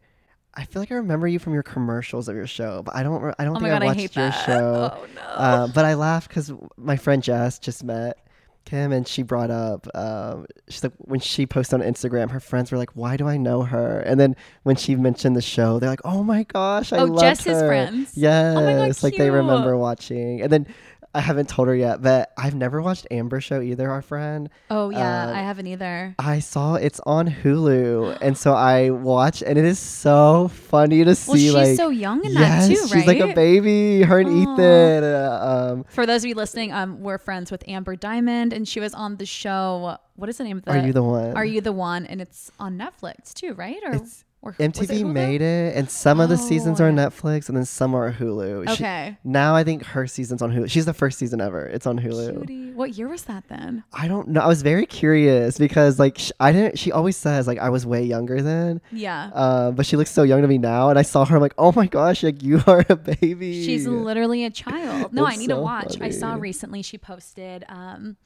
I 0.55 0.65
feel 0.65 0.83
like 0.83 0.93
I 0.93 0.97
remember 0.97 1.27
you 1.27 1.39
from 1.39 1.55
your 1.55 1.63
commercials 1.63 2.29
of 2.29 2.37
your 2.37 2.47
show, 2.47 2.83
but 2.83 2.95
I 2.95 3.03
don't. 3.03 3.23
re- 3.23 3.33
I 3.39 3.45
don't 3.45 3.57
Oh 3.57 3.61
think 3.61 3.71
I 3.71 3.75
God, 3.77 3.83
I 3.83 3.87
watched 3.87 4.01
hate 4.01 4.17
your 4.17 4.29
that. 4.31 4.47
show. 4.47 4.93
Oh, 4.95 5.07
no. 5.15 5.21
Uh, 5.23 5.67
but 5.69 5.85
I 5.85 5.95
laughed 5.95 6.29
because 6.29 6.53
my 6.77 6.97
friend 6.97 7.23
Jess 7.23 7.59
just 7.59 7.83
met 7.83 8.19
Kim, 8.67 8.93
and 8.93 9.09
she 9.09 9.23
brought 9.23 9.51
up. 9.51 9.89
Um, 9.97 10.45
she's 10.69 10.83
like 10.85 10.93
when 10.99 11.21
she 11.21 11.47
posted 11.47 11.81
on 11.81 11.87
Instagram, 11.91 12.31
her 12.31 12.39
friends 12.41 12.71
were 12.71 12.77
like, 12.79 12.91
"Why 12.95 13.17
do 13.17 13.27
I 13.27 13.39
know 13.39 13.63
her?" 13.63 14.01
And 14.01 14.21
then 14.21 14.37
when 14.63 14.77
she 14.77 14.95
mentioned 14.95 15.37
the 15.37 15.43
show, 15.43 15.79
they're 15.79 15.89
like, 15.91 16.05
"Oh 16.05 16.23
my 16.23 16.43
gosh, 16.45 16.93
I 16.93 16.99
Oh, 16.99 17.05
loved 17.07 17.21
Jess's 17.21 17.61
her." 17.61 17.67
friends? 17.67 18.13
Yes, 18.15 18.55
Oh 18.57 18.61
God, 18.61 19.03
like 19.03 19.17
they 19.17 19.31
remember 19.31 19.77
watching, 19.77 20.43
and 20.43 20.53
then. 20.53 20.67
I 21.15 21.21
haven't 21.21 21.49
told 21.49 21.69
her 21.69 21.75
yet, 21.75 22.01
but 22.01 22.33
I've 22.39 22.55
never 22.55 22.81
watched 22.81 23.07
Amber 23.11 23.41
show 23.41 23.61
either. 23.61 23.91
Our 23.91 24.01
friend, 24.01 24.49
oh, 24.71 24.89
yeah. 24.89 25.29
uh, 25.29 25.33
I 25.35 25.41
haven't 25.41 25.67
either. 25.67 26.15
I 26.19 26.39
saw 26.39 26.77
it's 26.77 27.01
on 27.05 27.29
Hulu, 27.29 28.17
and 28.23 28.37
so 28.37 28.55
I 28.55 28.91
watched, 28.91 29.43
and 29.43 29.59
it 29.59 29.65
is 29.67 29.79
so 29.79 30.49
funny 30.49 31.05
to 31.05 31.15
see. 31.15 31.31
Well, 31.31 31.39
she's 31.39 31.55
like, 31.55 31.77
so 31.77 31.91
young 31.91 32.25
in 32.25 32.33
yes, 32.33 32.69
that 32.69 32.75
too, 32.75 32.81
right? 32.81 32.91
she's 32.91 33.07
like 33.07 33.21
a 33.21 33.35
baby. 33.35 34.03
Her 34.03 34.21
and 34.21 34.29
Aw. 34.31 34.55
Ethan. 34.55 35.05
Uh, 35.05 35.73
um, 35.73 35.85
For 35.91 36.07
those 36.07 36.25
of 36.25 36.29
you 36.29 36.35
listening, 36.35 36.73
um, 36.73 37.03
we're 37.03 37.19
friends 37.19 37.51
with 37.51 37.63
Amber 37.69 37.95
Diamond, 37.95 38.53
and 38.55 38.67
she 38.67 38.81
was 38.81 38.95
on 38.95 39.17
the 39.17 39.27
show. 39.27 39.99
What 40.17 40.29
is 40.31 40.39
the 40.39 40.45
name 40.45 40.59
of 40.59 40.65
the? 40.65 40.71
are 40.73 40.87
you 40.87 40.93
the 40.93 41.03
one? 41.03 41.37
Are 41.37 41.45
you 41.45 41.61
the 41.61 41.73
one? 41.73 42.07
And 42.07 42.21
it's 42.23 42.51
on 42.59 42.79
Netflix 42.79 43.35
too, 43.35 43.53
right? 43.55 43.79
Or 43.85 43.95
It's- 43.95 44.25
or 44.43 44.55
was 44.59 44.59
it 44.59 44.73
MTV 44.75 45.05
made 45.13 45.41
it, 45.41 45.77
and 45.77 45.89
some 45.89 46.19
of 46.21 46.29
the 46.29 46.37
seasons 46.37 46.81
Oh, 46.81 46.85
are 46.85 46.89
on. 46.89 46.97
Netflix, 46.97 47.49
and 47.49 47.57
then 47.57 47.65
some 47.65 47.95
are 47.95 48.13
Hulu. 48.13 48.67
She- 48.67 48.73
Okay. 48.85 49.17
now 49.25 49.55
I 49.55 49.63
think 49.63 49.85
her 49.85 50.07
season's 50.09 50.43
on 50.43 50.53
Hulu. 50.53 50.69
She's 50.69 50.85
the 50.85 50.93
first 50.93 51.19
season 51.19 51.41
ever. 51.41 51.65
It's 51.67 51.87
on 51.87 51.99
Hulu. 51.99 52.39
Cutie. 52.47 52.73
What 52.73 52.99
year 52.99 53.09
was 53.09 53.23
that 53.25 53.45
then? 53.49 53.85
I 53.93 54.09
don't 54.09 54.29
know. 54.29 54.41
I 54.41 54.49
was 54.49 54.63
very 54.63 54.85
curious 54.87 55.59
because 55.59 55.99
like 56.01 56.19
sh- 56.19 56.33
I 56.41 56.51
didn't. 56.53 56.79
She 56.79 56.91
always 56.91 57.17
says 57.17 57.47
like 57.47 57.59
I 57.59 57.69
was 57.71 57.87
way 57.87 58.03
younger 58.03 58.43
then, 58.43 58.81
Yeah. 58.91 59.31
uh, 59.33 59.71
but 59.71 59.87
she 59.87 59.97
looks 59.97 60.11
so 60.11 60.23
young 60.25 60.43
to 60.43 60.49
me 60.49 60.59
now. 60.59 60.91
And 60.91 60.99
I 60.99 61.03
saw 61.03 61.25
her. 61.25 61.37
I'm 61.37 61.43
like, 61.43 61.55
oh 61.57 61.73
my 61.77 61.87
gosh, 61.87 62.23
like 62.25 62.43
you 62.43 62.61
are 62.67 62.85
a 62.89 62.97
baby. 62.97 63.65
She's 63.65 63.87
literally 63.87 64.45
a 64.45 64.51
child. 64.51 65.13
No, 65.13 65.25
I 65.25 65.31
It's 65.33 65.39
need 65.39 65.49
to 65.49 65.55
so 65.55 65.63
watch. 65.63 66.01
I 66.01 66.11
saw 66.11 66.31
funny. 66.31 66.41
recently 66.41 66.83
she 66.83 66.99
posted 66.99 67.65
um 67.69 68.17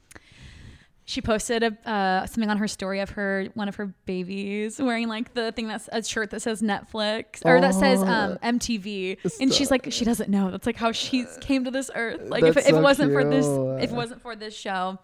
she 1.09 1.23
posted 1.23 1.63
a 1.63 1.89
uh, 1.89 2.27
something 2.27 2.51
on 2.51 2.59
her 2.59 2.69
story 2.69 3.01
of 3.01 3.11
her 3.11 3.47
one 3.55 3.69
of 3.69 3.77
her 3.77 3.95
babies 4.07 4.79
wearing 4.79 5.09
like 5.09 5.33
the 5.35 5.53
thing 5.53 5.69
that's 5.69 5.89
a 5.93 6.03
shirt 6.03 6.31
that 6.31 6.43
says 6.43 6.61
Netflix 6.63 7.43
or 7.45 7.61
that 7.61 7.75
says 7.75 8.03
um 8.03 8.37
MTV 8.43 9.19
and 9.41 9.55
she's 9.55 9.71
like 9.71 9.87
she 9.93 10.05
doesn't 10.05 10.29
know 10.29 10.51
that's 10.51 10.67
like 10.67 10.77
how 10.77 10.93
she 10.93 11.25
came 11.41 11.65
to 11.65 11.71
this 11.71 11.91
earth 11.95 12.29
like 12.29 12.43
if, 12.45 12.55
That's 12.55 12.67
it- 12.67 12.71
if 12.71 12.77
it 12.77 12.83
wasn't 12.83 13.13
for 13.13 13.25
this 13.25 13.47
if 13.83 13.91
it 13.93 13.95
wasn't 13.97 14.21
for 14.21 14.35
this 14.37 14.55
show 14.57 14.99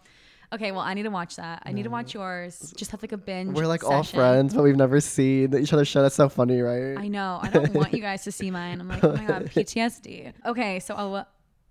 okay 0.52 0.72
well 0.72 0.80
I 0.80 0.92
need 0.94 1.04
to 1.04 1.10
watch 1.10 1.36
that 1.36 1.62
I 1.64 1.72
need 1.72 1.84
to 1.84 1.90
watch 1.90 2.14
yours 2.14 2.74
just 2.76 2.90
have 2.90 3.00
like 3.02 3.12
a 3.12 3.16
binge 3.16 3.56
We're 3.56 3.66
like 3.66 3.84
all 3.84 4.02
friends, 4.02 4.54
but 4.54 4.64
we've 4.64 4.76
never 4.76 5.00
seen 5.00 5.54
each 5.56 5.72
other's 5.72 5.88
show. 5.88 6.02
That's 6.02 6.14
so 6.16 6.28
funny, 6.28 6.60
right? 6.60 6.98
I 6.98 7.08
know. 7.08 7.38
I 7.42 7.48
don't 7.48 7.72
want 7.74 7.92
you 7.94 8.00
guys 8.10 8.24
to 8.24 8.32
see 8.32 8.50
mine. 8.50 8.80
I'm 8.80 8.88
like, 8.88 9.02
oh 9.04 9.12
my 9.12 9.24
god, 9.24 9.44
PTSD. 9.54 10.32
Okay, 10.44 10.78
so 10.80 10.94
I'll, 10.94 11.26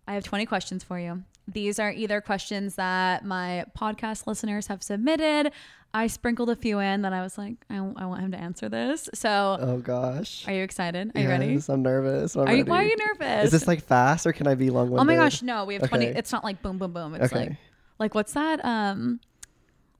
I 0.07 0.13
have 0.13 0.23
20 0.23 0.45
questions 0.45 0.83
for 0.83 0.99
you. 0.99 1.23
These 1.47 1.79
are 1.79 1.91
either 1.91 2.21
questions 2.21 2.75
that 2.75 3.25
my 3.25 3.65
podcast 3.77 4.27
listeners 4.27 4.67
have 4.67 4.83
submitted. 4.83 5.51
I 5.93 6.07
sprinkled 6.07 6.49
a 6.49 6.55
few 6.55 6.79
in 6.79 7.01
that 7.01 7.11
I 7.11 7.21
was 7.21 7.37
like, 7.37 7.55
I, 7.69 7.75
I 7.75 8.05
want 8.05 8.21
him 8.21 8.31
to 8.31 8.37
answer 8.37 8.69
this. 8.69 9.09
So, 9.13 9.57
oh 9.59 9.77
gosh. 9.79 10.47
are 10.47 10.53
you 10.53 10.63
excited? 10.63 11.11
Are 11.15 11.21
you 11.21 11.27
ready? 11.27 11.59
I'm 11.67 11.81
nervous. 11.81 12.35
I'm 12.35 12.47
Are 12.47 12.53
you, 12.53 12.63
why 12.65 12.77
are 12.83 12.87
you 12.87 12.95
nervous? 12.95 13.45
Is 13.45 13.51
this 13.51 13.67
like 13.67 13.83
fast 13.83 14.25
or 14.25 14.31
can 14.31 14.47
I 14.47 14.55
be 14.55 14.69
long 14.69 14.89
winded? 14.89 15.01
oh 15.01 15.03
my 15.03 15.15
gosh, 15.15 15.41
no. 15.41 15.65
We 15.65 15.73
have 15.73 15.87
20. 15.89 16.05
It's 16.05 16.31
not 16.31 16.43
like 16.45 16.61
boom, 16.61 16.77
boom, 16.77 16.93
boom. 16.93 17.15
It's 17.15 17.33
Okay. 17.33 17.49
like, 17.49 17.57
like 17.99 18.15
what's 18.15 18.33
that? 18.33 18.63
Um, 18.63 19.19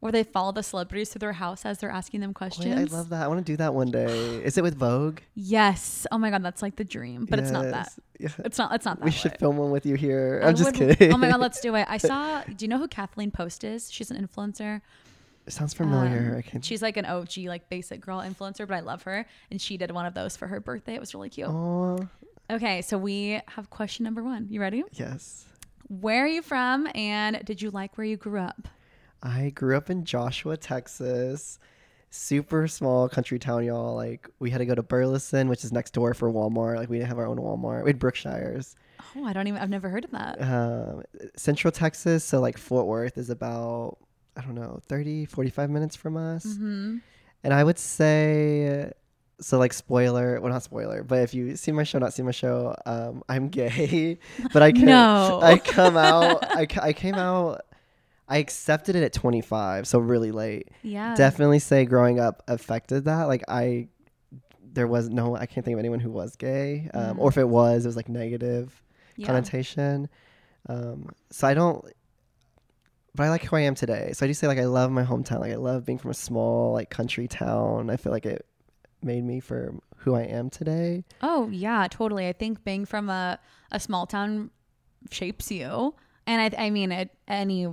where 0.01 0.11
they 0.11 0.23
follow 0.23 0.51
the 0.51 0.63
celebrities 0.63 1.11
to 1.11 1.19
their 1.19 1.31
house 1.33 1.65
as 1.65 1.77
they're 1.79 1.89
asking 1.89 2.19
them 2.19 2.33
questions. 2.33 2.65
Wait, 2.65 2.91
I 2.91 2.95
love 2.95 3.09
that. 3.09 3.23
I 3.23 3.27
want 3.27 3.39
to 3.45 3.49
do 3.51 3.55
that 3.57 3.73
one 3.73 3.89
day. 3.91 4.43
Is 4.43 4.57
it 4.57 4.63
with 4.63 4.75
Vogue? 4.75 5.19
Yes. 5.35 6.05
Oh 6.11 6.17
my 6.17 6.29
god, 6.29 6.43
that's 6.43 6.61
like 6.61 6.75
the 6.75 6.83
dream, 6.83 7.25
but 7.29 7.39
it's 7.39 7.51
not 7.51 7.63
that. 7.65 7.89
Yeah. 8.19 8.29
It's 8.39 8.57
not. 8.57 8.73
It's 8.75 8.85
not 8.85 8.99
that. 8.99 9.05
We 9.05 9.11
should 9.11 9.37
film 9.39 9.57
one 9.57 9.71
with 9.71 9.85
you 9.85 9.95
here. 9.95 10.41
I 10.43 10.49
I'm 10.49 10.55
just 10.55 10.77
would- 10.77 10.97
kidding. 10.97 11.13
Oh 11.13 11.17
my 11.17 11.29
god, 11.29 11.39
let's 11.39 11.61
do 11.61 11.75
it. 11.75 11.85
I 11.89 11.97
saw. 12.09 12.41
Do 12.43 12.65
you 12.65 12.67
know 12.67 12.77
who 12.79 12.87
Kathleen 12.87 13.31
Post 13.31 13.63
is? 13.63 13.91
She's 13.91 14.11
an 14.11 14.17
influencer. 14.27 14.81
It 15.47 15.53
sounds 15.53 15.73
familiar. 15.73 16.31
Um, 16.33 16.37
I 16.37 16.41
can't. 16.43 16.63
She's 16.65 16.81
like 16.83 16.97
an 16.97 17.05
OG, 17.05 17.37
like 17.45 17.67
basic 17.69 17.99
girl 18.01 18.19
influencer, 18.19 18.67
but 18.67 18.75
I 18.75 18.79
love 18.81 19.03
her. 19.03 19.25
And 19.49 19.59
she 19.61 19.75
did 19.77 19.89
one 19.91 20.05
of 20.05 20.13
those 20.13 20.35
for 20.37 20.47
her 20.47 20.59
birthday. 20.59 20.93
It 20.93 20.99
was 20.99 21.13
really 21.15 21.29
cute. 21.29 21.47
Oh 21.47 21.97
Okay, 22.49 22.81
so 22.81 22.97
we 22.97 23.39
have 23.47 23.69
question 23.69 24.03
number 24.03 24.21
one. 24.23 24.47
You 24.49 24.59
ready? 24.61 24.83
yes. 24.93 25.45
Where 25.87 26.23
are 26.25 26.27
you 26.27 26.41
from, 26.41 26.87
and 26.95 27.43
did 27.45 27.61
you 27.61 27.69
like 27.71 27.97
where 27.97 28.05
you 28.05 28.17
grew 28.17 28.39
up? 28.39 28.67
I 29.23 29.49
grew 29.51 29.77
up 29.77 29.89
in 29.89 30.03
Joshua, 30.05 30.57
Texas. 30.57 31.59
Super 32.09 32.67
small 32.67 33.07
country 33.07 33.39
town, 33.39 33.63
y'all. 33.63 33.95
Like 33.95 34.29
we 34.39 34.49
had 34.49 34.57
to 34.57 34.65
go 34.65 34.75
to 34.75 34.83
Burleson, 34.83 35.47
which 35.47 35.63
is 35.63 35.71
next 35.71 35.91
door 35.93 36.13
for 36.13 36.29
Walmart. 36.31 36.75
Like 36.77 36.89
we 36.89 36.97
didn't 36.97 37.07
have 37.09 37.19
our 37.19 37.27
own 37.27 37.37
Walmart. 37.37 37.83
We 37.83 37.89
had 37.91 37.99
Brookshires. 37.99 38.75
Oh, 39.15 39.23
I 39.25 39.31
don't 39.33 39.47
even. 39.47 39.61
I've 39.61 39.69
never 39.69 39.89
heard 39.89 40.03
of 40.05 40.11
that. 40.11 40.41
um, 40.41 41.03
Central 41.37 41.71
Texas. 41.71 42.23
So 42.25 42.39
like 42.41 42.57
Fort 42.57 42.85
Worth 42.85 43.17
is 43.17 43.29
about, 43.29 43.97
I 44.35 44.41
don't 44.41 44.55
know, 44.55 44.79
30, 44.87 45.25
45 45.25 45.69
minutes 45.69 45.95
from 45.95 46.17
us. 46.17 46.43
hmm 46.43 46.97
And 47.43 47.53
I 47.53 47.63
would 47.63 47.79
say, 47.79 48.91
so 49.39 49.57
like 49.57 49.71
spoiler, 49.73 50.39
well 50.41 50.51
not 50.51 50.63
spoiler, 50.63 51.03
but 51.03 51.19
if 51.19 51.33
you 51.33 51.55
see 51.55 51.71
my 51.71 51.83
show, 51.83 51.97
not 51.99 52.13
see 52.13 52.23
my 52.23 52.31
show, 52.31 52.75
um, 52.85 53.23
I'm 53.29 53.47
gay, 53.47 54.19
but 54.53 54.61
I 54.61 54.71
can 54.73 54.85
No. 54.85 55.39
I 55.41 55.57
come 55.59 55.95
out, 55.95 56.43
I, 56.45 56.67
I 56.81 56.91
came 56.93 57.15
out, 57.15 57.61
I 58.31 58.37
accepted 58.37 58.95
it 58.95 59.03
at 59.03 59.13
25, 59.13 59.85
so 59.87 59.99
really 59.99 60.31
late. 60.31 60.69
Yeah. 60.83 61.15
Definitely 61.15 61.59
say 61.59 61.85
growing 61.85 62.19
up 62.19 62.41
affected 62.47 63.05
that. 63.05 63.25
Like 63.25 63.43
I 63.47 63.89
there 64.73 64.87
was 64.87 65.09
no 65.09 65.35
I 65.35 65.45
can't 65.45 65.65
think 65.65 65.73
of 65.75 65.79
anyone 65.79 65.99
who 65.99 66.09
was 66.09 66.35
gay, 66.37 66.89
um, 66.93 67.19
or 67.19 67.27
if 67.29 67.37
it 67.37 67.47
was, 67.47 67.85
it 67.85 67.89
was 67.89 67.97
like 67.97 68.07
negative 68.09 68.81
Yeah. 69.17 69.27
connotation. 69.27 70.07
Um, 70.69 71.09
so 71.29 71.45
I 71.47 71.53
don't, 71.53 71.83
but 73.15 73.23
I 73.23 73.29
like 73.29 73.43
who 73.43 73.55
I 73.57 73.61
am 73.61 73.75
today. 73.75 74.11
So 74.13 74.25
I 74.25 74.27
do 74.27 74.33
say 74.33 74.47
like 74.47 74.57
I 74.59 74.65
love 74.65 74.91
my 74.91 75.03
hometown. 75.03 75.39
Like 75.41 75.51
I 75.51 75.55
love 75.57 75.85
being 75.85 75.97
from 75.97 76.11
a 76.11 76.15
small 76.15 76.71
like 76.73 76.89
country 76.89 77.27
town. 77.27 77.89
I 77.89 77.97
feel 77.97 78.13
like 78.13 78.25
it 78.25 78.45
made 79.03 79.23
me 79.25 79.39
for 79.41 79.75
who 79.97 80.15
I 80.15 80.21
am 80.21 80.49
today. 80.49 81.03
Oh 81.21 81.49
yeah, 81.51 81.85
totally. 81.89 82.27
I 82.29 82.33
think 82.33 82.63
being 82.63 82.85
from 82.85 83.09
a, 83.09 83.39
a 83.73 83.79
small 83.79 84.05
town 84.07 84.51
shapes 85.11 85.51
you, 85.51 85.95
and 86.25 86.55
I 86.55 86.67
I 86.67 86.69
mean 86.69 86.91
it, 86.93 87.09
any 87.27 87.67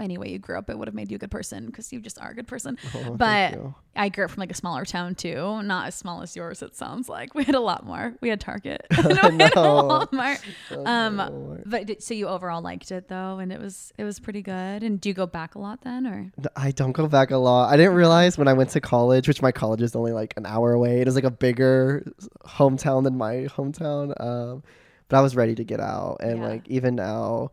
any 0.00 0.18
way 0.18 0.28
you 0.30 0.38
grew 0.38 0.58
up, 0.58 0.68
it 0.70 0.78
would 0.78 0.88
have 0.88 0.94
made 0.94 1.10
you 1.10 1.16
a 1.16 1.18
good 1.18 1.30
person 1.30 1.66
because 1.66 1.92
you 1.92 2.00
just 2.00 2.20
are 2.20 2.30
a 2.30 2.34
good 2.34 2.46
person. 2.48 2.76
Oh, 2.94 3.14
but. 3.14 3.58
I 3.96 4.08
grew 4.08 4.24
up 4.24 4.30
from 4.30 4.40
like 4.40 4.52
a 4.52 4.54
smaller 4.54 4.84
town 4.84 5.16
too, 5.16 5.62
not 5.64 5.88
as 5.88 5.96
small 5.96 6.22
as 6.22 6.36
yours. 6.36 6.62
It 6.62 6.76
sounds 6.76 7.08
like 7.08 7.34
we 7.34 7.42
had 7.42 7.56
a 7.56 7.60
lot 7.60 7.84
more. 7.84 8.14
We 8.20 8.28
had 8.28 8.40
Target, 8.40 8.86
and 8.90 9.04
we 9.08 9.14
had 9.16 9.34
No. 9.38 10.06
Walmart. 10.12 10.40
Um, 10.86 11.16
Lord. 11.16 11.64
but 11.66 11.86
did, 11.86 12.02
so 12.02 12.14
you 12.14 12.28
overall 12.28 12.62
liked 12.62 12.92
it 12.92 13.08
though, 13.08 13.38
and 13.40 13.52
it 13.52 13.60
was 13.60 13.92
it 13.98 14.04
was 14.04 14.20
pretty 14.20 14.42
good. 14.42 14.84
And 14.84 15.00
do 15.00 15.08
you 15.08 15.14
go 15.14 15.26
back 15.26 15.56
a 15.56 15.58
lot 15.58 15.80
then, 15.82 16.06
or 16.06 16.30
I 16.56 16.70
don't 16.70 16.92
go 16.92 17.08
back 17.08 17.32
a 17.32 17.36
lot. 17.36 17.72
I 17.72 17.76
didn't 17.76 17.94
realize 17.94 18.38
when 18.38 18.46
I 18.46 18.52
went 18.52 18.70
to 18.70 18.80
college, 18.80 19.26
which 19.26 19.42
my 19.42 19.50
college 19.52 19.82
is 19.82 19.96
only 19.96 20.12
like 20.12 20.34
an 20.36 20.46
hour 20.46 20.72
away. 20.72 21.00
It 21.00 21.08
is 21.08 21.16
like 21.16 21.24
a 21.24 21.30
bigger 21.30 22.06
hometown 22.46 23.02
than 23.02 23.18
my 23.18 23.48
hometown. 23.56 24.18
Um, 24.20 24.62
but 25.08 25.18
I 25.18 25.20
was 25.20 25.34
ready 25.34 25.56
to 25.56 25.64
get 25.64 25.80
out, 25.80 26.18
and 26.20 26.38
Yeah. 26.38 26.48
like 26.48 26.68
even 26.68 26.94
now, 26.94 27.50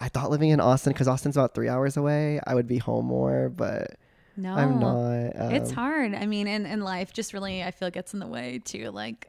I 0.00 0.08
thought 0.08 0.30
living 0.30 0.48
in 0.50 0.60
Austin 0.60 0.92
because 0.92 1.06
Austin's 1.06 1.36
about 1.36 1.54
three 1.54 1.68
hours 1.68 1.96
away. 1.96 2.40
I 2.46 2.54
would 2.54 2.66
be 2.66 2.78
home 2.78 3.04
more, 3.06 3.50
but 3.50 3.96
no? 4.36 4.54
I'm 4.54 4.80
not. 4.80 5.32
Um, 5.36 5.54
It's 5.54 5.70
hard. 5.70 6.14
I 6.14 6.24
mean, 6.26 6.46
in, 6.48 6.64
in 6.66 6.80
life, 6.80 7.12
just 7.12 7.34
really, 7.34 7.62
I 7.62 7.70
feel 7.70 7.90
gets 7.90 8.14
in 8.14 8.20
the 8.20 8.26
way 8.26 8.60
too. 8.64 8.90
Like, 8.90 9.28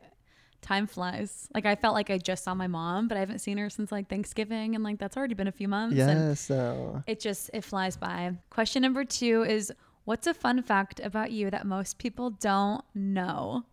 time 0.61 0.87
flies. 0.87 1.49
Like, 1.53 1.65
I 1.65 1.75
felt 1.75 1.93
like 1.93 2.09
I 2.09 2.17
just 2.17 2.43
saw 2.45 2.53
my 2.53 2.67
mom, 2.67 3.07
but 3.09 3.17
I 3.17 3.19
haven't 3.19 3.39
seen 3.39 3.57
her 3.57 3.69
since 3.69 3.91
like 3.91 4.07
Thanksgiving, 4.09 4.73
and 4.75 4.83
like 4.83 4.97
that's 4.97 5.17
already 5.17 5.33
been 5.33 5.47
a 5.47 5.51
few 5.51 5.67
months. 5.67 5.99
And 5.99 6.29
Yes. 6.29 6.49
no. 6.49 7.03
it 7.05 7.19
just 7.19 7.49
it 7.53 7.63
flies 7.65 7.97
by. 7.97 8.37
Question 8.49 8.81
number 8.83 9.03
two 9.03 9.43
is, 9.43 9.73
what's 10.05 10.25
a 10.27 10.33
fun 10.33 10.61
fact 10.61 11.01
about 11.03 11.31
you 11.31 11.49
that 11.51 11.65
most 11.65 11.97
people 11.97 12.29
don't 12.29 12.83
know? 12.95 13.63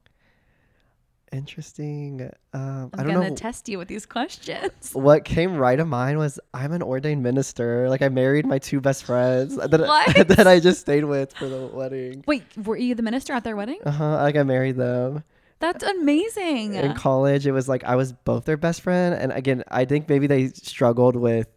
Interesting. 1.33 2.31
Um, 2.53 2.91
I 2.95 3.01
I'm 3.01 3.07
don't 3.07 3.14
gonna 3.14 3.31
know. 3.31 3.35
test 3.37 3.69
you 3.69 3.79
with 3.79 3.88
these 3.88 4.07
questions. 4.07 4.73
what 4.93 5.25
came 5.25 5.57
right 5.57 5.77
to 5.77 5.85
mind 5.85 6.19
was 6.19 6.38
I'm 6.55 6.73
an 6.73 6.83
ordained 6.83 7.23
minister. 7.23 7.88
Like 7.88 8.03
I 8.03 8.09
married 8.09 8.47
my 8.47 8.59
two 8.59 8.81
best 8.81 9.05
friends 9.05 9.57
that, 9.57 9.71
What? 9.81 10.29
that 10.29 10.47
I 10.47 10.61
just 10.61 10.81
stayed 10.81 11.05
with 11.05 11.33
for 11.35 11.49
the 11.49 11.67
wedding. 11.67 12.25
Wait, 12.27 12.45
were 12.57 12.77
you 12.77 12.95
the 12.95 13.03
minister 13.03 13.33
at 13.33 13.45
their 13.45 13.57
wedding? 13.57 13.79
Uh 13.85 13.91
huh. 13.91 14.14
Like 14.23 14.37
I 14.37 14.43
married 14.43 14.77
them. 14.77 15.25
That's 15.61 15.83
amazing. 15.83 16.75
in 16.75 16.95
college 16.95 17.45
it 17.45 17.51
was 17.51 17.69
like 17.69 17.83
i 17.83 17.97
was 17.97 18.12
both 18.12 18.45
their 18.45 18.57
best 18.57 18.81
friend 18.81 19.12
and 19.12 19.33
again 19.33 19.64
i 19.73 19.85
think 19.85 20.09
maybe 20.09 20.29
they 20.29 20.47
struggled 20.51 21.17
with 21.17 21.49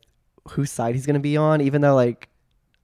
whose 0.50 0.72
side 0.72 0.96
he's 0.96 1.06
going 1.06 1.14
to 1.14 1.20
be 1.20 1.38
on 1.38 1.62
even 1.62 1.82
though 1.82 1.94
like 1.94 2.28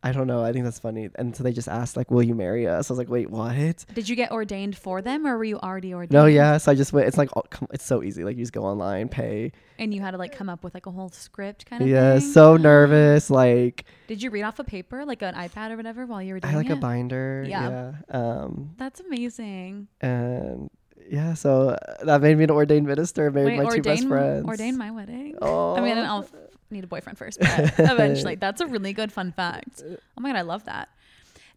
i 0.07 0.11
don't 0.11 0.27
know 0.27 0.43
i 0.43 0.51
think 0.53 0.63
that's 0.63 0.79
funny 0.79 1.09
and 1.15 1.35
so 1.35 1.43
they 1.43 1.51
just 1.51 1.67
asked 1.67 1.97
like 1.97 2.09
will 2.09 2.23
you 2.23 2.33
marry 2.35 2.67
us 2.67 2.89
i 2.89 2.93
was 2.93 2.97
like 2.97 3.09
wait 3.09 3.29
what 3.29 3.85
Did 3.93 4.07
you 4.09 4.15
get 4.15 4.31
ordained 4.31 4.77
for 4.77 5.01
them, 5.01 5.25
or 5.27 5.37
were 5.37 5.43
you 5.43 5.57
already 5.59 5.93
ordained? 5.93 6.11
no 6.13 6.25
yeah 6.25 6.57
so 6.57 6.71
i 6.71 6.75
just 6.75 6.93
went 6.93 7.07
it's 7.07 7.17
like 7.17 7.29
oh, 7.35 7.43
come- 7.49 7.67
it's 7.71 7.85
so 7.85 8.01
easy 8.03 8.23
like 8.23 8.37
you 8.37 8.43
just 8.43 8.53
go 8.53 8.63
online 8.63 9.09
pay 9.09 9.51
And 9.79 9.93
you 9.93 10.01
had 10.01 10.11
to 10.11 10.17
like 10.17 10.35
come 10.35 10.49
up 10.49 10.63
with 10.63 10.73
like 10.73 10.85
a 10.85 10.91
whole 10.91 11.09
script 11.09 11.65
kind 11.65 11.81
of 11.81 11.85
thing. 11.87 11.93
yeah 11.95 12.19
thing. 12.19 12.31
so 12.31 12.57
nervous 12.57 13.29
like 13.29 13.85
Did 14.07 14.21
you 14.23 14.29
read 14.31 14.43
off 14.43 14.59
a 14.59 14.63
paper, 14.63 15.05
like 15.05 15.21
an 15.21 15.35
iPad 15.35 15.71
or 15.71 15.77
whatever, 15.77 16.05
while 16.05 16.21
you 16.21 16.33
were 16.33 16.39
doing 16.39 16.53
it? 16.53 16.55
i 16.55 16.57
had 16.61 16.67
like 16.69 16.77
a 16.77 16.81
binder 16.81 17.45
Yeah. 17.47 17.93
yeah 18.09 18.17
um 18.41 18.71
That's 18.77 18.99
amazing. 19.01 19.87
and 20.01 20.69
yeah 21.09 21.33
so 21.33 21.69
uh, 21.69 22.05
that 22.05 22.21
made 22.21 22.37
me 22.37 22.43
an 22.43 22.51
ordained 22.51 22.85
minister 22.87 23.31
married 23.31 23.57
Wait, 23.57 23.63
my 23.65 23.75
two 23.75 23.81
best 23.81 24.07
friends 24.07 24.45
ordain 24.45 24.77
my 24.77 24.91
wedding. 24.91 25.35
oh 25.41 25.75
I 25.75 25.81
mean, 25.81 25.97
I'll 25.97 26.27
need 26.69 26.83
a 26.83 26.87
boyfriend 26.87 27.17
first, 27.17 27.39
but 27.39 27.73
eventually, 27.79 28.35
that's 28.43 28.59
a 28.59 28.67
really 28.67 28.91
good 28.91 29.11
fun 29.11 29.31
fact. 29.31 29.81
Oh 29.85 30.21
my 30.21 30.29
god, 30.29 30.37
I 30.37 30.41
love 30.41 30.65
that. 30.65 30.89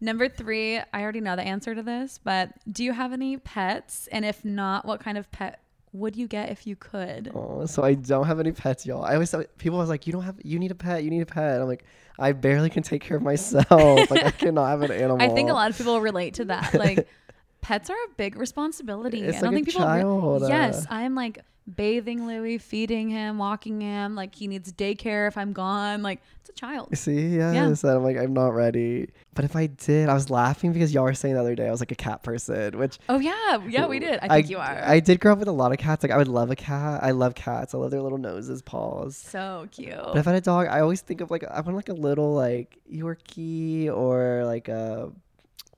Number 0.00 0.28
three, 0.28 0.78
I 0.78 1.02
already 1.02 1.20
know 1.20 1.36
the 1.36 1.42
answer 1.42 1.74
to 1.74 1.82
this, 1.82 2.18
but 2.22 2.52
do 2.72 2.84
you 2.84 2.92
have 2.92 3.12
any 3.12 3.36
pets? 3.36 4.08
And 4.12 4.24
if 4.24 4.44
not, 4.44 4.86
what 4.86 5.00
kind 5.00 5.18
of 5.18 5.30
pet 5.30 5.60
would 5.92 6.16
you 6.16 6.26
get 6.28 6.50
if 6.50 6.66
you 6.66 6.76
could? 6.76 7.32
Oh, 7.34 7.66
so 7.66 7.82
I 7.82 7.94
don't 7.94 8.26
have 8.26 8.40
any 8.40 8.52
pets, 8.52 8.86
y'all. 8.86 9.04
I 9.04 9.14
always 9.14 9.30
thought 9.30 9.46
people 9.58 9.78
I 9.78 9.82
was 9.82 9.90
like, 9.90 10.06
you 10.06 10.12
don't 10.12 10.22
have, 10.22 10.36
you 10.44 10.58
need 10.58 10.70
a 10.70 10.76
pet, 10.76 11.02
you 11.04 11.10
need 11.10 11.20
a 11.22 11.26
pet. 11.26 11.60
I'm 11.60 11.66
like, 11.66 11.84
I 12.18 12.32
barely 12.32 12.70
can 12.70 12.82
take 12.82 13.02
care 13.02 13.16
of 13.16 13.22
myself. 13.22 14.10
like 14.10 14.24
I 14.24 14.30
cannot 14.38 14.68
have 14.68 14.82
an 14.82 14.92
animal. 14.92 15.20
I 15.20 15.28
think 15.28 15.50
a 15.50 15.54
lot 15.54 15.70
of 15.70 15.76
people 15.76 16.00
relate 16.00 16.34
to 16.34 16.44
that. 16.46 16.72
Like, 16.80 17.08
pets 17.60 17.90
are 17.90 17.94
a 17.94 18.14
big 18.16 18.36
responsibility. 18.36 19.22
It's 19.22 19.38
I 19.38 19.40
don't 19.42 19.54
like 19.54 19.64
think 19.64 19.68
a 19.68 19.70
people. 19.72 19.86
child, 19.86 20.42
uh, 20.44 20.46
yes, 20.46 20.86
I 20.90 21.02
am 21.02 21.14
like 21.14 21.40
bathing 21.76 22.26
Louis, 22.26 22.58
feeding 22.58 23.08
him, 23.08 23.38
walking 23.38 23.80
him. 23.80 24.14
Like 24.14 24.34
he 24.34 24.48
needs 24.48 24.72
daycare 24.72 25.28
if 25.28 25.36
I'm 25.36 25.52
gone. 25.52 26.02
Like 26.02 26.20
it's 26.40 26.50
a 26.50 26.52
child. 26.52 26.96
See, 26.96 27.36
yes, 27.36 27.84
and 27.84 27.92
I'm 27.92 28.02
like, 28.02 28.16
I'm 28.16 28.32
not 28.32 28.54
ready. 28.54 29.10
But 29.34 29.44
if 29.44 29.54
I 29.56 29.66
did, 29.66 30.08
I 30.08 30.14
was 30.14 30.30
laughing 30.30 30.72
because 30.72 30.92
y'all 30.92 31.04
were 31.04 31.14
saying 31.14 31.34
the 31.34 31.40
other 31.40 31.54
day 31.54 31.68
I 31.68 31.70
was 31.70 31.80
like 31.80 31.92
a 31.92 31.96
cat 31.96 32.22
person, 32.22 32.78
which 32.78 32.98
Oh 33.08 33.18
yeah, 33.18 33.58
yeah, 33.68 33.86
we 33.86 33.98
did. 33.98 34.18
I 34.22 34.28
think 34.28 34.50
you 34.50 34.58
are. 34.58 34.82
I 34.84 35.00
did 35.00 35.20
grow 35.20 35.32
up 35.32 35.38
with 35.38 35.48
a 35.48 35.52
lot 35.52 35.72
of 35.72 35.78
cats. 35.78 36.02
Like 36.02 36.12
I 36.12 36.16
would 36.16 36.28
love 36.28 36.50
a 36.50 36.56
cat. 36.56 37.02
I 37.02 37.12
love 37.12 37.34
cats. 37.34 37.74
I 37.74 37.78
love 37.78 37.90
their 37.90 38.02
little 38.02 38.18
noses, 38.18 38.62
paws. 38.62 39.16
so 39.16 39.68
cute. 39.70 39.94
But 39.94 40.16
if 40.16 40.26
I 40.26 40.32
had 40.32 40.42
a 40.42 40.44
dog, 40.44 40.66
I 40.68 40.80
always 40.80 41.00
think 41.00 41.20
of 41.20 41.30
like 41.30 41.44
I 41.44 41.60
want 41.60 41.76
like 41.76 41.88
a 41.88 41.94
little 41.94 42.34
like 42.34 42.78
Yorkie 42.92 43.88
or 43.88 44.44
like 44.44 44.68
a 44.68 45.12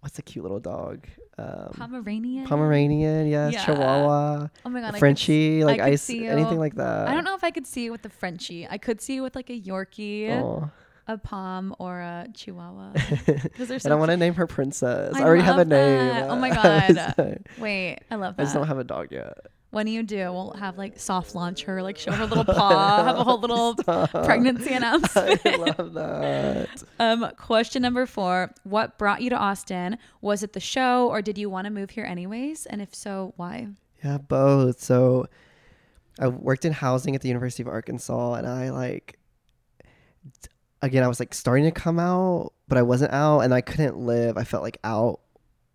what's 0.01 0.19
a 0.19 0.23
cute 0.23 0.43
little 0.43 0.61
dog? 0.61 1.07
Um, 1.39 1.71
Pomeranian. 1.77 2.47
Pomeranian, 2.47 3.27
yes, 3.27 3.55
Yeah. 3.55 3.65
Chihuahua. 3.65 4.49
Oh 4.67 4.69
my 4.71 4.81
god, 4.83 4.99
Frenchie, 4.99 5.65
like 5.65 5.81
ice, 5.81 6.03
see 6.03 6.27
anything 6.27 6.59
like 6.59 6.75
that. 6.75 7.09
I 7.09 7.15
don't 7.15 7.25
know 7.25 7.35
if 7.35 7.43
I 7.43 7.51
could 7.51 7.67
see 7.67 7.87
it 7.87 7.91
with 7.91 8.03
the 8.03 8.11
Frenchie. 8.11 8.67
I 8.69 8.77
could 8.79 9.01
see 9.01 9.17
it 9.17 9.21
with 9.23 9.35
like 9.35 9.49
a 9.49 9.59
Yorkie, 9.59 10.29
Aw. 10.31 10.69
a 11.09 11.19
Pom, 11.19 11.75
or 11.79 12.01
a 12.01 12.27
Chihuahua. 12.35 12.93
Because 13.25 13.69
they're 13.69 13.79
so 13.79 13.87
and 13.87 13.95
I 13.95 13.97
want 13.97 14.11
to 14.11 14.17
name 14.19 14.35
her 14.35 14.47
Princess. 14.47 15.15
I, 15.15 15.21
I 15.21 15.25
already 15.25 15.43
have 15.43 15.59
a 15.59 15.65
name. 15.65 16.09
that. 16.09 16.31
Oh 16.31 16.37
my 16.37 16.51
God. 17.17 17.39
Wait, 17.59 17.99
I 18.11 18.17
love 18.17 18.37
that. 18.37 18.43
I 18.43 18.45
just 18.45 18.55
don't 18.55 18.67
have 18.69 18.79
a 18.79 18.85
dog 18.85 19.09
yet. 19.11 19.39
When 19.73 19.87
do 19.87 19.93
you 19.93 20.03
do, 20.03 20.31
we'll 20.31 20.53
have 20.53 20.77
like 20.77 21.01
soft 21.01 21.35
launch 21.35 21.63
her, 21.65 21.83
like 21.83 21.97
show 21.97 22.13
her 22.13 22.27
little 22.27 22.45
paw, 22.55 23.05
have 23.05 23.17
a 23.17 23.25
whole 23.25 23.41
little 23.41 23.75
pregnancy 24.25 24.73
announcement. 24.75 25.41
I 25.47 25.57
love 25.57 25.95
that. 25.95 26.83
Um, 27.01 27.31
question 27.39 27.81
number 27.81 28.05
four: 28.05 28.53
What 28.65 28.99
brought 28.99 29.23
you 29.23 29.31
to 29.31 29.37
Austin? 29.37 29.97
Was 30.21 30.43
it 30.43 30.53
the 30.53 30.61
show, 30.61 31.09
or 31.09 31.23
did 31.23 31.39
you 31.39 31.49
want 31.49 31.65
to 31.65 31.71
move 31.71 31.89
here 31.89 32.05
anyways? 32.05 32.67
And 32.67 32.83
if 32.83 32.95
so, 32.95 33.33
why? 33.37 33.69
Yeah, 34.05 34.19
both. 34.19 34.79
So 34.83 35.27
I 36.21 36.29
worked 36.29 36.67
in 36.67 36.73
housing 36.73 37.15
at 37.15 37.23
the 37.23 37.29
University 37.29 37.63
of 37.63 37.69
Arkansas 37.69 38.35
and 38.35 38.47
I 38.47 38.71
like 38.71 39.19
again 40.83 41.03
I 41.03 41.09
was 41.09 41.19
like 41.19 41.33
starting 41.33 41.65
to 41.65 41.71
come 41.71 41.99
out, 41.99 42.53
but 42.69 42.77
I 42.77 42.83
wasn't 42.83 43.13
out 43.15 43.41
and 43.41 43.55
I 43.55 43.63
couldn't 43.63 43.97
live. 43.97 44.37
I 44.37 44.45
felt 44.45 44.63
like 44.63 44.79
out 44.85 45.21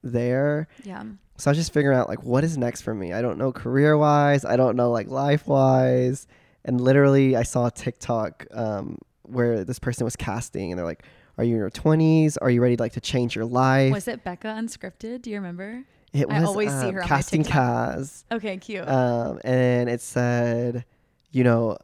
there. 0.04 0.68
Yeah, 0.84 1.04
So 1.38 1.50
I 1.50 1.52
was 1.52 1.58
just 1.58 1.72
figuring 1.72 1.98
out 1.98 2.10
like 2.10 2.24
what 2.24 2.44
is 2.44 2.58
next 2.58 2.82
for 2.82 2.94
me. 2.94 3.14
I 3.14 3.22
don't 3.22 3.38
know 3.38 3.52
career 3.52 3.98
wise. 3.98 4.44
I 4.44 4.56
don't 4.56 4.76
know 4.76 4.92
like 4.92 5.08
life 5.08 5.48
wise. 5.48 6.28
And 6.66 6.82
literally 6.82 7.36
I 7.36 7.44
saw 7.44 7.68
a 7.68 7.72
TikTok 7.72 8.48
um, 8.52 8.98
where 9.24 9.64
this 9.64 9.80
person 9.80 10.04
was 10.04 10.16
casting 10.16 10.72
and 10.72 10.80
they're 10.80 10.86
like, 10.86 11.04
Are 11.38 11.44
you 11.44 11.54
in 11.54 11.60
your 11.60 11.70
twenties? 11.70 12.38
Are 12.38 12.50
you 12.50 12.62
ready 12.62 12.76
like 12.76 12.94
to 12.94 13.02
change 13.02 13.36
your 13.36 13.46
life? 13.46 13.92
was 13.92 14.08
it 14.08 14.24
Becca 14.24 14.48
Unscripted? 14.48 15.22
Do 15.22 15.30
you 15.30 15.38
remember? 15.38 15.84
it 16.14 16.26
I 16.30 16.44
always 16.44 16.72
see 16.72 16.88
um, 16.88 16.94
her 16.96 17.02
on 17.02 17.08
casting. 17.08 17.44
Kaz. 17.44 18.24
Okay, 18.32 18.58
cute. 18.58 18.88
um, 18.88 19.40
and 19.44 19.90
it 19.90 20.02
said, 20.02 20.86
you 21.32 21.44
know, 21.44 21.78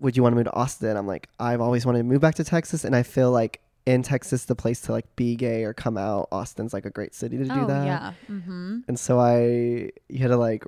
would 0.00 0.16
you 0.16 0.22
want 0.22 0.32
to 0.32 0.36
move 0.36 0.46
to 0.46 0.52
Austin? 0.54 0.96
I'm 0.96 1.06
like, 1.06 1.28
I've 1.38 1.60
always 1.60 1.86
wanted 1.86 1.98
to 1.98 2.04
move 2.04 2.20
back 2.20 2.36
to 2.36 2.44
Texas, 2.44 2.84
and 2.84 2.96
I 2.96 3.02
feel 3.02 3.30
like 3.30 3.60
in 3.86 4.02
Texas, 4.02 4.44
the 4.44 4.54
place 4.56 4.80
to 4.82 4.92
like 4.92 5.06
be 5.16 5.36
gay 5.36 5.62
or 5.64 5.72
come 5.72 5.96
out, 5.96 6.28
Austin's 6.32 6.72
like 6.74 6.84
a 6.84 6.90
great 6.90 7.14
city 7.14 7.38
to 7.38 7.44
do 7.44 7.50
oh 7.52 7.66
that. 7.66 7.86
yeah. 7.86 8.12
Mm-hmm. 8.28 8.80
And 8.88 8.98
so 8.98 9.18
I, 9.20 9.90
you 10.08 10.18
had 10.18 10.28
to 10.28 10.36
like 10.36 10.64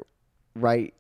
write, 0.55 0.95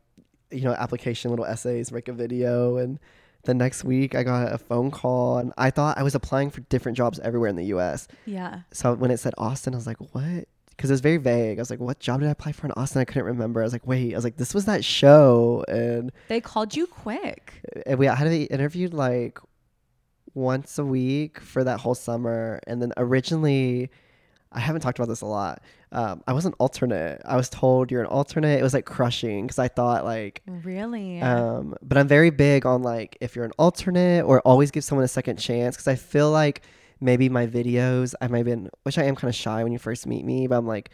you 0.50 0.62
know, 0.62 0.72
application 0.72 1.30
little 1.30 1.44
essays, 1.46 1.92
make 1.92 2.08
a 2.08 2.12
video, 2.12 2.76
and 2.76 2.98
the 3.44 3.54
next 3.54 3.84
week 3.84 4.14
I 4.16 4.24
got 4.24 4.52
a 4.52 4.58
phone 4.58 4.90
call, 4.90 5.38
and 5.38 5.52
I 5.56 5.70
thought 5.70 5.96
I 5.96 6.02
was 6.02 6.14
applying 6.16 6.50
for 6.50 6.60
different 6.62 6.98
jobs 6.98 7.18
everywhere 7.20 7.48
in 7.48 7.56
the 7.56 7.66
U.S. 7.66 8.08
Yeah. 8.26 8.60
So 8.72 8.94
when 8.94 9.10
it 9.12 9.18
said 9.18 9.34
Austin, 9.38 9.74
I 9.74 9.76
was 9.76 9.86
like, 9.86 9.98
what? 10.12 10.48
Because 10.70 10.90
it 10.90 10.92
was 10.92 11.00
very 11.00 11.16
vague. 11.16 11.58
I 11.58 11.62
was 11.62 11.70
like, 11.70 11.80
what 11.80 11.98
job 11.98 12.20
did 12.20 12.28
I 12.28 12.32
apply 12.32 12.52
for 12.52 12.66
in 12.66 12.72
Austin? 12.72 13.00
I 13.00 13.04
couldn't 13.04 13.24
remember. 13.24 13.60
I 13.60 13.64
was 13.64 13.72
like, 13.72 13.86
wait. 13.86 14.12
I 14.14 14.16
was 14.16 14.22
like, 14.24 14.36
this 14.36 14.54
was 14.54 14.64
that 14.66 14.84
show. 14.84 15.64
And, 15.66 16.12
They 16.28 16.40
called 16.40 16.76
you 16.76 16.86
quick. 16.86 17.52
and 17.84 17.98
we 17.98 18.06
had 18.06 18.26
interviewed 18.28 18.94
like 18.94 19.38
once 20.38 20.78
a 20.78 20.84
week 20.84 21.40
for 21.40 21.64
that 21.64 21.80
whole 21.80 21.94
summer. 21.94 22.60
And 22.66 22.80
then 22.80 22.92
originally, 22.96 23.90
I 24.52 24.60
haven't 24.60 24.80
talked 24.80 24.98
about 24.98 25.08
this 25.08 25.20
a 25.20 25.26
lot. 25.26 25.60
Um, 25.92 26.22
I 26.26 26.32
was 26.32 26.46
an 26.46 26.54
alternate. 26.58 27.20
I 27.24 27.36
was 27.36 27.48
told 27.48 27.90
you're 27.90 28.00
an 28.02 28.06
alternate. 28.06 28.58
It 28.58 28.62
was 28.62 28.72
like 28.74 28.86
crushing 28.86 29.46
because 29.46 29.58
I 29.58 29.68
thought 29.68 30.04
like, 30.04 30.42
Really? 30.46 31.20
um, 31.20 31.74
but 31.82 31.98
I'm 31.98 32.08
very 32.08 32.30
big 32.30 32.64
on 32.64 32.82
like 32.82 33.18
if 33.20 33.34
you're 33.36 33.44
an 33.44 33.52
alternate 33.58 34.22
or 34.24 34.40
always 34.40 34.70
give 34.70 34.84
someone 34.84 35.04
a 35.04 35.08
second 35.08 35.36
chance 35.36 35.76
because 35.76 35.88
I 35.88 35.96
feel 35.96 36.30
like 36.30 36.62
maybe 37.00 37.28
my 37.28 37.46
videos 37.46 38.14
I 38.20 38.28
might 38.28 38.38
have 38.38 38.46
been, 38.46 38.70
which 38.84 38.98
I 38.98 39.04
am 39.04 39.16
kind 39.16 39.28
of 39.28 39.34
shy 39.34 39.62
when 39.62 39.72
you 39.72 39.78
first 39.78 40.06
meet 40.06 40.24
me, 40.24 40.46
but 40.46 40.56
I'm 40.56 40.66
like, 40.66 40.90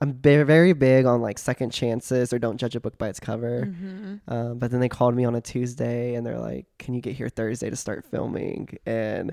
I'm 0.00 0.12
very 0.14 0.42
very 0.44 0.72
big 0.72 1.06
on 1.06 1.22
like 1.22 1.38
second 1.38 1.70
chances 1.70 2.32
or 2.32 2.38
don't 2.38 2.58
judge 2.58 2.74
a 2.76 2.80
book 2.80 2.98
by 2.98 3.08
its 3.08 3.20
cover. 3.20 3.66
Mhm. 3.66 4.20
Um, 4.28 4.58
but 4.58 4.70
then 4.70 4.80
they 4.80 4.88
called 4.88 5.14
me 5.14 5.24
on 5.24 5.34
a 5.34 5.40
Tuesday 5.40 6.14
and 6.14 6.26
they're 6.26 6.38
like, 6.40 6.66
"Can 6.78 6.94
you 6.94 7.00
get 7.00 7.14
here 7.14 7.28
Thursday 7.28 7.70
to 7.70 7.76
start 7.76 8.04
filming?" 8.10 8.68
And 8.84 9.32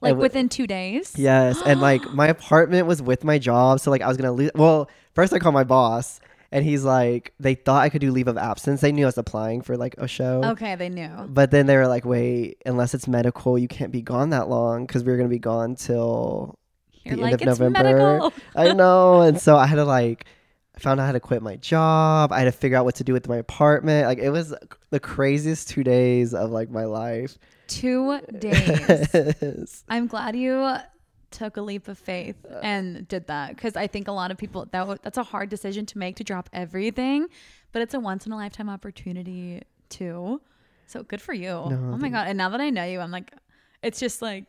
Like 0.00 0.14
wa- 0.14 0.20
within 0.22 0.48
two 0.48 0.66
days. 0.66 1.12
Yes, 1.18 1.60
and 1.66 1.80
like 1.90 2.02
my 2.14 2.28
apartment 2.28 2.86
was 2.86 3.02
with 3.02 3.24
my 3.24 3.38
job, 3.38 3.80
so 3.80 3.90
like 3.90 4.00
I 4.02 4.08
was 4.08 4.16
gonna 4.16 4.32
leave. 4.32 4.52
Well, 4.54 4.88
first 5.14 5.32
I 5.34 5.38
called 5.38 5.54
my 5.54 5.64
boss, 5.64 6.20
and 6.52 6.64
he's 6.64 6.84
like, 6.84 7.34
they 7.38 7.54
thought 7.54 7.82
I 7.82 7.88
could 7.90 8.00
do 8.00 8.10
leave 8.10 8.26
of 8.28 8.38
absence. 8.38 8.80
They 8.80 8.92
knew 8.92 9.04
I 9.04 9.06
was 9.06 9.18
applying 9.18 9.60
for 9.60 9.76
like 9.76 9.94
a 9.98 10.08
show, 10.08 10.42
Okay, 10.44 10.74
they 10.76 10.88
knew. 10.88 11.10
but 11.28 11.50
then 11.50 11.66
they 11.66 11.76
were 11.76 11.86
like, 11.88 12.04
wait, 12.06 12.62
unless 12.64 12.94
it's 12.94 13.06
medical, 13.06 13.58
you 13.58 13.68
can't 13.68 13.92
be 13.92 14.02
gone 14.02 14.30
that 14.30 14.48
long 14.48 14.86
because 14.86 15.04
we 15.04 15.10
were 15.12 15.18
gonna 15.18 15.28
be 15.28 15.38
gone 15.38 15.74
till 15.74 16.56
You're 17.04 17.16
the 17.16 17.22
like 17.22 17.40
end 17.42 17.48
of 17.50 17.60
November. 17.60 18.30
I 18.54 18.72
know, 18.72 19.22
and 19.22 19.40
so 19.40 19.56
I 19.56 19.66
had 19.66 19.76
to 19.76 19.84
like. 19.84 20.26
I 20.76 20.78
found 20.80 21.00
out 21.00 21.06
how 21.06 21.12
to 21.12 21.20
quit 21.20 21.42
my 21.42 21.56
job. 21.56 22.32
I 22.32 22.38
had 22.38 22.44
to 22.44 22.52
figure 22.52 22.78
out 22.78 22.84
what 22.84 22.94
to 22.96 23.04
do 23.04 23.12
with 23.12 23.28
my 23.28 23.36
apartment. 23.36 24.06
Like 24.06 24.18
it 24.18 24.30
was 24.30 24.54
the 24.90 25.00
craziest 25.00 25.68
two 25.68 25.82
days 25.84 26.32
of 26.32 26.50
like 26.50 26.70
my 26.70 26.84
life. 26.84 27.36
Two 27.66 28.20
days. 28.38 29.84
I'm 29.88 30.06
glad 30.06 30.36
you 30.36 30.76
took 31.30 31.56
a 31.56 31.62
leap 31.62 31.86
of 31.86 31.98
faith 31.98 32.34
and 32.62 33.06
did 33.06 33.26
that 33.28 33.54
because 33.54 33.76
I 33.76 33.86
think 33.86 34.08
a 34.08 34.12
lot 34.12 34.30
of 34.30 34.36
people 34.38 34.66
that 34.72 34.80
w- 34.80 34.98
that's 35.02 35.18
a 35.18 35.22
hard 35.22 35.48
decision 35.48 35.86
to 35.86 35.98
make 35.98 36.16
to 36.16 36.24
drop 36.24 36.48
everything, 36.52 37.26
but 37.72 37.82
it's 37.82 37.94
a 37.94 38.00
once 38.00 38.26
in 38.26 38.32
a 38.32 38.36
lifetime 38.36 38.68
opportunity 38.68 39.62
too. 39.88 40.40
So 40.86 41.02
good 41.02 41.20
for 41.20 41.32
you. 41.32 41.50
oh 41.50 41.70
my 41.98 42.08
god! 42.08 42.26
And 42.28 42.36
now 42.38 42.48
that 42.48 42.60
I 42.60 42.70
know 42.70 42.84
you, 42.84 43.00
I'm 43.00 43.10
like, 43.12 43.32
it's 43.82 44.00
just 44.00 44.22
like, 44.22 44.44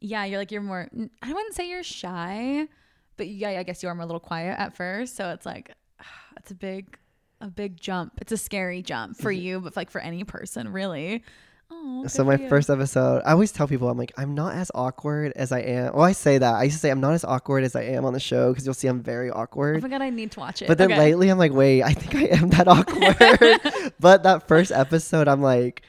yeah, 0.00 0.24
you're 0.24 0.38
like 0.38 0.50
you're 0.52 0.62
more. 0.62 0.88
I 1.22 1.32
wouldn't 1.32 1.54
say 1.54 1.68
you're 1.68 1.82
shy, 1.82 2.68
but 3.16 3.28
yeah, 3.28 3.50
I 3.50 3.62
guess 3.62 3.82
you 3.82 3.88
are 3.88 3.94
more 3.94 4.04
a 4.04 4.06
little 4.06 4.20
quiet 4.20 4.58
at 4.58 4.76
first. 4.76 5.16
So 5.16 5.30
it's 5.30 5.46
like, 5.46 5.74
it's 6.36 6.50
a 6.50 6.54
big, 6.54 6.98
a 7.40 7.48
big 7.48 7.80
jump. 7.80 8.12
It's 8.20 8.32
a 8.32 8.36
scary 8.36 8.82
jump 8.82 9.16
for 9.16 9.32
mm-hmm. 9.32 9.42
you, 9.42 9.60
but 9.60 9.76
like 9.76 9.90
for 9.90 10.00
any 10.00 10.24
person, 10.24 10.72
really. 10.72 11.22
Oh, 11.70 12.06
So 12.06 12.24
my 12.24 12.36
you. 12.36 12.48
first 12.48 12.70
episode, 12.70 13.20
I 13.26 13.32
always 13.32 13.52
tell 13.52 13.68
people 13.68 13.90
I'm 13.90 13.98
like 13.98 14.12
I'm 14.16 14.34
not 14.34 14.54
as 14.54 14.70
awkward 14.74 15.32
as 15.36 15.52
I 15.52 15.60
am. 15.60 15.92
Well, 15.94 16.04
I 16.04 16.12
say 16.12 16.38
that 16.38 16.54
I 16.54 16.62
used 16.62 16.76
to 16.76 16.80
say 16.80 16.90
I'm 16.90 17.00
not 17.00 17.12
as 17.12 17.24
awkward 17.24 17.62
as 17.62 17.76
I 17.76 17.82
am 17.82 18.06
on 18.06 18.14
the 18.14 18.20
show 18.20 18.50
because 18.52 18.64
you'll 18.64 18.72
see 18.72 18.88
I'm 18.88 19.02
very 19.02 19.30
Oh 19.30 19.34
awkward. 19.40 19.82
my 19.82 19.88
god, 19.88 20.00
I 20.00 20.08
need 20.08 20.30
to 20.32 20.40
watch 20.40 20.62
it. 20.62 20.68
but 20.68 20.78
then 20.78 20.90
Okay. 20.90 20.98
lately 20.98 21.28
I'm 21.28 21.36
like, 21.36 21.52
wait, 21.52 21.82
I 21.82 21.92
think 21.92 22.14
I 22.14 22.34
am 22.36 22.48
that 22.50 22.68
awkward. 22.68 23.92
but 24.00 24.22
that 24.22 24.48
first 24.48 24.72
episode, 24.72 25.28
I'm 25.28 25.42
like, 25.42 25.82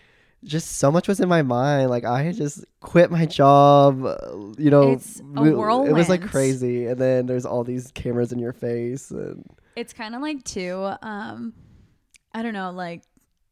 just 0.43 0.78
so 0.78 0.91
much 0.91 1.08
was 1.08 1.19
in 1.19 1.28
my 1.30 1.41
mind. 1.41 1.89
Like 1.89 2.06
I 2.06 2.23
had 2.23 2.36
just 2.36 2.63
quit 2.80 3.12
my 3.12 3.25
job. 3.25 4.06
uh, 4.06 4.17
You 4.58 4.69
know, 4.69 4.93
It's 4.93 5.19
a 5.19 5.23
we- 5.41 5.49
It 5.49 5.93
was 5.93 6.10
like 6.10 6.21
crazy, 6.21 6.86
and 6.88 6.99
then 6.99 7.25
there's 7.25 7.45
all 7.45 7.63
these 7.63 7.91
cameras 7.91 8.32
in 8.32 8.39
your 8.39 8.54
face, 8.54 9.12
and 9.12 9.43
it's 9.75 9.93
kind 9.93 10.13
of 10.15 10.21
like 10.21 10.43
too 10.43 10.91
um 11.02 11.54
i 12.34 12.41
don't 12.41 12.54
know 12.54 12.69
like 12.71 13.02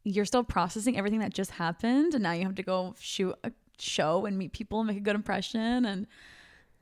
you're 0.04 0.26
still 0.26 0.44
processing 0.44 0.98
everything 0.98 1.20
that 1.20 1.32
just 1.32 1.50
happened 1.52 2.12
and 2.12 2.22
now 2.22 2.32
you 2.32 2.44
have 2.44 2.54
to 2.56 2.62
go 2.62 2.94
shoot 2.98 3.34
a 3.44 3.52
show 3.78 4.26
and 4.26 4.36
meet 4.36 4.52
people 4.52 4.78
and 4.80 4.88
make 4.88 4.96
a 4.98 5.00
good 5.00 5.14
impression 5.14 5.84
and 5.86 6.06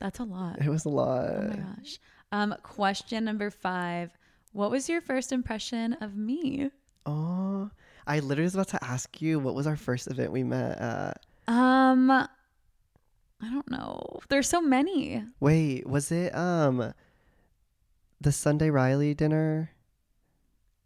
that's 0.01 0.19
a 0.19 0.25
lot 0.25 0.61
it 0.61 0.69
was 0.69 0.85
a 0.85 0.89
lot. 0.89 1.29
oh 1.31 1.49
my 1.49 1.57
gosh 1.57 1.99
um 2.33 2.55
question 2.65 3.25
number 3.25 3.51
five 3.51 4.11
what 4.53 4.71
was 4.71 4.89
your 4.89 5.01
first 5.01 5.31
impression 5.33 5.93
of 6.01 6.17
me 6.17 6.71
Oh, 7.07 7.71
I 8.07 8.21
literally 8.21 8.45
was 8.45 8.55
about 8.55 8.69
to 8.69 8.85
ask 8.85 9.21
you 9.21 9.39
what 9.39 9.55
was 9.55 9.67
our 9.67 9.77
first 9.77 10.07
event 10.07 10.33
we 10.33 10.45
met 10.45 10.79
at. 10.79 11.21
um 11.49 12.11
i 12.11 12.29
don't 13.51 13.71
know 13.71 14.21
there's 14.29 14.49
so 14.49 14.61
many 14.61 15.23
Wait, 15.41 15.87
was 15.87 16.11
it 16.13 16.35
um 16.35 16.93
the 18.21 18.33
Sunday 18.33 18.71
Riley 18.71 19.13
dinner? 19.15 19.71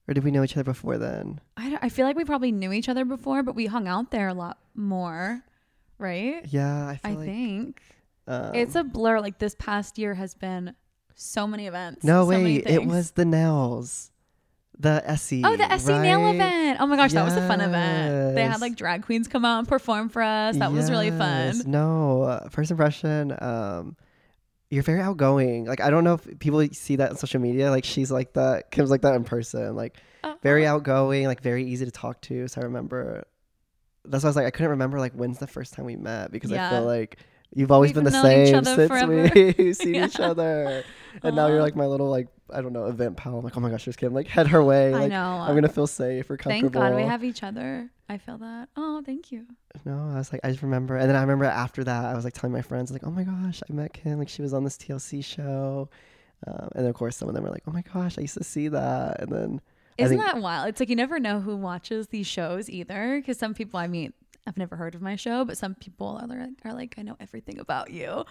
Or 0.08 0.14
did 0.14 0.24
we 0.24 0.32
know 0.32 0.42
each 0.42 0.56
other 0.56 0.64
before 0.64 0.98
then? 0.98 1.40
I, 1.56 1.78
I 1.82 1.88
feel 1.88 2.04
like 2.04 2.16
we 2.16 2.24
probably 2.24 2.50
knew 2.50 2.72
each 2.72 2.88
other 2.88 3.04
before 3.04 3.42
but 3.44 3.54
we 3.54 3.66
hung 3.66 3.86
out 3.86 4.10
there 4.10 4.26
a 4.28 4.34
lot 4.34 4.58
more 4.74 5.42
right 5.98 6.44
Yeah, 6.48 6.88
I 6.88 6.96
feel 6.96 7.12
i 7.12 7.14
like 7.14 7.26
think 7.26 7.82
um, 8.26 8.54
it's 8.54 8.74
a 8.74 8.82
blur. 8.84 9.20
Like 9.20 9.38
this 9.38 9.54
past 9.56 9.98
year 9.98 10.14
has 10.14 10.34
been 10.34 10.74
so 11.14 11.46
many 11.46 11.66
events. 11.66 12.04
No, 12.04 12.22
so 12.24 12.28
wait, 12.30 12.66
it 12.66 12.84
was 12.84 13.12
the 13.12 13.24
nails. 13.24 14.09
The 14.80 15.02
SE. 15.10 15.42
Oh, 15.44 15.56
the 15.56 15.78
SC 15.78 15.88
nail 15.88 16.26
event. 16.30 16.78
Oh 16.80 16.86
my 16.86 16.96
gosh, 16.96 17.12
that 17.12 17.22
was 17.24 17.36
a 17.36 17.46
fun 17.46 17.60
event. 17.60 18.34
They 18.34 18.44
had 18.44 18.60
like 18.62 18.76
drag 18.76 19.04
queens 19.04 19.28
come 19.28 19.44
out 19.44 19.58
and 19.58 19.68
perform 19.68 20.08
for 20.08 20.22
us. 20.22 20.56
That 20.56 20.72
was 20.72 20.90
really 20.90 21.10
fun. 21.10 21.60
No, 21.66 22.22
uh, 22.22 22.48
first 22.48 22.70
impression. 22.70 23.36
Um, 23.40 23.96
you're 24.70 24.82
very 24.82 25.00
outgoing. 25.00 25.66
Like 25.66 25.80
I 25.80 25.90
don't 25.90 26.04
know 26.04 26.14
if 26.14 26.38
people 26.38 26.66
see 26.72 26.96
that 26.96 27.10
on 27.10 27.16
social 27.16 27.40
media. 27.40 27.70
Like 27.70 27.84
she's 27.84 28.10
like 28.10 28.32
that. 28.34 28.70
Kim's 28.70 28.90
like 28.90 29.02
that 29.02 29.14
in 29.14 29.24
person. 29.24 29.76
Like 29.76 29.96
Oh, 30.24 30.34
very 30.42 30.66
outgoing. 30.66 31.26
Like 31.26 31.42
very 31.42 31.64
easy 31.64 31.84
to 31.84 31.90
talk 31.90 32.20
to. 32.22 32.48
So 32.48 32.60
I 32.60 32.64
remember. 32.64 33.24
That's 34.06 34.24
why 34.24 34.28
I 34.28 34.30
was 34.30 34.36
like 34.36 34.46
I 34.46 34.50
couldn't 34.50 34.70
remember 34.70 34.98
like 34.98 35.12
when's 35.12 35.38
the 35.38 35.46
first 35.46 35.74
time 35.74 35.84
we 35.84 35.96
met 35.96 36.30
because 36.32 36.50
I 36.52 36.54
Yeah. 36.54 36.70
feel 36.70 36.84
like 36.84 37.18
you've 37.54 37.70
always 37.70 37.88
We've 37.90 37.96
been 38.04 38.12
the 38.12 38.22
same 38.22 38.64
since 38.64 38.88
forever. 38.88 39.30
we've 39.34 39.76
seen 39.76 39.96
each 39.96 40.20
other. 40.20 40.84
And 41.22 41.34
now 41.36 41.48
you're 41.48 41.60
like 41.62 41.76
my 41.76 41.86
little 41.86 42.08
like 42.08 42.28
I 42.52 42.60
don't 42.62 42.72
know 42.72 42.86
event 42.86 43.16
pal. 43.16 43.38
I'm 43.38 43.44
like 43.44 43.56
oh 43.56 43.60
my 43.60 43.70
gosh, 43.70 43.84
there's 43.84 43.96
Kim. 43.96 44.12
Like 44.14 44.26
head 44.28 44.48
her 44.48 44.62
way. 44.62 44.94
I 44.94 45.06
know. 45.08 45.38
I'm 45.40 45.54
gonna 45.54 45.68
feel 45.68 45.86
safe 45.86 46.30
or 46.30 46.36
Thank 46.36 46.62
comfortable. 46.62 46.80
God 46.88 46.96
we 46.96 47.02
have 47.02 47.24
each 47.24 47.42
other. 47.42 47.90
I 48.08 48.18
feel 48.18 48.38
that. 48.38 48.68
Oh, 48.76 49.02
thank 49.06 49.30
you. 49.30 49.46
No, 49.84 50.10
I 50.12 50.16
was 50.18 50.32
like, 50.32 50.40
I 50.42 50.50
just 50.50 50.62
remember, 50.62 50.96
and 50.96 51.08
then 51.08 51.14
I 51.14 51.20
remember 51.20 51.44
after 51.44 51.84
that, 51.84 52.04
I 52.06 52.14
was 52.14 52.24
like 52.24 52.34
telling 52.34 52.52
my 52.52 52.60
friends, 52.62 52.90
like, 52.90 53.06
oh 53.06 53.10
my 53.12 53.22
gosh, 53.22 53.62
I 53.70 53.72
met 53.72 53.92
Kim, 53.92 54.18
like 54.18 54.28
she 54.28 54.42
was 54.42 54.52
on 54.52 54.64
this 54.64 54.76
TLC 54.76 55.24
show, 55.24 55.88
um, 56.44 56.70
and 56.74 56.86
of 56.88 56.94
course 56.96 57.16
some 57.16 57.28
of 57.28 57.34
them 57.36 57.44
were 57.44 57.50
like, 57.50 57.62
oh 57.68 57.70
my 57.70 57.82
gosh, 57.82 58.18
I 58.18 58.22
used 58.22 58.36
to 58.36 58.42
see 58.42 58.66
that, 58.66 59.20
and 59.20 59.30
then 59.30 59.60
Isn't 59.96 60.18
think- 60.18 60.28
that 60.32 60.40
wild? 60.42 60.68
It's 60.68 60.80
like 60.80 60.88
you 60.88 60.96
never 60.96 61.20
know 61.20 61.40
who 61.40 61.56
watches 61.56 62.08
these 62.08 62.26
shows 62.26 62.68
either. 62.68 63.18
Because 63.20 63.38
some 63.38 63.54
people, 63.54 63.78
I 63.78 63.86
mean, 63.86 64.12
I've 64.50 64.56
never 64.56 64.74
heard 64.74 64.96
of 64.96 65.00
my 65.00 65.14
show, 65.14 65.44
but 65.44 65.56
some 65.56 65.76
people 65.76 66.18
are 66.20 66.26
like, 66.26 66.48
are 66.64 66.74
like 66.74 66.96
I 66.98 67.02
know 67.02 67.16
everything 67.20 67.60
about 67.60 67.92
you. 67.92 68.24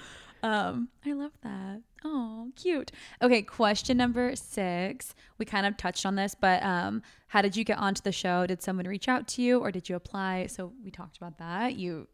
Um, 0.43 0.89
I 1.05 1.13
love 1.13 1.31
that. 1.43 1.81
Oh, 2.03 2.51
cute. 2.57 2.91
Okay, 3.21 3.41
question 3.41 3.95
number 3.95 4.35
six. 4.35 5.15
We 5.37 5.45
kind 5.45 5.65
of 5.65 5.77
touched 5.77 6.05
on 6.05 6.15
this, 6.15 6.35
but 6.35 6.61
um, 6.61 7.03
how 7.27 7.41
did 7.41 7.55
you 7.55 7.63
get 7.63 7.77
onto 7.77 8.01
the 8.01 8.11
show? 8.11 8.45
Did 8.45 8.61
someone 8.61 8.85
reach 8.85 9.07
out 9.07 9.29
to 9.29 9.41
you, 9.41 9.59
or 9.59 9.71
did 9.71 9.87
you 9.87 9.95
apply? 9.95 10.47
So 10.47 10.73
we 10.83 10.91
talked 10.91 11.15
about 11.15 11.37
that. 11.37 11.75
You 11.75 12.09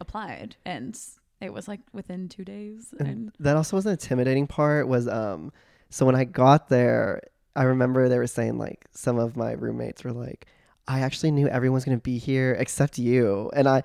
applied, 0.00 0.56
and 0.64 0.98
it 1.42 1.52
was 1.52 1.68
like 1.68 1.80
within 1.92 2.30
two 2.30 2.42
days. 2.42 2.94
And 2.98 3.32
that 3.38 3.54
also 3.54 3.76
was 3.76 3.84
the 3.84 3.90
intimidating 3.90 4.46
part 4.46 4.88
was, 4.88 5.08
um, 5.08 5.52
so 5.90 6.06
when 6.06 6.14
I 6.14 6.24
got 6.24 6.70
there, 6.70 7.20
I 7.54 7.64
remember 7.64 8.08
they 8.08 8.16
were 8.16 8.26
saying 8.26 8.56
like 8.56 8.86
some 8.92 9.18
of 9.18 9.36
my 9.36 9.52
roommates 9.52 10.04
were 10.04 10.12
like, 10.12 10.46
I 10.88 11.00
actually 11.00 11.30
knew 11.32 11.48
everyone 11.48 11.74
was 11.74 11.84
gonna 11.84 11.98
be 11.98 12.18
here 12.18 12.56
except 12.58 12.98
you, 12.98 13.50
and 13.54 13.68
I, 13.68 13.82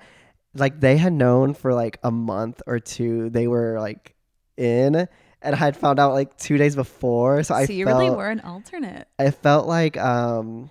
like 0.54 0.80
they 0.80 0.96
had 0.96 1.12
known 1.12 1.54
for 1.54 1.74
like 1.74 1.98
a 2.02 2.10
month 2.10 2.62
or 2.66 2.78
two 2.78 3.30
they 3.30 3.46
were 3.48 3.78
like 3.80 4.14
in. 4.56 5.08
And 5.44 5.56
I 5.56 5.58
had 5.58 5.76
found 5.76 5.98
out 5.98 6.12
like 6.12 6.36
two 6.36 6.56
days 6.56 6.76
before, 6.76 7.42
so, 7.42 7.54
I 7.54 7.66
so 7.66 7.72
I 7.72 7.76
you 7.76 7.84
felt, 7.84 8.00
really 8.00 8.14
were 8.14 8.30
an 8.30 8.38
alternate. 8.40 9.08
it 9.18 9.32
felt 9.32 9.66
like 9.66 9.96
um 9.98 10.70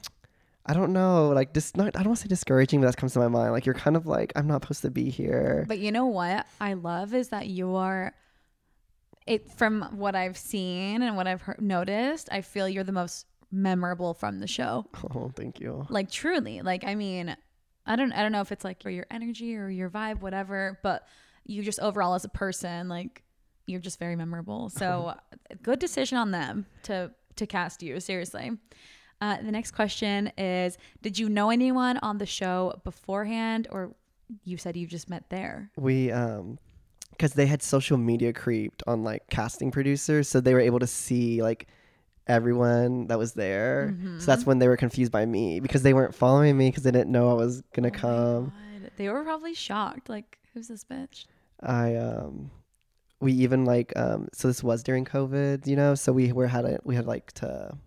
I 0.65 0.73
don't 0.73 0.93
know, 0.93 1.29
like 1.29 1.53
just 1.53 1.75
not 1.75 1.87
I 1.87 2.03
don't 2.03 2.07
want 2.07 2.19
to 2.19 2.21
say 2.23 2.27
discouraging, 2.29 2.79
but 2.79 2.87
that 2.87 2.95
comes 2.95 3.11
to 3.13 3.19
my 3.19 3.27
mind. 3.27 3.51
Like 3.51 3.65
you're 3.65 3.75
kind 3.75 3.97
of 3.97 4.07
like, 4.07 4.31
I'm 4.35 4.47
not 4.47 4.61
supposed 4.61 4.83
to 4.83 4.91
be 4.91 5.09
here. 5.09 5.65
But 5.67 5.79
you 5.79 5.91
know 5.91 6.05
what 6.05 6.45
I 6.61 6.73
love 6.73 7.13
is 7.13 7.29
that 7.29 7.47
you 7.47 7.75
are 7.75 8.13
it 9.27 9.51
from 9.51 9.81
what 9.97 10.15
I've 10.15 10.37
seen 10.37 11.01
and 11.01 11.17
what 11.17 11.27
I've 11.27 11.41
heard, 11.41 11.61
noticed, 11.61 12.29
I 12.31 12.41
feel 12.41 12.69
you're 12.69 12.83
the 12.83 12.91
most 12.91 13.25
memorable 13.51 14.13
from 14.13 14.39
the 14.39 14.47
show. 14.47 14.85
Oh, 15.13 15.31
thank 15.35 15.59
you. 15.59 15.85
Like 15.89 16.09
truly. 16.09 16.61
Like 16.61 16.83
I 16.85 16.95
mean, 16.95 17.35
I 17.85 17.95
don't 17.95 18.13
I 18.13 18.21
don't 18.21 18.31
know 18.31 18.41
if 18.41 18.51
it's 18.51 18.63
like 18.63 18.83
your 18.83 19.05
energy 19.11 19.55
or 19.55 19.69
your 19.69 19.89
vibe 19.89 20.21
whatever, 20.21 20.79
but 20.83 21.07
you 21.45 21.63
just 21.63 21.79
overall 21.79 22.13
as 22.13 22.23
a 22.23 22.29
person 22.29 22.87
like 22.87 23.23
you're 23.67 23.81
just 23.81 23.99
very 23.99 24.15
memorable. 24.15 24.69
So 24.69 25.15
good 25.63 25.79
decision 25.79 26.17
on 26.17 26.31
them 26.31 26.65
to 26.83 27.11
to 27.35 27.45
cast 27.45 27.83
you 27.83 27.99
seriously. 27.99 28.51
Uh, 29.19 29.37
the 29.41 29.51
next 29.51 29.71
question 29.71 30.31
is 30.37 30.77
Did 31.01 31.19
you 31.19 31.29
know 31.29 31.49
anyone 31.49 31.97
on 31.97 32.17
the 32.17 32.25
show 32.25 32.79
beforehand, 32.83 33.67
or 33.71 33.95
you 34.43 34.57
said 34.57 34.75
you 34.77 34.87
just 34.87 35.09
met 35.09 35.29
there? 35.29 35.71
We 35.77 36.11
um 36.11 36.57
because 37.11 37.33
they 37.33 37.45
had 37.45 37.61
social 37.61 37.97
media 37.97 38.33
creeped 38.33 38.81
on 38.87 39.03
like 39.03 39.29
casting 39.29 39.69
producers, 39.71 40.27
so 40.27 40.41
they 40.41 40.53
were 40.53 40.59
able 40.59 40.79
to 40.79 40.87
see 40.87 41.43
like 41.43 41.67
everyone 42.27 43.07
that 43.07 43.17
was 43.17 43.33
there. 43.33 43.93
Mm-hmm. 43.93 44.19
So 44.19 44.25
that's 44.25 44.45
when 44.45 44.59
they 44.59 44.67
were 44.67 44.77
confused 44.77 45.11
by 45.11 45.25
me 45.25 45.59
because 45.59 45.83
they 45.83 45.93
weren't 45.93 46.15
following 46.15 46.57
me 46.57 46.69
because 46.69 46.83
they 46.83 46.91
didn't 46.91 47.11
know 47.11 47.29
I 47.31 47.33
was 47.33 47.61
gonna 47.73 47.89
Oh 47.89 47.91
come. 47.91 48.53
They 48.97 49.09
were 49.09 49.23
probably 49.23 49.53
shocked. 49.53 50.09
Like, 50.09 50.37
who's 50.53 50.67
this 50.67 50.83
bitch? 50.83 51.25
I 51.61 51.95
um 51.95 52.51
we 53.19 53.33
even 53.33 53.65
like 53.65 53.93
um 53.95 54.27
so 54.33 54.47
this 54.47 54.63
was 54.63 54.83
during 54.83 55.05
COVID, 55.05 55.67
you 55.67 55.75
know, 55.75 55.95
so 55.95 56.11
we 56.11 56.31
were 56.31 56.47
had 56.47 56.65
a 56.65 56.79
we 56.83 56.95
had 56.95 57.05
like 57.05 57.31
to 57.33 57.77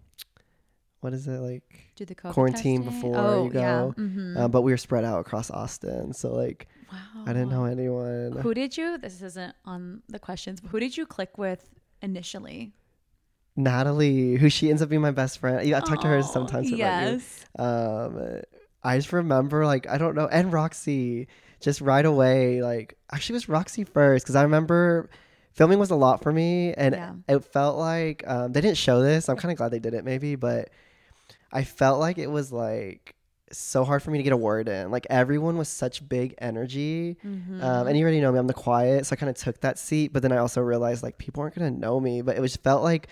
what 1.01 1.13
is 1.13 1.29
it 1.29 1.39
like 1.41 1.93
Do 1.97 2.07
the 2.07 2.15
COVID 2.15 2.33
Quarantine 2.33 2.83
testing? 2.83 3.01
before 3.01 3.17
oh, 3.19 3.45
you 3.45 3.51
go. 3.51 3.95
Yeah. 3.97 4.03
mhm. 4.03 4.39
um, 4.39 4.51
but 4.51 4.63
we 4.63 4.73
were 4.73 4.79
spread 4.79 5.05
out 5.05 5.21
across 5.21 5.51
Austin, 5.51 6.15
so 6.15 6.33
like 6.33 6.67
wow. 6.91 7.25
I 7.27 7.33
didn't 7.35 7.51
know 7.51 7.65
anyone. 7.65 8.33
Who 8.41 8.55
did 8.55 8.77
you? 8.77 8.97
This 8.97 9.21
isn't 9.21 9.55
on 9.67 10.03
the 10.09 10.19
questions. 10.19 10.61
But 10.61 10.71
who 10.71 10.81
did 10.81 10.97
you 10.97 11.05
click 11.05 11.37
with 11.37 11.69
initially? 12.01 12.73
Natalie, 13.57 14.37
who 14.37 14.49
she 14.49 14.71
ends 14.71 14.83
up 14.83 14.89
being 14.89 15.03
my 15.03 15.11
best 15.11 15.39
friend. 15.39 15.59
I 15.75 15.81
talk 15.81 16.01
to 16.03 16.09
her 16.09 16.23
sometimes. 16.23 16.69
about 16.69 16.71
you. 16.71 16.77
Yes. 16.79 17.47
Um, 17.59 18.43
I 18.83 18.97
just 18.99 19.13
remember 19.13 19.65
like 19.65 19.89
I 19.89 19.97
don't 19.99 20.15
know, 20.15 20.27
and 20.27 20.53
Roxy 20.53 21.29
just 21.61 21.81
right 21.81 22.05
away. 22.05 22.63
Like 22.63 22.97
actually, 23.13 23.35
it 23.35 23.37
was 23.37 23.49
Roxy 23.49 23.85
first 23.85 24.25
because 24.25 24.37
I 24.37 24.43
remember 24.43 25.09
filming 25.53 25.79
was 25.79 25.91
a 25.91 25.97
lot 25.97 26.23
for 26.23 26.33
me, 26.33 26.75
and 26.75 26.95
Yeah. 26.95 27.13
it 27.29 27.45
felt 27.45 27.79
like 27.79 28.25
um, 28.27 28.53
they 28.53 28.61
didn't 28.61 28.77
show 28.77 29.01
this. 29.03 29.29
I'm 29.29 29.37
kind 29.37 29.53
of 29.53 29.59
glad 29.59 29.71
they 29.71 29.79
did 29.79 29.95
it, 29.95 30.05
maybe, 30.05 30.35
but 30.35 30.71
I 31.53 31.63
felt 31.65 32.01
like 32.01 32.19
it 32.19 32.27
was 32.31 32.53
like 32.53 33.15
so 33.53 33.85
hard 33.85 34.03
for 34.03 34.11
me 34.11 34.19
to 34.19 34.25
get 34.25 34.33
a 34.33 34.37
word 34.37 34.69
in. 34.69 34.91
Like 34.91 35.07
everyone 35.09 35.57
was 35.57 35.69
such 35.69 36.07
big 36.09 36.35
energy. 36.39 37.17
Mm-hmm. 37.25 37.63
Um, 37.63 37.87
and 37.87 37.97
you 37.97 38.03
already 38.03 38.21
know 38.21 38.33
me, 38.33 38.39
I'm 38.41 38.49
the 38.49 38.53
quiet, 38.55 39.07
so 39.07 39.13
I 39.13 39.17
kind 39.17 39.31
of 39.31 39.37
took 39.37 39.61
that 39.61 39.79
seat. 39.79 40.13
But 40.13 40.23
then 40.23 40.33
I 40.33 40.39
also 40.39 40.61
realized 40.61 41.05
like 41.05 41.19
people 41.19 41.43
aren't 41.43 41.55
gonna 41.55 41.71
know 41.71 42.01
me. 42.01 42.21
But 42.21 42.37
it 42.37 42.41
was 42.41 42.57
felt 42.57 42.83
like 42.83 43.09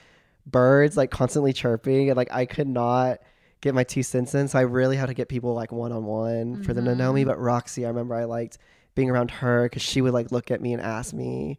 birds 0.47 0.97
like 0.97 1.11
constantly 1.11 1.53
chirping, 1.53 2.09
and 2.11 2.17
like 2.17 2.33
I 2.33 2.47
could 2.47 2.69
not 2.69 3.19
get 3.61 3.75
my 3.75 3.85
two 3.85 4.03
cents 4.03 4.35
in. 4.35 4.49
So 4.49 4.59
I 4.59 4.63
really 4.63 4.97
had 4.97 5.07
to 5.07 5.15
get 5.15 5.29
people 5.29 5.55
like 5.55 5.71
one 5.73 5.93
on 5.93 6.05
one 6.05 6.63
for 6.65 6.75
them 6.75 6.85
to 6.87 6.95
know 6.95 7.13
me. 7.13 7.23
Mhm. 7.23 7.27
But 7.29 7.39
Roxy, 7.41 7.85
I 7.85 7.89
remember 7.89 8.15
I 8.15 8.25
liked 8.25 8.59
being 8.95 9.09
around 9.11 9.31
her 9.31 9.65
because 9.65 9.83
she 9.83 10.01
would 10.01 10.13
like 10.13 10.33
look 10.33 10.51
at 10.51 10.61
me 10.61 10.73
and 10.73 10.83
ask 10.83 11.15
me, 11.15 11.59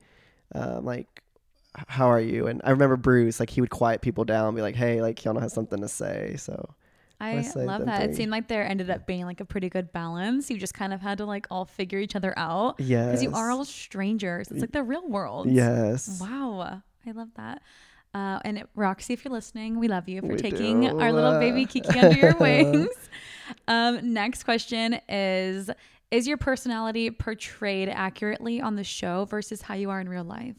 um, 0.53 0.85
like, 0.85 1.23
"How 1.87 2.07
are 2.07 2.19
you?" 2.19 2.47
And 2.47 2.61
I 2.63 2.71
remember 2.71 2.97
Bruce, 2.97 3.39
like 3.39 3.49
he 3.49 3.61
would 3.61 3.69
quiet 3.69 4.01
people 4.01 4.25
down, 4.25 4.47
and 4.47 4.55
be 4.55 4.61
like, 4.61 4.75
"Hey, 4.75 5.01
like 5.01 5.15
Keauno 5.17 5.41
has 5.41 5.53
something 5.53 5.79
to 5.81 5.87
say." 5.87 6.35
So 6.37 6.75
I 7.21 7.41
love 7.55 7.85
that. 7.85 8.09
It 8.09 8.15
seemed 8.15 8.31
like 8.31 8.49
there 8.49 8.67
ended 8.67 8.89
up 8.89 9.07
being 9.07 9.25
like 9.25 9.39
a 9.39 9.45
pretty 9.45 9.69
good 9.69 9.93
balance. 9.93 10.51
You 10.51 10.57
just 10.57 10.73
kind 10.73 10.93
of 10.93 10.99
had 10.99 11.19
to 11.19 11.25
like 11.25 11.47
all 11.49 11.63
figure 11.63 11.99
each 11.99 12.17
other 12.17 12.33
out 12.37 12.81
yes, 12.81 13.05
because 13.07 13.23
you 13.23 13.33
are 13.33 13.49
all 13.49 13.63
strangers. 13.63 14.51
It's 14.51 14.59
like 14.59 14.73
the 14.73 14.83
real 14.83 15.07
world. 15.07 15.49
yes. 15.49 16.19
Wow. 16.19 16.81
I 17.05 17.11
love 17.11 17.29
that. 17.37 17.61
Uh, 18.13 18.39
and 18.45 18.63
Roxy, 18.75 19.13
if 19.13 19.25
you're 19.25 19.33
listening, 19.33 19.79
we 19.79 19.87
love 19.87 20.07
you 20.07 20.21
for 20.21 20.27
We 20.27 20.35
taking 20.37 20.81
do. 20.81 20.99
our 20.99 21.11
little 21.11 21.39
baby 21.39 21.65
Kiki 21.65 21.99
under 21.99 22.17
your 22.19 22.35
wings. 22.39 22.87
Um, 23.67 24.13
next 24.13 24.43
question 24.43 24.99
is 25.09 25.69
Is 26.11 26.27
your 26.27 26.37
personality 26.37 27.09
portrayed 27.09 27.89
accurately 27.89 28.61
on 28.61 28.75
the 28.75 28.83
show 28.83 29.25
versus 29.25 29.63
how 29.63 29.73
you 29.73 29.89
are 29.89 29.99
in 29.99 30.07
real 30.09 30.23
life? 30.23 30.55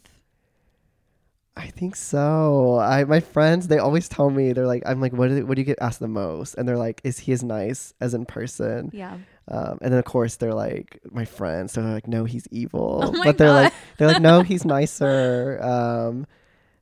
I 1.57 1.69
think 1.69 1.95
so. 1.95 2.81
I 2.81 3.05
my 3.05 3.21
friends 3.21 3.69
they 3.69 3.79
always 3.79 4.09
tell 4.09 4.29
me 4.29 4.53
they're 4.53 4.67
like 4.67 4.83
I'm 4.85 5.01
like 5.01 5.13
what 5.13 5.29
do 5.29 5.47
what 5.47 5.55
do 5.55 5.61
you 5.61 5.65
get 5.65 5.79
asked 5.81 6.01
the 6.01 6.09
most 6.09 6.55
and 6.57 6.67
they're 6.69 6.77
like 6.77 7.01
is 7.05 7.21
he 7.21 7.31
as 7.33 7.45
nice 7.45 7.95
as 8.01 8.13
in 8.13 8.27
person 8.27 8.91
Yeah. 8.93 9.19
um, 9.47 9.79
and 9.81 9.93
then 9.93 9.99
of 10.01 10.05
course 10.05 10.35
they're 10.35 10.53
like 10.53 10.99
my 11.13 11.25
friends 11.25 11.73
so 11.73 11.81
they're 11.83 11.93
like 11.95 12.09
no 12.09 12.25
he's 12.25 12.49
evil 12.51 13.03
Oh 13.05 13.23
but 13.23 13.39
they're 13.39 13.53
like 13.53 13.73
they're 13.99 14.09
like 14.09 14.21
no 14.21 14.43
he's 14.43 14.65
nicer 14.79 15.61
um, 15.63 16.27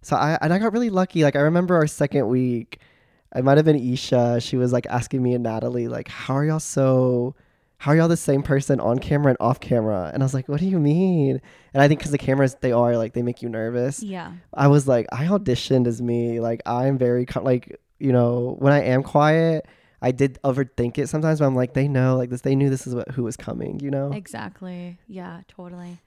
so 0.03 0.17
I 0.17 0.39
and 0.43 0.53
I 0.53 0.59
got 0.59 0.73
really 0.73 0.91
lucky 0.91 1.23
like 1.25 1.37
I 1.37 1.41
remember 1.41 1.75
our 1.77 1.87
second 1.87 2.29
week 2.29 2.79
it 3.35 3.43
might 3.45 3.57
have 3.57 3.65
been 3.65 3.79
Isha 3.79 4.41
she 4.41 4.57
was 4.57 4.73
like 4.73 4.87
asking 4.87 5.23
me 5.23 5.35
and 5.35 5.43
Natalie 5.43 5.89
like 5.89 6.09
how 6.09 6.35
are 6.35 6.45
y'all 6.45 6.61
so 6.61 7.35
how 7.79 7.91
are 7.91 7.97
y'all 7.97 8.07
the 8.09 8.17
same 8.17 8.43
person 8.45 8.79
on 8.79 8.99
camera 9.01 9.31
and 9.31 9.37
off 9.41 9.59
camera 9.59 10.11
and 10.15 10.23
I 10.23 10.25
was 10.25 10.35
like 10.35 10.49
what 10.49 10.61
do 10.61 10.67
you 10.67 10.79
mean 10.79 11.41
and 11.75 11.83
I 11.83 11.89
think 11.89 12.01
because 12.01 12.13
the 12.13 12.19
cameras 12.19 12.57
they 12.61 12.73
are 12.73 12.97
like 12.97 13.13
they 13.15 13.23
make 13.23 13.43
you 13.43 13.49
nervous 13.49 14.03
Yeah. 14.03 14.33
I 14.55 14.69
was 14.69 14.87
like, 14.87 15.07
I 15.11 15.25
auditioned 15.27 15.87
as 15.87 16.03
me. 16.03 16.39
Like, 16.39 16.61
I'm 16.67 16.99
very, 16.99 17.27
like, 17.41 17.81
you 17.99 18.13
know, 18.13 18.57
when 18.59 18.73
I 18.73 18.83
am 18.83 19.03
quiet, 19.03 19.67
I 20.03 20.11
did 20.13 20.39
overthink 20.45 20.99
it 20.99 21.09
sometimes, 21.09 21.39
but 21.39 21.47
I'm 21.47 21.57
like, 21.57 21.73
they 21.73 21.89
know, 21.89 22.17
like, 22.17 22.29
this, 22.31 22.43
they 22.43 22.55
knew 22.55 22.69
this 22.69 22.87
is 22.87 22.95
what, 22.95 23.11
who 23.13 23.23
was 23.23 23.37
coming, 23.37 23.81
you 23.81 23.91
know? 23.91 24.13
Exactly. 24.13 24.99
Yeah, 25.09 25.41
totally. 25.49 25.99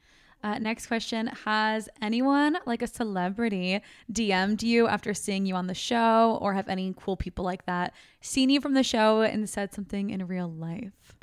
Uh, 0.45 0.59
next 0.59 0.85
question 0.85 1.25
Has 1.45 1.89
anyone, 2.03 2.59
like 2.67 2.83
a 2.83 2.87
celebrity, 2.87 3.81
DM'd 4.13 4.61
you 4.61 4.85
after 4.87 5.11
seeing 5.15 5.47
you 5.47 5.55
on 5.55 5.65
the 5.65 5.73
show, 5.73 6.37
or 6.39 6.53
have 6.53 6.69
any 6.69 6.93
cool 6.95 7.17
people 7.17 7.43
like 7.43 7.65
that 7.65 7.95
seen 8.21 8.51
you 8.51 8.61
from 8.61 8.75
the 8.75 8.83
show 8.83 9.21
and 9.21 9.49
said 9.49 9.73
something 9.73 10.11
in 10.11 10.27
real 10.27 10.47
life? 10.47 11.15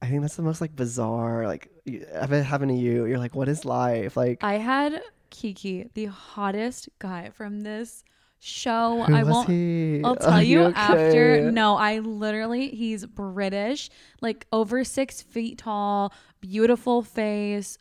I 0.00 0.06
think 0.06 0.22
that's 0.22 0.36
the 0.36 0.42
most, 0.42 0.62
like, 0.62 0.74
bizarre, 0.74 1.46
like, 1.46 1.70
if 1.84 2.32
it 2.32 2.44
happened 2.44 2.70
to 2.70 2.76
you, 2.76 3.04
you're 3.04 3.18
like, 3.18 3.34
what 3.34 3.48
is 3.48 3.66
life? 3.66 4.16
Like, 4.16 4.42
I 4.42 4.54
had 4.54 5.02
Kiki, 5.28 5.90
the 5.92 6.06
hottest 6.06 6.88
guy 6.98 7.28
from 7.34 7.60
this 7.60 8.04
show. 8.40 9.02
who 9.02 9.14
I 9.14 9.22
won't. 9.22 9.48
he? 9.50 10.00
I'll 10.02 10.12
Are 10.12 10.16
tell 10.16 10.42
you 10.42 10.62
okay? 10.62 10.78
after. 10.78 11.50
No, 11.50 11.76
I 11.76 11.98
literally, 11.98 12.68
he's 12.68 13.04
British, 13.04 13.90
like 14.22 14.46
over 14.50 14.82
six 14.82 15.20
feet 15.20 15.58
tall, 15.58 16.12
beautiful 16.40 17.02
face. 17.02 17.76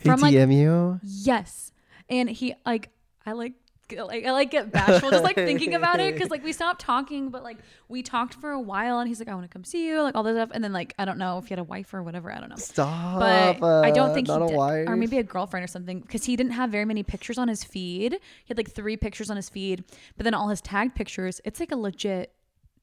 He 0.00 0.08
From 0.08 0.20
like 0.20 0.34
DM 0.34 0.54
you? 0.54 1.00
Yes. 1.02 1.72
And 2.08 2.28
he 2.28 2.54
like 2.64 2.90
I 3.24 3.32
like 3.32 3.54
like 3.94 4.24
I 4.24 4.30
like 4.32 4.50
get 4.50 4.72
bashful 4.72 5.10
just 5.10 5.22
like 5.22 5.36
thinking 5.36 5.74
about 5.74 6.00
it 6.00 6.14
because 6.14 6.30
like 6.30 6.42
we 6.42 6.52
stopped 6.52 6.80
talking 6.80 7.28
but 7.28 7.42
like 7.42 7.58
we 7.88 8.02
talked 8.02 8.32
for 8.34 8.50
a 8.50 8.60
while 8.60 9.00
and 9.00 9.08
he's 9.08 9.18
like 9.18 9.28
I 9.28 9.34
want 9.34 9.44
to 9.44 9.52
come 9.52 9.64
see 9.64 9.86
you 9.86 10.00
like 10.00 10.14
all 10.14 10.22
this 10.22 10.34
stuff 10.34 10.48
and 10.52 10.64
then 10.64 10.72
like 10.72 10.94
I 10.98 11.04
don't 11.04 11.18
know 11.18 11.36
if 11.36 11.44
he 11.44 11.50
had 11.50 11.58
a 11.58 11.64
wife 11.64 11.92
or 11.92 12.02
whatever 12.02 12.32
I 12.32 12.40
don't 12.40 12.48
know 12.48 12.56
Stop. 12.56 13.20
but 13.60 13.84
I 13.84 13.90
don't 13.90 14.10
uh, 14.10 14.14
think 14.14 14.28
not 14.28 14.38
he 14.40 14.44
a 14.44 14.48
did 14.48 14.56
wife. 14.56 14.88
or 14.88 14.96
maybe 14.96 15.18
a 15.18 15.22
girlfriend 15.22 15.62
or 15.62 15.66
something 15.66 16.00
because 16.00 16.24
he 16.24 16.36
didn't 16.36 16.52
have 16.52 16.70
very 16.70 16.86
many 16.86 17.02
pictures 17.02 17.36
on 17.36 17.48
his 17.48 17.64
feed 17.64 18.12
he 18.14 18.18
had 18.48 18.56
like 18.56 18.70
three 18.70 18.96
pictures 18.96 19.28
on 19.30 19.36
his 19.36 19.50
feed 19.50 19.84
but 20.16 20.24
then 20.24 20.32
all 20.32 20.48
his 20.48 20.62
tagged 20.62 20.94
pictures 20.94 21.40
it's 21.44 21.60
like 21.60 21.70
a 21.72 21.76
legit 21.76 22.32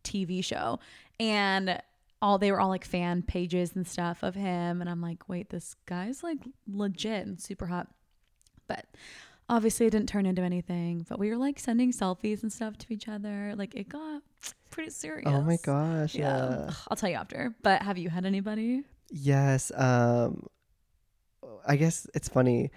TV 0.03 0.43
show 0.43 0.79
and 1.19 1.81
all 2.21 2.37
they 2.37 2.51
were 2.51 2.59
all 2.59 2.69
like 2.69 2.85
fan 2.85 3.21
pages 3.21 3.75
and 3.75 3.87
stuff 3.87 4.23
of 4.23 4.35
him 4.35 4.81
and 4.81 4.89
I'm 4.89 5.01
like 5.01 5.29
wait 5.29 5.49
this 5.49 5.75
guy's 5.85 6.21
like 6.23 6.39
legit 6.67 7.25
and 7.25 7.39
super 7.39 7.67
hot 7.67 7.87
but 8.67 8.85
obviously 9.47 9.85
it 9.85 9.91
didn't 9.91 10.09
turn 10.09 10.25
into 10.25 10.41
anything 10.41 11.05
but 11.09 11.17
we 11.19 11.29
were 11.29 11.37
like 11.37 11.59
sending 11.59 11.91
selfies 11.91 12.43
and 12.43 12.51
stuff 12.51 12.77
to 12.79 12.93
each 12.93 13.07
other 13.07 13.53
like 13.57 13.73
it 13.75 13.89
got 13.89 14.21
pretty 14.69 14.91
serious 14.91 15.27
Oh 15.27 15.41
my 15.41 15.57
gosh. 15.63 16.13
yeah 16.15 16.49
yeah. 16.65 16.71
I'll 16.89 16.97
tell 16.97 17.09
you 17.09 17.15
after 17.15 17.55
but 17.63 17.81
have 17.81 17.97
you 17.97 18.09
had 18.09 18.25
anybody 18.25 18.83
Yes. 19.11 19.71
Um, 19.75 20.45
I 21.65 21.75
guess 21.75 22.07
it's 22.13 22.29
funny. 22.29 22.71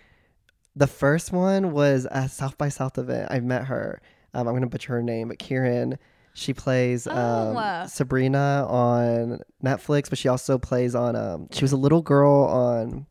The 0.74 0.86
first 0.86 1.32
one 1.32 1.72
was 1.72 2.06
a 2.10 2.28
South 2.28 2.56
by 2.56 2.70
South 2.70 2.96
event. 2.98 3.28
I 3.30 3.40
met 3.40 3.66
her. 3.66 4.00
Um, 4.32 4.48
I'm 4.48 4.54
gonna 4.54 4.66
butcher 4.66 4.94
her 4.94 5.02
name, 5.02 5.28
but 5.28 5.38
Kieran. 5.38 5.98
She 6.34 6.54
plays 6.54 7.06
um, 7.06 7.56
Oh. 7.56 7.84
Sabrina 7.88 8.66
on 8.68 9.40
Netflix, 9.62 10.08
but 10.08 10.18
she 10.18 10.28
also 10.28 10.58
plays 10.58 10.94
on. 10.94 11.14
Um, 11.16 11.48
she 11.52 11.62
was 11.62 11.72
a 11.72 11.76
little 11.76 12.02
girl 12.02 12.44
on. 12.46 13.06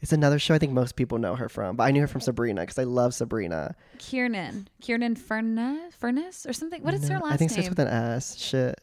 It's 0.00 0.12
another 0.12 0.38
show 0.38 0.54
I 0.54 0.58
think 0.58 0.72
most 0.72 0.96
people 0.96 1.18
know 1.18 1.34
her 1.36 1.48
from, 1.50 1.76
but 1.76 1.84
I 1.84 1.90
knew 1.90 2.00
her 2.00 2.06
from 2.06 2.22
Sabrina 2.22 2.62
because 2.62 2.78
I 2.78 2.84
love 2.84 3.12
Sabrina. 3.14 3.74
Kiernan, 3.98 4.66
Kiernan 4.80 5.14
Furness, 5.14 5.92
Furness 5.94 6.46
or 6.46 6.54
something. 6.54 6.82
What 6.82 6.94
is 6.94 7.06
her 7.08 7.18
last 7.18 7.32
I 7.34 7.36
think 7.36 7.52
it 7.52 7.56
name? 7.56 7.64
starts 7.64 7.78
with 7.78 7.86
an 7.86 7.92
S. 8.14 8.36
Shit. 8.38 8.80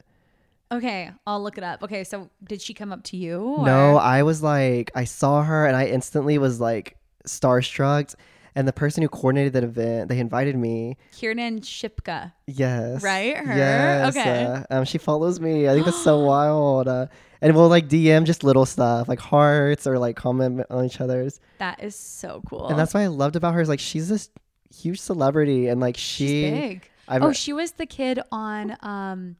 okay, 0.72 1.10
I'll 1.26 1.42
look 1.42 1.58
it 1.58 1.64
up. 1.64 1.82
Okay, 1.82 2.04
so 2.04 2.30
did 2.44 2.62
she 2.62 2.74
come 2.76 2.94
up 2.94 3.02
to 3.06 3.18
you? 3.18 3.58
No, 3.62 3.98
I 3.98 4.22
was 4.24 4.44
like, 4.44 4.92
I 4.94 5.06
saw 5.06 5.42
her 5.42 5.66
and 5.66 5.76
I 5.76 5.88
instantly 5.88 6.38
was 6.38 6.60
like 6.62 6.98
starstruck. 7.26 8.14
And 8.58 8.68
the 8.68 8.74
person 8.74 9.04
who 9.04 9.08
coordinated 9.10 9.54
that 9.54 9.64
event, 9.64 10.10
they 10.10 10.18
invited 10.18 10.56
me. 10.56 10.98
Kiernan 11.12 11.62
Shipka. 11.62 12.34
Yes. 12.48 13.04
Right? 13.04 13.38
Her? 13.38 13.56
Yes. 13.56 14.18
Okay. 14.18 14.46
uh, 14.46 14.64
um, 14.72 14.84
she 14.84 14.98
follows 14.98 15.40
me. 15.40 15.70
I 15.70 15.74
think 15.74 15.86
that's 15.86 16.04
so 16.04 16.20
wild. 16.26 16.88
Uh, 16.88 17.06
and 17.40 17.56
we'll 17.56 17.70
like 17.70 17.88
DM 17.88 18.26
just 18.26 18.44
little 18.44 18.66
stuff 18.66 19.08
like 19.08 19.20
hearts 19.20 19.86
or 19.86 20.00
like 20.00 20.16
comment 20.16 20.66
on 20.72 20.86
each 20.86 21.00
other's. 21.00 21.40
That 21.60 21.84
is 21.84 21.96
so 21.96 22.42
cool. 22.50 22.68
And 22.70 22.80
that's 22.80 22.96
what 22.96 23.02
I 23.02 23.08
loved 23.08 23.36
about 23.36 23.54
her 23.54 23.62
is 23.62 23.70
like 23.70 23.80
she's 23.80 24.10
this 24.10 24.32
huge 24.76 25.00
celebrity 25.00 25.68
and 25.68 25.80
like 25.80 25.96
She's 25.96 26.28
she. 26.28 26.50
big. 26.50 26.90
I've- 27.08 27.24
oh, 27.24 27.34
she 27.34 27.54
was 27.54 27.74
the 27.74 27.86
kid 27.86 28.20
on 28.32 28.76
um, 28.82 29.36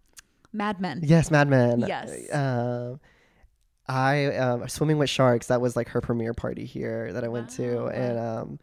Mad 0.54 0.80
Men. 0.80 1.00
Yes, 1.04 1.32
Mad 1.32 1.50
Men. 1.50 1.80
Yes. 1.88 2.32
Um, 2.32 3.00
I 3.88 4.28
um, 4.36 4.70
swimming 4.70 5.00
with 5.00 5.10
sharks. 5.10 5.48
That 5.48 5.60
was 5.60 5.76
like 5.76 5.88
her 5.90 6.02
premiere 6.02 6.36
party 6.36 6.66
here 6.66 7.12
that 7.14 7.24
I 7.24 7.30
went 7.30 7.50
to, 7.52 7.86
and 7.88 8.20
um, 8.20 8.60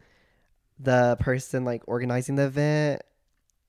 the 0.79 1.17
person 1.19 1.65
like 1.65 1.83
organizing 1.87 2.35
the 2.35 2.45
event, 2.45 3.01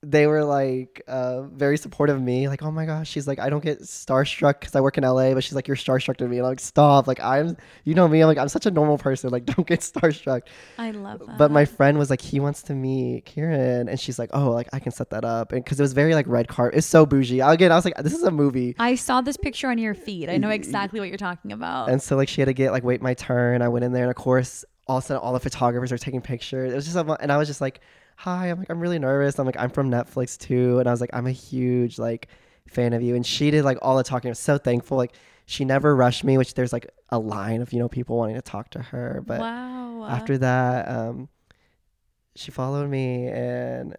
they 0.02 0.26
were 0.26 0.44
like 0.44 1.02
uh, 1.08 1.42
very 1.42 1.76
supportive 1.76 2.16
of 2.16 2.22
me. 2.22 2.48
Like, 2.48 2.62
oh 2.62 2.70
my 2.70 2.86
gosh, 2.86 3.08
she's 3.08 3.26
like, 3.26 3.40
I 3.40 3.48
don't 3.50 3.64
get 3.64 3.80
starstruck 3.82 4.60
because 4.60 4.76
I 4.76 4.80
work 4.80 4.98
in 4.98 5.04
LA, 5.04 5.34
but 5.34 5.42
she's 5.42 5.54
like, 5.54 5.66
you're 5.66 5.76
starstruck 5.76 6.18
to 6.18 6.28
me. 6.28 6.36
And 6.36 6.46
I'm 6.46 6.52
like, 6.52 6.60
stop. 6.60 7.08
Like, 7.08 7.18
I'm, 7.20 7.56
you 7.84 7.94
know 7.94 8.06
me. 8.06 8.20
I'm 8.20 8.28
like, 8.28 8.38
I'm 8.38 8.48
such 8.48 8.66
a 8.66 8.70
normal 8.70 8.98
person. 8.98 9.30
Like, 9.30 9.44
don't 9.46 9.66
get 9.66 9.80
starstruck. 9.80 10.42
I 10.78 10.92
love 10.92 11.26
that. 11.26 11.38
But 11.38 11.50
my 11.50 11.64
friend 11.64 11.98
was 11.98 12.10
like, 12.10 12.20
he 12.20 12.38
wants 12.38 12.62
to 12.64 12.74
meet 12.74 13.24
Kiernan, 13.24 13.88
and 13.88 13.98
she's 13.98 14.18
like, 14.18 14.30
oh, 14.32 14.50
like 14.50 14.68
I 14.72 14.78
can 14.78 14.92
set 14.92 15.10
that 15.10 15.24
up, 15.24 15.52
and 15.52 15.64
because 15.64 15.80
it 15.80 15.82
was 15.82 15.92
very 15.92 16.14
like 16.14 16.26
red 16.28 16.46
carpet. 16.46 16.78
It's 16.78 16.86
so 16.86 17.04
bougie. 17.04 17.40
Again, 17.40 17.72
I 17.72 17.74
was 17.74 17.84
like, 17.84 17.96
this 17.96 18.14
is 18.14 18.22
a 18.22 18.30
movie. 18.30 18.76
I 18.78 18.94
saw 18.94 19.22
this 19.22 19.36
picture 19.36 19.68
on 19.70 19.78
your 19.78 19.94
feed. 19.94 20.28
I 20.28 20.36
know 20.36 20.50
exactly 20.50 21.00
what 21.00 21.08
you're 21.08 21.18
talking 21.18 21.52
about. 21.52 21.88
And 21.88 22.00
so 22.00 22.16
like 22.16 22.28
she 22.28 22.40
had 22.40 22.46
to 22.46 22.54
get 22.54 22.70
like 22.70 22.84
wait 22.84 23.02
my 23.02 23.14
turn. 23.14 23.62
I 23.62 23.68
went 23.68 23.84
in 23.84 23.92
there 23.92 24.04
and 24.04 24.10
of 24.10 24.16
course 24.16 24.64
all 24.86 24.98
of 24.98 25.04
a 25.04 25.06
sudden 25.06 25.22
all 25.22 25.32
the 25.32 25.40
photographers 25.40 25.92
are 25.92 25.98
taking 25.98 26.20
pictures. 26.20 26.72
It 26.72 26.76
was 26.76 26.84
just 26.84 26.96
and 26.96 27.32
I 27.32 27.36
was 27.36 27.48
just 27.48 27.60
like, 27.60 27.80
hi. 28.16 28.48
I'm 28.48 28.58
like 28.58 28.70
I'm 28.70 28.80
really 28.80 28.98
nervous. 28.98 29.38
I'm 29.38 29.46
like 29.46 29.58
I'm 29.58 29.70
from 29.70 29.90
Netflix 29.90 30.38
too, 30.38 30.78
and 30.78 30.88
I 30.88 30.90
was 30.90 31.00
like 31.00 31.10
I'm 31.12 31.26
a 31.26 31.32
huge 31.32 31.98
like 31.98 32.28
fan 32.68 32.92
of 32.92 33.02
you. 33.02 33.14
And 33.14 33.24
she 33.24 33.50
did 33.50 33.64
like 33.64 33.78
all 33.82 33.96
the 33.96 34.04
talking. 34.04 34.28
I 34.28 34.32
was 34.32 34.38
so 34.38 34.58
thankful. 34.58 34.96
Like 34.96 35.12
she 35.46 35.64
never 35.64 35.94
rushed 35.94 36.24
me, 36.24 36.38
which 36.38 36.54
there's 36.54 36.72
like 36.72 36.90
a 37.10 37.18
line 37.18 37.62
of 37.62 37.72
you 37.72 37.78
know 37.78 37.88
people 37.88 38.16
wanting 38.16 38.36
to 38.36 38.42
talk 38.42 38.70
to 38.70 38.82
her. 38.82 39.22
But 39.26 39.40
wow. 39.40 40.06
after 40.08 40.38
that, 40.38 40.88
um, 40.88 41.28
she 42.34 42.50
followed 42.50 42.88
me 42.88 43.28
and 43.28 43.96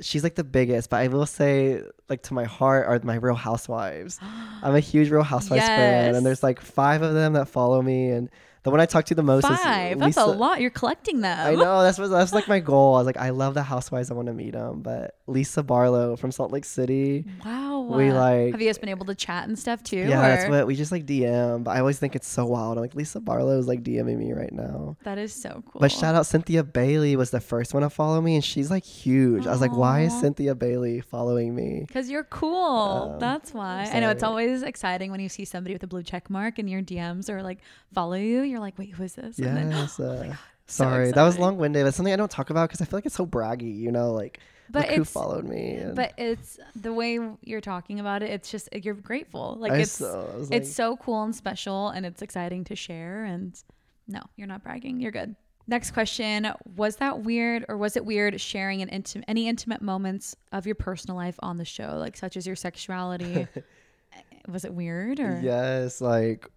she's 0.00 0.22
like 0.22 0.34
the 0.34 0.44
biggest, 0.44 0.90
but 0.90 0.98
I 0.98 1.08
will 1.08 1.26
say, 1.26 1.82
like 2.08 2.22
to 2.24 2.34
my 2.34 2.44
heart, 2.44 2.86
are 2.86 3.00
my 3.04 3.16
Real 3.16 3.34
Housewives. 3.34 4.18
I'm 4.62 4.74
a 4.74 4.80
huge 4.80 5.10
Real 5.10 5.22
Housewives 5.22 5.66
fan, 5.66 6.14
and 6.14 6.24
there's 6.24 6.42
like 6.42 6.60
five 6.60 7.02
of 7.02 7.14
them 7.14 7.34
that 7.34 7.48
follow 7.48 7.80
me, 7.82 8.10
and 8.10 8.30
the 8.64 8.70
one 8.70 8.80
I 8.80 8.86
talk 8.86 9.04
to 9.06 9.14
the 9.14 9.22
most 9.22 9.44
is 9.44 9.58
Five. 9.58 9.98
Lisa. 9.98 10.04
That's 10.06 10.16
a 10.16 10.26
lot. 10.26 10.60
You're 10.60 10.70
collecting 10.70 11.20
them. 11.20 11.38
I 11.46 11.54
know 11.54 11.82
that's 11.82 11.98
what 11.98 12.08
that's 12.08 12.32
like 12.32 12.48
my 12.48 12.60
goal. 12.60 12.94
I 12.94 12.98
was 12.98 13.06
like, 13.06 13.18
I 13.18 13.30
love 13.30 13.54
the 13.54 13.62
Housewives. 13.62 14.10
I 14.10 14.14
want 14.14 14.26
to 14.28 14.32
meet 14.34 14.52
them, 14.52 14.80
but 14.82 15.18
Lisa 15.26 15.62
Barlow 15.62 16.16
from 16.16 16.32
Salt 16.32 16.50
Lake 16.50 16.64
City. 16.64 17.24
Wow. 17.44 17.82
We, 17.82 18.10
like- 18.10 18.52
Have 18.52 18.60
you 18.60 18.68
guys 18.68 18.78
been 18.78 18.88
able 18.88 19.06
to 19.06 19.14
chat 19.14 19.46
and 19.46 19.58
stuff 19.58 19.82
too? 19.82 19.98
Yeah, 19.98 20.20
that's 20.20 20.48
what 20.50 20.66
we 20.66 20.74
just 20.74 20.92
like 20.92 21.04
DM. 21.06 21.62
But 21.64 21.72
I 21.72 21.80
always 21.80 21.98
think 21.98 22.16
it's 22.16 22.26
so 22.26 22.46
wild. 22.46 22.78
I'm 22.78 22.82
like 22.82 22.94
Lisa 22.94 23.20
Barlow 23.20 23.58
is 23.58 23.68
like 23.68 23.82
DMing 23.82 24.16
me 24.18 24.32
right 24.32 24.52
now. 24.52 24.96
That 25.04 25.18
is 25.18 25.32
so 25.32 25.62
cool. 25.70 25.80
But 25.80 25.92
shout 25.92 26.14
out 26.14 26.26
Cynthia 26.26 26.64
Bailey 26.64 27.16
was 27.16 27.30
the 27.30 27.40
first 27.40 27.74
one 27.74 27.82
to 27.82 27.90
follow 27.90 28.20
me, 28.20 28.34
and 28.36 28.44
she's 28.44 28.70
like 28.70 28.84
huge. 28.84 29.46
I 29.46 29.50
was 29.50 29.60
like, 29.60 29.76
why 29.76 30.02
is 30.02 30.18
Cynthia 30.20 30.54
Bailey 30.54 31.00
following 31.00 31.54
me? 31.54 31.84
Because 31.86 32.08
you're 32.08 32.24
cool. 32.24 33.12
Um, 33.14 33.18
That's 33.20 33.52
why. 33.52 33.90
I 33.92 34.00
know 34.00 34.08
it's 34.10 34.22
always 34.22 34.62
exciting 34.62 35.10
when 35.10 35.20
you 35.20 35.28
see 35.28 35.44
somebody 35.44 35.74
with 35.74 35.82
a 35.82 35.86
blue 35.86 36.02
check 36.02 36.30
mark 36.30 36.58
in 36.58 36.66
your 36.68 36.80
DMs 36.80 37.28
or 37.28 37.42
like 37.42 37.58
follow 37.92 38.14
you. 38.14 38.42
You're 38.42 38.53
like, 38.60 38.78
wait, 38.78 38.90
who 38.94 39.02
is 39.02 39.14
this? 39.14 39.38
And 39.38 39.56
then- 39.56 39.70
Yes. 39.70 39.98
uh, 40.00 40.26
Oh 40.30 40.36
so 40.66 40.84
sorry, 40.84 41.12
that 41.12 41.22
was 41.22 41.38
long 41.38 41.58
winded. 41.58 41.84
But 41.84 41.92
something 41.92 42.12
I 42.12 42.16
don't 42.16 42.30
talk 42.30 42.48
about 42.48 42.70
because 42.70 42.80
I 42.80 42.86
feel 42.86 42.96
like 42.96 43.04
it's 43.06 43.14
so 43.14 43.26
braggy. 43.26 43.76
You 43.76 43.92
know, 43.92 44.12
like 44.12 44.40
But 44.70 44.88
who 44.88 45.04
followed 45.04 45.44
me. 45.44 45.74
and 45.74 45.94
but 45.94 46.14
it's 46.16 46.58
the 46.74 46.90
way 46.92 47.18
you're 47.42 47.60
talking 47.60 48.00
about 48.00 48.22
it. 48.22 48.30
It's 48.30 48.50
just 48.50 48.70
you're 48.72 48.94
grateful. 48.94 49.56
Like 49.60 49.72
I 49.72 49.76
it's 49.80 49.92
so- 49.92 50.30
it's 50.38 50.50
like- 50.50 50.64
so 50.64 50.96
cool 50.96 51.22
and 51.22 51.36
special, 51.36 51.90
and 51.90 52.06
it's 52.06 52.22
exciting 52.22 52.64
to 52.64 52.74
share. 52.76 53.24
And 53.24 53.54
no, 54.08 54.20
you're 54.36 54.46
not 54.48 54.62
bragging. 54.62 55.00
You're 55.00 55.12
good. 55.12 55.36
Next 55.66 55.90
question: 55.92 56.50
Was 56.76 56.96
that 56.96 57.20
weird, 57.20 57.66
or 57.68 57.76
was 57.76 57.96
it 57.98 58.04
weird 58.06 58.40
sharing 58.40 58.80
an 58.80 58.88
intimate, 58.88 59.26
any 59.28 59.48
intimate 59.48 59.82
moments 59.82 60.34
of 60.52 60.64
your 60.64 60.76
personal 60.76 61.16
life 61.16 61.36
on 61.40 61.58
the 61.58 61.64
show, 61.66 61.96
like 61.98 62.16
such 62.16 62.38
as 62.38 62.46
your 62.46 62.56
sexuality? 62.56 63.46
was 64.48 64.64
it 64.64 64.72
weird, 64.74 65.20
or 65.20 65.40
Yes, 65.42 66.00
like 66.00 66.48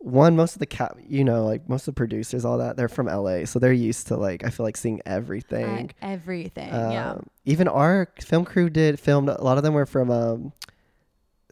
one 0.00 0.36
most 0.36 0.54
of 0.54 0.60
the 0.60 0.66
cap 0.66 0.96
you 1.06 1.24
know 1.24 1.44
like 1.44 1.68
most 1.68 1.82
of 1.88 1.94
the 1.94 1.98
producers 1.98 2.44
all 2.44 2.58
that 2.58 2.76
they're 2.76 2.88
from 2.88 3.06
la 3.06 3.44
so 3.44 3.58
they're 3.58 3.72
used 3.72 4.06
to 4.06 4.16
like 4.16 4.44
i 4.44 4.48
feel 4.50 4.64
like 4.64 4.76
seeing 4.76 5.00
everything 5.04 5.90
Uh, 6.00 6.06
everything? 6.06 6.68
yeah. 6.68 7.10
Um, 7.12 7.26
even 7.44 7.66
our 7.66 8.08
film 8.20 8.44
crew 8.44 8.70
did 8.70 9.00
filmed 9.00 9.28
a 9.28 9.42
lot 9.42 9.56
of 9.58 9.64
them 9.64 9.74
were 9.74 9.86
from 9.86 10.10
um 10.10 10.52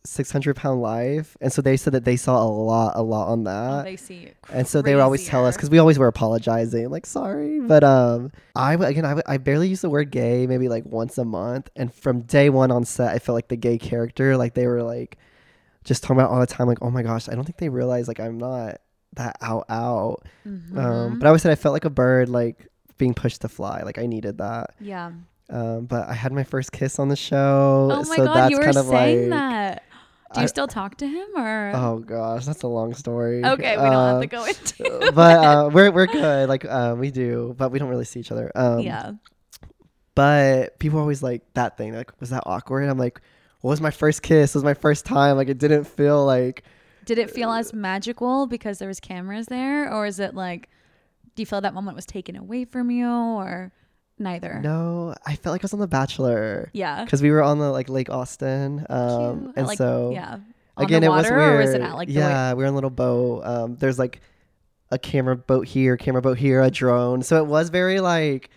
600 0.05 0.55
pound 0.55 0.81
life 0.81 1.37
and 1.41 1.53
so 1.53 1.61
they 1.61 1.77
said 1.77 1.93
that 1.93 2.05
they 2.05 2.15
saw 2.17 2.41
a 2.41 2.47
lot 2.47 2.93
a 2.95 3.03
lot 3.03 3.27
on 3.27 3.41
Oh, 3.41 3.45
that 3.79 3.83
they 3.85 3.97
see. 3.97 4.31
and 4.53 4.65
so 4.69 4.81
they 4.81 4.95
would 4.95 5.01
always 5.03 5.27
tell 5.27 5.45
us 5.45 5.57
because 5.57 5.69
we 5.69 5.79
always 5.81 5.99
were 5.99 6.07
apologizing 6.07 6.89
like 6.91 7.07
sorry 7.07 7.59
but 7.59 7.83
um 7.83 8.31
i 8.55 8.75
again 8.75 9.05
I, 9.05 9.21
I 9.27 9.39
barely 9.39 9.67
use 9.69 9.81
the 9.81 9.91
word 9.91 10.13
gay 10.13 10.47
maybe 10.47 10.69
like 10.69 10.85
once 10.87 11.19
a 11.19 11.25
month 11.25 11.71
and 11.75 11.93
from 11.93 12.21
day 12.21 12.51
one 12.51 12.71
on 12.71 12.85
set 12.85 13.13
i 13.13 13.19
felt 13.19 13.35
like 13.35 13.49
the 13.49 13.57
gay 13.57 13.79
character 13.79 14.37
like 14.37 14.55
they 14.55 14.69
were 14.69 14.85
like 14.85 15.19
just 15.87 16.03
talking 16.03 16.19
about 16.19 16.31
all 16.31 16.41
the 16.41 16.47
time 16.47 16.67
like 16.67 16.79
oh 16.83 16.91
my 16.91 17.03
gosh 17.03 17.29
i 17.29 17.35
don't 17.35 17.45
think 17.45 17.57
they 17.59 17.69
realize 17.71 18.07
like 18.09 18.21
i'm 18.21 18.37
not 18.39 18.79
that 19.15 19.37
out 19.41 19.65
out 19.71 20.23
Mm-hmm. 20.47 20.79
um 20.79 21.19
but 21.19 21.27
i 21.27 21.29
always 21.29 21.41
said 21.43 21.53
i 21.53 21.55
felt 21.55 21.73
like 21.73 21.85
a 21.87 21.91
bird 21.91 22.29
like 22.29 22.69
being 22.99 23.15
pushed 23.15 23.41
to 23.43 23.49
fly 23.49 23.83
like 23.83 23.97
i 23.99 24.05
needed 24.07 24.39
that 24.39 24.75
yeah. 24.81 25.13
um 25.51 25.87
but 25.87 26.09
i 26.09 26.13
had 26.15 26.33
my 26.33 26.45
first 26.45 26.73
kiss 26.73 26.99
on 26.99 27.09
the 27.09 27.17
show 27.17 27.89
Oh 27.93 28.05
my 28.09 28.17
so 28.17 28.25
god, 28.27 28.35
that's 28.37 28.51
you 28.51 28.59
were 28.59 28.73
saying 28.73 29.31
like 29.31 29.39
that. 29.39 29.83
Do 30.35 30.41
you 30.41 30.45
I- 30.45 30.47
still 30.47 30.67
talk 30.67 30.97
to 30.99 31.07
him 31.07 31.27
or? 31.37 31.73
oh 31.75 31.99
gosh 32.01 32.45
that's 32.47 32.63
a 32.63 32.67
long 32.69 32.93
story 32.95 33.45
okay, 33.45 33.77
we 33.77 33.83
don't 33.85 34.21
have 34.21 34.29
to 34.29 34.37
Um, 34.37 34.43
go 34.43 34.45
into. 34.45 35.13
but 35.15 35.37
uh, 35.45 35.71
we're 35.73 35.91
we're 35.93 36.07
good. 36.09 36.49
Like 36.49 36.65
uh, 36.65 36.97
we 36.99 37.11
do, 37.13 37.55
but 37.57 37.71
we 37.71 37.79
don't 37.79 37.89
really 37.89 38.05
see 38.05 38.21
each 38.21 38.33
other. 38.33 38.51
Um, 38.57 38.81
yeah. 38.81 39.13
But 40.15 40.79
people 40.79 40.99
are 40.99 41.03
always 41.03 41.23
like 41.23 41.43
that 41.55 41.77
thing. 41.77 41.95
Like, 41.95 42.19
was 42.21 42.31
that 42.31 42.43
awkward? 42.47 42.89
I'm 42.89 42.99
like, 42.99 43.21
what 43.61 43.71
was 43.71 43.81
my 43.81 43.91
first 43.91 44.23
kiss? 44.23 44.55
It 44.55 44.59
was 44.59 44.65
my 44.65 44.75
first 44.75 45.05
time. 45.07 45.37
Like, 45.37 45.49
it 45.49 45.59
didn't 45.59 45.85
feel 45.85 46.25
like. 46.25 46.65
Did 47.05 47.19
it 47.19 47.31
feel 47.31 47.53
as 47.53 47.73
magical 47.73 48.47
because 48.47 48.79
there 48.79 48.89
was 48.89 48.99
cameras 49.01 49.47
there, 49.47 49.93
or 49.93 50.07
is 50.07 50.19
it 50.19 50.35
like, 50.35 50.69
do 51.35 51.43
you 51.43 51.47
feel 51.47 51.61
that 51.61 51.75
moment 51.75 51.95
was 51.95 52.07
taken 52.07 52.35
away 52.37 52.65
from 52.65 52.91
you, 52.91 53.09
or 53.09 53.71
neither? 54.19 54.59
No, 54.61 55.15
I 55.25 55.37
felt 55.37 55.53
like 55.53 55.63
I 55.63 55.65
was 55.65 55.73
on 55.75 55.79
The 55.81 55.87
Bachelor 55.87 56.71
Yeah. 56.73 57.05
because 57.05 57.23
we 57.23 57.31
were 57.31 57.43
on 57.43 57.59
the 57.61 57.71
like 57.71 57.89
Lake 57.89 58.11
Austin, 58.11 58.85
um, 58.91 59.53
and 59.57 59.67
Like, 59.69 59.79
so 59.79 60.11
yeah. 60.13 60.39
On 60.79 60.85
again, 60.85 61.05
it 61.05 61.09
was 61.09 61.25
weird. 61.31 61.39
or 61.39 61.59
was 61.59 61.75
it 61.75 61.81
like 61.81 62.09
yeah, 62.11 62.53
we 62.55 62.63
were 62.63 62.67
on 62.67 62.73
a 62.73 62.75
little 62.75 62.91
boat. 62.91 63.43
Um, 63.47 63.77
there's 63.77 63.99
like 63.99 64.21
a 64.91 64.99
camera 64.99 65.37
boat 65.37 65.67
here, 65.69 65.97
camera 65.97 66.21
boat 66.21 66.39
here, 66.39 66.61
a 66.61 66.71
drone. 66.71 67.23
So 67.23 67.37
it 67.39 67.47
was 67.47 67.71
very 67.71 68.01
like. 68.01 68.51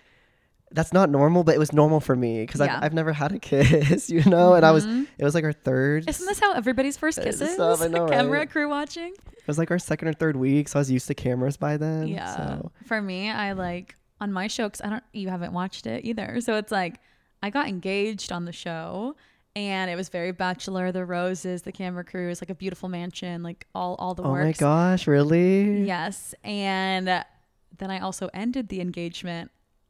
That's 0.71 0.93
not 0.93 1.09
normal, 1.09 1.43
but 1.43 1.55
it 1.55 1.57
was 1.59 1.73
normal 1.73 1.99
for 1.99 2.15
me 2.15 2.41
because 2.45 2.61
Yeah. 2.61 2.77
I've, 2.77 2.83
I've 2.85 2.93
never 2.93 3.11
had 3.13 3.31
a 3.31 3.39
kiss, 3.51 4.09
you 4.09 4.23
know. 4.25 4.53
And 4.53 4.65
I 4.65 4.71
was, 4.71 4.85
Mhm. 4.85 5.07
it 5.17 5.23
was 5.23 5.33
like 5.35 5.43
our 5.43 5.53
third 5.53 6.07
Isn't 6.07 6.25
this 6.27 6.39
how 6.39 6.53
everybody's 6.53 6.95
first 6.97 7.17
Uh, 7.19 7.23
kisses? 7.23 7.53
stuff, 7.53 7.81
I 7.81 7.87
know, 7.87 8.07
Camera 8.09 8.45
crew 8.45 8.69
watching. 8.69 9.13
It 9.13 9.47
was 9.47 9.57
like 9.57 9.71
our 9.71 9.79
second 9.79 10.07
or 10.09 10.13
third 10.13 10.35
week, 10.35 10.67
so 10.67 10.77
I 10.77 10.81
was 10.81 10.91
used 10.91 11.07
to 11.07 11.15
cameras 11.15 11.57
by 11.57 11.77
then. 11.77 12.07
Yeah. 12.07 12.35
So. 12.35 12.71
For 12.85 13.01
me, 13.01 13.31
I 13.31 13.53
like 13.53 13.95
on 14.21 14.31
my 14.31 14.47
show 14.47 14.67
because 14.67 14.81
I 14.81 14.89
don't. 14.89 15.03
You 15.13 15.29
haven't 15.29 15.53
watched 15.53 15.87
it 15.87 16.05
either, 16.05 16.39
so 16.41 16.55
it's 16.57 16.71
like 16.71 16.99
I 17.41 17.49
got 17.49 17.67
engaged 17.67 18.31
on 18.31 18.45
the 18.45 18.51
show, 18.51 19.15
and 19.55 19.89
it 19.89 19.95
was 19.95 20.09
very 20.09 20.31
Bachelor, 20.33 20.91
the 20.91 21.03
roses, 21.05 21.63
the 21.63 21.71
camera 21.71 22.03
crew, 22.03 22.29
is 22.29 22.41
like 22.41 22.49
a 22.51 22.55
beautiful 22.55 22.89
mansion, 22.89 23.41
like 23.41 23.65
all 23.73 23.95
all 23.97 24.13
the 24.13 24.21
Oh 24.23 24.33
my 24.35 24.51
gosh, 24.51 25.07
really? 25.07 25.83
Yes, 25.83 26.35
and 26.43 27.07
then 27.07 27.89
I 27.89 27.99
also 27.99 28.29
ended 28.35 28.67
the 28.67 28.81
engagement 28.81 29.49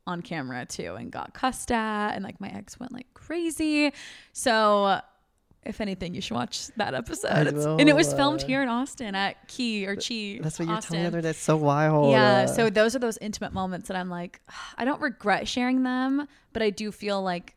on 0.09 0.21
camera 0.21 0.65
too, 0.65 0.95
and 0.95 1.11
got 1.11 1.33
cussed 1.33 1.71
at, 1.71 2.15
and 2.15 2.23
like 2.23 2.41
my 2.41 2.49
ex 2.49 2.79
went 2.79 2.91
like 2.91 3.13
crazy. 3.13 3.93
So. 4.33 5.01
If 5.65 5.81
anything, 5.81 6.15
you 6.15 6.21
should 6.21 6.35
watch 6.35 6.67
that 6.77 6.93
episode. 6.93 7.47
And 7.79 7.89
it 7.89 7.95
was 7.95 8.13
filmed 8.13 8.41
here 8.41 8.63
in 8.63 8.69
Austin 8.69 9.13
at 9.13 9.45
Key 9.49 9.85
or 9.85 9.97
Chi. 9.97 10.39
That's 10.41 10.57
what 10.57 10.69
you're 10.69 10.79
telling 10.79 11.03
me 11.03 11.03
the 11.03 11.07
other 11.07 11.21
day. 11.21 11.31
It's 11.31 11.39
so 11.39 11.57
wild. 11.57 12.11
Yeah, 12.11 12.45
so 12.45 12.69
those 12.69 12.95
are 12.95 12.99
those 12.99 13.17
intimate 13.17 13.51
moments 13.51 13.89
that 13.89 13.97
I'm 13.97 14.09
like, 14.09 14.39
I 14.77 14.85
don't 14.85 15.01
regret 15.01 15.49
sharing 15.49 15.83
them, 15.83 16.29
but 16.53 16.61
I 16.63 16.69
do 16.69 16.93
feel 16.93 17.21
like 17.21 17.55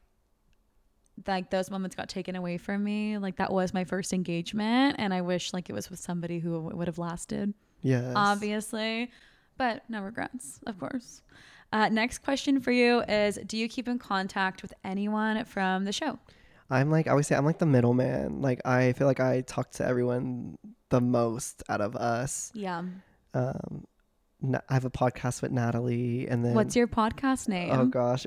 like 1.27 1.51
those 1.51 1.71
moments 1.71 1.95
got 1.95 2.09
taken 2.09 2.37
away 2.37 2.59
from 2.59 2.83
me. 2.83 3.19
Like 3.19 3.37
that 3.37 3.53
was 3.53 3.73
my 3.73 3.85
first 3.85 4.13
engagement, 4.13 4.97
and 4.99 5.13
I 5.15 5.21
wish 5.21 5.53
like 5.53 5.71
it 5.71 5.73
was 5.73 5.91
with 5.91 6.01
somebody 6.01 6.39
who 6.39 6.61
would 6.61 6.89
have 6.89 6.99
lasted, 6.99 7.55
yes. 7.83 8.13
obviously, 8.17 9.11
but 9.57 9.83
no 9.89 10.03
regrets, 10.03 10.61
of 10.67 10.79
course. 10.79 11.23
Uh, 11.73 11.89
next 11.89 12.19
question 12.19 12.61
for 12.61 12.71
you 12.71 13.01
is: 13.03 13.39
Do 13.47 13.57
you 13.57 13.69
keep 13.69 13.89
in 13.89 13.99
contact 13.99 14.63
with 14.63 14.75
anyone 14.85 15.45
from 15.45 15.85
the 15.85 15.93
show? 15.93 16.19
I'm 16.71 16.91
like 16.91 17.07
I 17.07 17.11
always 17.11 17.27
say 17.27 17.37
I'm 17.37 17.45
like 17.45 17.59
the 17.59 17.67
middleman. 17.67 18.41
Like 18.41 18.61
I 18.67 18.93
feel 18.93 19.07
like 19.07 19.21
I 19.21 19.43
talk 19.43 19.73
to 19.73 19.87
everyone 19.87 20.59
the 20.89 21.01
most 21.01 21.63
out 21.69 21.81
of 21.81 21.97
us. 21.97 22.51
Yeah. 22.55 22.83
Um, 23.35 23.87
I 24.69 24.75
have 24.75 24.85
a 24.85 24.91
podcast 24.91 25.43
with 25.43 25.53
Natalie, 25.53 26.27
and 26.29 26.45
then 26.45 26.55
What's 26.55 26.75
your 26.75 26.89
podcast 26.89 27.49
name? 27.49 27.71
oh 27.73 27.87
gosh, 27.87 28.27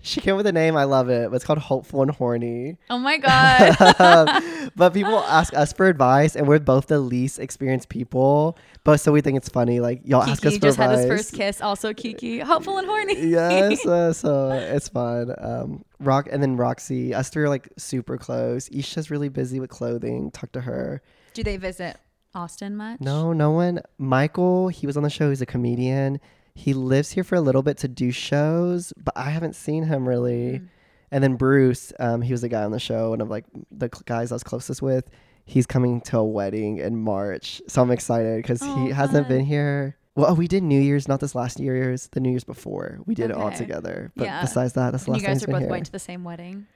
she 0.00 0.20
came 0.20 0.36
with 0.36 0.46
a 0.46 0.52
name. 0.52 0.76
I 0.76 0.84
love 0.84 1.08
it. 1.08 1.32
It's 1.32 1.44
called 1.44 1.58
Hopeful 1.58 2.02
and 2.02 2.10
Horny. 2.10 2.76
Oh 2.88 2.98
my 2.98 3.16
god. 3.18 4.00
Um, 4.00 4.70
but 4.76 4.94
people 4.94 5.18
ask 5.18 5.52
us 5.54 5.72
for 5.72 5.88
advice, 5.88 6.36
and 6.36 6.46
we're 6.46 6.58
both 6.60 6.86
the 6.86 7.00
least 7.00 7.38
experienced 7.38 7.88
people. 7.88 8.56
But 8.84 8.98
so 8.98 9.12
we 9.12 9.20
think 9.20 9.36
it's 9.36 9.48
funny. 9.48 9.80
Like 9.80 10.02
y'all 10.04 10.22
ask 10.22 10.32
us 10.32 10.38
for 10.38 10.48
advice. 10.48 10.52
Kiki 10.54 10.66
just 10.66 10.78
had 10.78 10.90
his 10.92 11.06
first 11.06 11.34
kiss. 11.34 11.60
Also, 11.60 11.92
Kiki, 11.92 12.38
hopeful 12.38 12.78
and 12.78 12.86
horny. 12.86 13.26
yes, 13.26 13.84
uh, 13.86 14.12
so 14.12 14.50
it's 14.52 14.88
fun. 14.88 15.34
Um, 15.38 15.84
Rock 16.00 16.28
and 16.30 16.42
then 16.42 16.56
Roxy, 16.56 17.12
us 17.14 17.28
three 17.28 17.42
are 17.44 17.48
like 17.48 17.68
super 17.76 18.16
close. 18.16 18.68
Isha's 18.68 19.10
really 19.10 19.28
busy 19.28 19.58
with 19.60 19.70
clothing. 19.70 20.30
Talk 20.30 20.52
to 20.52 20.60
her. 20.60 21.02
Do 21.34 21.42
they 21.42 21.56
visit 21.56 21.96
Austin 22.34 22.76
much? 22.76 23.00
No, 23.00 23.32
no 23.32 23.50
one. 23.50 23.80
Michael, 23.98 24.68
he 24.68 24.86
was 24.86 24.96
on 24.96 25.02
the 25.02 25.10
show. 25.10 25.28
He's 25.28 25.42
a 25.42 25.46
comedian. 25.46 26.20
He 26.58 26.74
lives 26.74 27.12
here 27.12 27.22
for 27.22 27.36
a 27.36 27.40
little 27.40 27.62
bit 27.62 27.76
to 27.78 27.88
do 27.88 28.10
shows, 28.10 28.92
but 28.96 29.16
I 29.16 29.30
haven't 29.30 29.54
seen 29.54 29.84
him 29.84 30.08
really. 30.08 30.58
Mm. 30.58 30.68
And 31.12 31.22
then 31.24 31.36
Bruce, 31.36 31.92
um, 32.00 32.20
he 32.20 32.32
was 32.32 32.40
the 32.40 32.48
guy 32.48 32.64
on 32.64 32.72
the 32.72 32.80
show, 32.80 33.10
one 33.10 33.20
of 33.20 33.30
like 33.30 33.44
the 33.70 33.88
cl- 33.92 34.02
guys 34.06 34.32
I 34.32 34.34
was 34.34 34.42
closest 34.42 34.82
with. 34.82 35.08
He's 35.44 35.66
coming 35.66 36.00
to 36.02 36.18
a 36.18 36.24
wedding 36.24 36.78
in 36.78 36.96
March, 36.96 37.62
so 37.68 37.80
I'm 37.80 37.92
excited 37.92 38.42
because 38.42 38.60
Oh, 38.62 38.84
he 38.84 38.90
hasn't 38.90 39.28
fun. 39.28 39.36
been 39.38 39.44
here. 39.46 39.96
Well, 40.16 40.26
oh, 40.30 40.34
we 40.34 40.48
did 40.48 40.64
New 40.64 40.80
Year's, 40.80 41.06
not 41.06 41.20
this 41.20 41.36
last 41.36 41.60
New 41.60 41.64
Year's, 41.72 42.08
the 42.08 42.18
New 42.18 42.30
Year's 42.30 42.42
before. 42.44 42.98
We 43.06 43.14
did 43.14 43.30
it 43.30 43.36
all 43.36 43.52
together. 43.52 44.10
But 44.16 44.24
Yeah. 44.24 44.40
besides 44.40 44.72
that, 44.72 44.90
that's 44.90 45.04
the 45.04 45.12
last 45.12 45.20
you 45.22 45.26
guys 45.28 45.44
are 45.44 45.46
both 45.46 45.60
here. 45.60 45.68
going 45.68 45.84
to 45.84 45.92
the 45.92 45.98
same 46.00 46.24
wedding. 46.24 46.66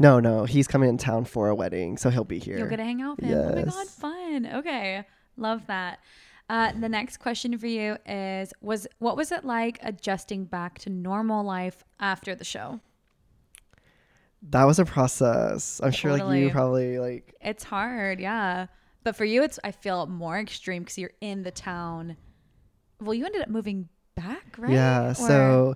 No, 0.00 0.18
no, 0.20 0.44
he's 0.46 0.66
coming 0.66 0.88
in 0.88 0.98
town 0.98 1.24
for 1.24 1.48
a 1.48 1.54
wedding, 1.54 1.96
so 1.96 2.10
he'll 2.10 2.24
be 2.24 2.40
here. 2.40 2.58
You'll 2.58 2.68
get 2.68 2.76
to 2.78 2.84
hang 2.84 3.00
out 3.02 3.18
with 3.18 3.26
him. 3.26 3.38
Oh 3.38 3.54
my 3.54 3.62
god, 3.62 3.86
fun. 3.88 4.46
Okay, 4.52 5.04
love 5.36 5.66
that. 5.68 6.00
Uh, 6.48 6.72
the 6.72 6.88
next 6.88 7.18
question 7.18 7.56
for 7.58 7.66
you 7.66 7.96
is: 8.06 8.52
Was 8.60 8.86
what 8.98 9.16
was 9.16 9.32
it 9.32 9.44
like 9.44 9.78
adjusting 9.82 10.44
back 10.44 10.78
to 10.80 10.90
normal 10.90 11.44
life 11.44 11.84
after 12.00 12.34
the 12.34 12.44
show? 12.44 12.80
that 14.50 14.64
was 14.64 14.78
a 14.78 14.84
process. 14.84 15.80
I'm 15.82 15.90
sure 15.90 16.16
like 16.16 16.38
you 16.40 16.50
probably 16.50 16.98
like 16.98 17.34
It's 17.40 17.64
hard, 17.64 18.20
yeah. 18.20 18.66
But 19.04 19.16
for 19.16 19.24
you, 19.24 19.42
it's 19.42 19.58
I 19.64 19.72
feel 19.72 20.06
more 20.06 20.38
extreme 20.38 20.82
because 20.82 20.98
you're 20.98 21.12
in 21.20 21.42
the 21.42 21.50
town. 21.50 22.16
Well, 23.00 23.14
you 23.14 23.24
ended 23.26 23.42
up 23.42 23.48
moving 23.48 23.88
back, 24.14 24.56
right? 24.58 24.72
Yeah. 24.72 25.10
Or- 25.10 25.14
So 25.14 25.74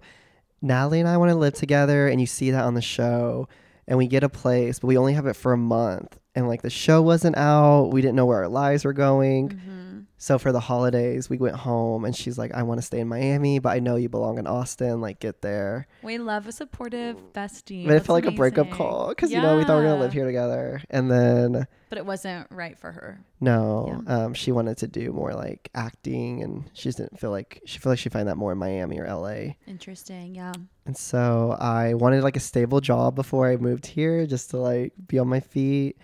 Natalie 0.60 1.00
and 1.00 1.08
I 1.08 1.16
want 1.16 1.30
to 1.30 1.34
live 1.36 1.54
together, 1.54 2.06
and 2.08 2.20
you 2.20 2.26
see 2.26 2.50
that 2.52 2.64
on 2.64 2.74
the 2.74 2.82
show, 2.82 3.48
and 3.88 3.98
we 3.98 4.06
get 4.06 4.22
a 4.22 4.28
place, 4.28 4.78
but 4.78 4.86
we 4.86 4.96
only 4.96 5.14
have 5.14 5.26
it 5.26 5.34
for 5.34 5.52
a 5.52 5.56
month, 5.58 6.18
and 6.36 6.46
like 6.46 6.62
the 6.62 6.70
show 6.70 7.02
wasn't 7.02 7.36
out, 7.36 7.86
we 7.90 8.00
didn't 8.00 8.14
know 8.16 8.26
where 8.26 8.38
our 8.38 8.48
lives 8.48 8.84
were 8.84 8.92
going. 8.92 9.48
Mm-hmm. 9.50 9.91
So 10.22 10.38
for 10.38 10.52
the 10.52 10.60
holidays, 10.60 11.28
we 11.28 11.38
went 11.38 11.56
home, 11.56 12.04
and 12.04 12.14
she's 12.14 12.38
like, 12.38 12.54
"I 12.54 12.62
want 12.62 12.78
to 12.78 12.86
stay 12.86 13.00
in 13.00 13.08
Miami, 13.08 13.58
but 13.58 13.70
I 13.70 13.80
know 13.80 13.96
you 13.96 14.08
belong 14.08 14.38
in 14.38 14.46
Austin. 14.46 15.00
Like, 15.00 15.18
get 15.18 15.42
there." 15.42 15.88
We 16.00 16.18
love 16.18 16.46
a 16.46 16.52
supportive 16.52 17.16
bestie. 17.32 17.88
But 17.88 17.96
it 17.96 18.06
felt 18.06 18.14
like 18.22 18.26
a 18.26 18.30
breakup 18.30 18.70
call 18.70 19.08
because 19.08 19.32
you 19.32 19.42
know 19.42 19.56
we 19.56 19.64
thought 19.64 19.78
we 19.78 19.82
were 19.82 19.88
gonna 19.88 20.00
live 20.00 20.12
here 20.12 20.24
together, 20.24 20.80
and 20.90 21.10
then 21.10 21.66
But 21.88 21.98
it 21.98 22.06
wasn't 22.06 22.46
right 22.52 22.78
for 22.78 22.92
her. 22.92 23.24
no, 23.40 24.04
um, 24.06 24.32
she 24.32 24.52
wanted 24.52 24.76
to 24.76 24.86
do 24.86 25.12
more 25.12 25.34
like 25.34 25.70
acting, 25.74 26.40
and 26.40 26.70
she 26.72 26.84
just 26.84 26.98
didn't 26.98 27.18
feel 27.18 27.32
like 27.32 27.60
she 27.64 27.80
felt 27.80 27.90
like 27.90 27.98
she'd 27.98 28.12
find 28.12 28.28
that 28.28 28.36
more 28.36 28.52
in 28.52 28.58
Miami 28.58 29.00
or 29.00 29.06
LA. 29.08 29.56
Interesting. 29.66 30.36
Yeah. 30.36 30.52
And 30.86 30.96
so 30.96 31.56
I 31.58 31.94
wanted 31.94 32.22
like 32.22 32.36
a 32.36 32.40
stable 32.40 32.80
job 32.80 33.16
before 33.16 33.48
I 33.48 33.56
moved 33.56 33.86
here, 33.86 34.24
just 34.26 34.50
to 34.50 34.58
like 34.58 34.92
be 35.08 35.18
on 35.18 35.26
my 35.26 35.40
feet. 35.40 35.96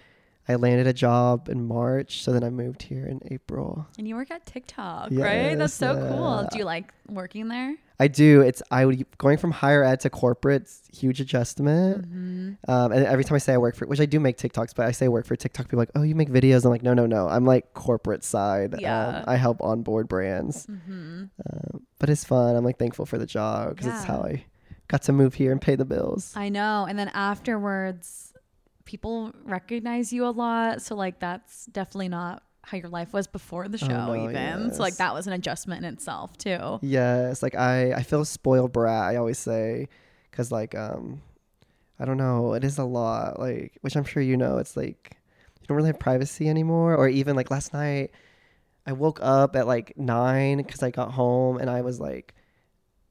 I 0.49 0.55
landed 0.55 0.87
a 0.87 0.93
job 0.95 1.49
in 1.49 1.67
March, 1.67 2.23
so 2.23 2.33
then 2.33 2.43
I 2.43 2.49
moved 2.51 2.83
here 2.83 3.05
in 3.07 3.21
April. 3.31 3.87
And 3.99 4.09
you 4.09 4.15
work 4.15 4.31
at 4.31 4.47
TikTok, 4.47 5.11
right? 5.13 5.55
That's 5.57 5.59
Yes, 5.59 5.75
so 5.75 5.95
cool. 5.95 6.25
uh, 6.25 6.47
Do 6.49 6.59
you 6.59 6.65
like 6.65 6.93
working 7.09 7.49
there? 7.49 7.77
I 8.01 8.07
do. 8.09 8.43
It's 8.43 8.63
I 8.71 8.87
would 8.87 9.05
going 9.19 9.39
from 9.39 9.51
higher 9.51 9.83
ed 9.83 10.01
to 10.01 10.11
corporate, 10.11 10.71
huge 10.97 11.21
adjustment. 11.21 12.03
Mm-hmm. 12.09 12.71
Um, 12.71 12.93
and 12.93 13.05
every 13.05 13.25
time 13.25 13.35
I 13.35 13.39
say 13.39 13.53
I 13.55 13.59
work 13.59 13.75
for, 13.75 13.87
which 13.87 14.01
I 14.01 14.07
do 14.07 14.21
make 14.21 14.39
TikToks, 14.39 14.73
but 14.77 14.87
I 14.87 14.93
say 14.93 15.07
I 15.07 15.09
work 15.09 15.27
for 15.27 15.35
TikTok, 15.35 15.67
people 15.67 15.81
are 15.81 15.83
like, 15.83 15.91
oh, 15.97 16.03
you 16.03 16.15
make 16.15 16.31
videos. 16.31 16.65
I'm 16.65 16.71
like, 16.71 16.85
no, 16.85 16.95
no, 16.95 17.07
no. 17.07 17.29
I'm 17.29 17.45
like 17.45 17.75
corporate 17.75 18.23
side. 18.23 18.77
Yeah. 18.79 19.19
Um, 19.19 19.25
I 19.27 19.35
help 19.37 19.61
onboard 19.63 20.07
brands. 20.09 20.67
Mm-hmm. 20.67 21.25
Um, 21.51 21.83
but 21.99 22.09
it's 22.09 22.25
fun. 22.25 22.55
I'm 22.55 22.65
like 22.65 22.79
thankful 22.79 23.05
for 23.05 23.19
the 23.19 23.27
job 23.27 23.71
because 23.71 23.87
it's 23.89 24.05
how 24.05 24.21
I 24.23 24.45
got 24.87 25.03
to 25.03 25.13
move 25.13 25.35
here 25.35 25.51
and 25.51 25.61
pay 25.61 25.75
the 25.75 25.85
bills. 25.85 26.33
I 26.37 26.49
know. 26.51 26.87
And 26.89 26.97
then 26.97 27.09
afterwards, 27.13 28.28
people 28.89 29.33
recognize 29.45 30.13
you 30.13 30.27
a 30.27 30.33
lot. 30.33 30.83
So, 30.83 30.97
like, 30.97 31.21
that's 31.21 31.67
definitely 31.67 32.09
not 32.09 32.43
how 32.63 32.79
your 32.79 32.89
life 32.89 33.13
was 33.13 33.27
before 33.27 33.69
the 33.69 33.79
show, 33.79 33.87
Oh, 33.87 34.15
no, 34.15 34.29
even. 34.29 34.73
So, 34.75 34.83
like, 34.83 34.97
that 34.97 35.15
was 35.15 35.27
an 35.27 35.35
adjustment 35.35 35.85
in 35.85 35.93
itself, 35.93 36.37
too. 36.37 36.79
Yes, 36.83 37.43
like 37.43 37.55
I, 37.55 37.93
I 37.93 38.03
feel 38.03 38.25
spoiled 38.25 38.73
brat. 38.73 39.05
I 39.05 39.17
always 39.17 39.39
say, 39.39 39.89
because 40.39 40.53
like 40.53 40.77
um, 40.77 41.21
I 41.99 42.05
don't 42.05 42.17
know, 42.17 42.55
it 42.55 42.63
is 42.63 42.79
a 42.79 42.85
lot. 42.85 43.41
Like 43.41 43.77
which 43.81 43.97
I'm 43.97 44.05
sure 44.05 44.23
you 44.23 44.37
know. 44.37 44.59
It's 44.59 44.77
like 44.77 45.17
you 45.61 45.67
don't 45.67 45.77
really 45.77 45.89
have 45.89 45.99
privacy 45.99 46.49
anymore. 46.49 46.95
Or 46.95 47.09
even 47.09 47.35
like 47.35 47.51
last 47.51 47.73
night, 47.73 48.13
I 48.87 48.93
woke 48.93 49.19
up 49.21 49.57
at 49.57 49.67
like 49.67 49.95
nine 49.97 50.59
because 50.59 50.83
I 50.83 50.91
got 50.91 51.13
home 51.13 51.59
and 51.59 51.69
I 51.69 51.81
was 51.81 51.99
like 51.99 52.35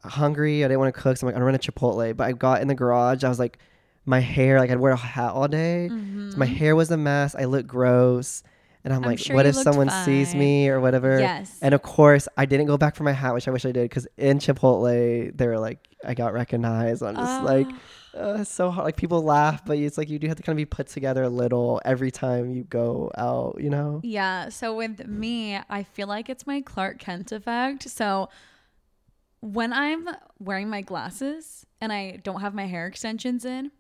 hungry. 0.04 0.64
I 0.64 0.70
didn't 0.70 0.80
want 0.80 0.96
to 0.96 1.02
cook, 1.02 1.18
so 1.18 1.26
I'm 1.26 1.28
like 1.28 1.36
I'm 1.36 1.42
gonna 1.42 1.52
run 1.52 1.60
to 1.60 1.72
Chipotle. 1.72 2.16
But 2.16 2.28
I 2.28 2.32
got 2.32 2.62
in 2.62 2.70
the 2.70 2.76
garage. 2.76 3.26
I 3.26 3.30
was 3.30 3.40
like, 3.40 3.60
my 4.08 4.20
hair, 4.20 4.60
like 4.60 4.72
I'd 4.72 4.80
wear 4.80 4.94
a 4.94 4.98
hat 4.98 5.32
all 5.34 5.48
day. 5.48 5.90
So 5.90 6.38
my 6.38 6.46
hair 6.46 6.76
was 6.76 6.90
a 6.92 6.98
mess. 6.98 7.36
I 7.36 7.46
looked 7.46 7.68
gross. 7.68 8.44
And 8.84 8.94
I'm, 8.94 9.02
Mm-hmm. 9.02 9.06
I'm 9.06 9.12
like, 9.12 9.20
sure 9.20 9.36
what 9.36 9.46
if 9.46 9.56
someone 9.56 9.90
sees 10.06 10.34
me 10.34 10.70
or 10.70 10.80
whatever? 10.80 11.20
Yes. 11.20 11.58
And 11.62 11.74
of 11.74 11.82
course, 11.82 12.30
I 12.38 12.46
didn't 12.46 12.68
go 12.68 12.78
back 12.78 12.96
for 12.96 13.04
my 13.04 13.12
hat, 13.12 13.34
which 13.34 13.46
I 13.48 13.52
wish 13.52 13.66
I 13.66 13.74
did, 13.74 13.84
because 13.90 14.08
in 14.18 14.40
Chipotle, 14.40 15.36
they 15.36 15.48
were 15.48 15.60
like, 15.60 15.80
I 16.06 16.14
got 16.14 16.32
recognized. 16.34 17.04
I'm 17.04 17.16
just 17.16 17.44
like, 17.44 17.68
Ah. 18.16 18.18
uh, 18.18 18.38
it's 18.42 18.50
so 18.50 18.70
hard. 18.72 18.86
Like 18.86 18.96
people 18.96 19.22
laugh, 19.24 19.66
but 19.66 19.78
it's 19.78 19.98
like 19.98 20.10
you 20.10 20.20
do 20.20 20.28
have 20.28 20.38
to 20.38 20.44
kind 20.44 20.54
of 20.56 20.58
be 20.58 20.66
put 20.66 20.88
together 20.88 21.24
a 21.24 21.30
little 21.30 21.82
every 21.84 22.12
time 22.12 22.50
you 22.52 22.64
go 22.64 23.12
out, 23.18 23.58
you 23.60 23.70
know? 23.70 24.00
Yeah. 24.04 24.48
So 24.50 24.74
with 24.78 25.06
me, 25.06 25.60
I 25.70 25.84
feel 25.84 26.08
like 26.08 26.30
it's 26.30 26.48
my 26.48 26.62
Clark 26.62 26.98
Kent 27.00 27.34
effect. 27.34 27.90
So 27.90 28.30
when 29.42 29.74
I'm 29.74 30.08
wearing 30.40 30.70
my 30.70 30.82
glasses 30.82 31.66
and 31.82 31.92
I 31.92 32.20
don't 32.24 32.40
have 32.42 32.54
my 32.54 32.68
hair 32.68 32.88
extensions 32.88 33.44
in, 33.44 33.72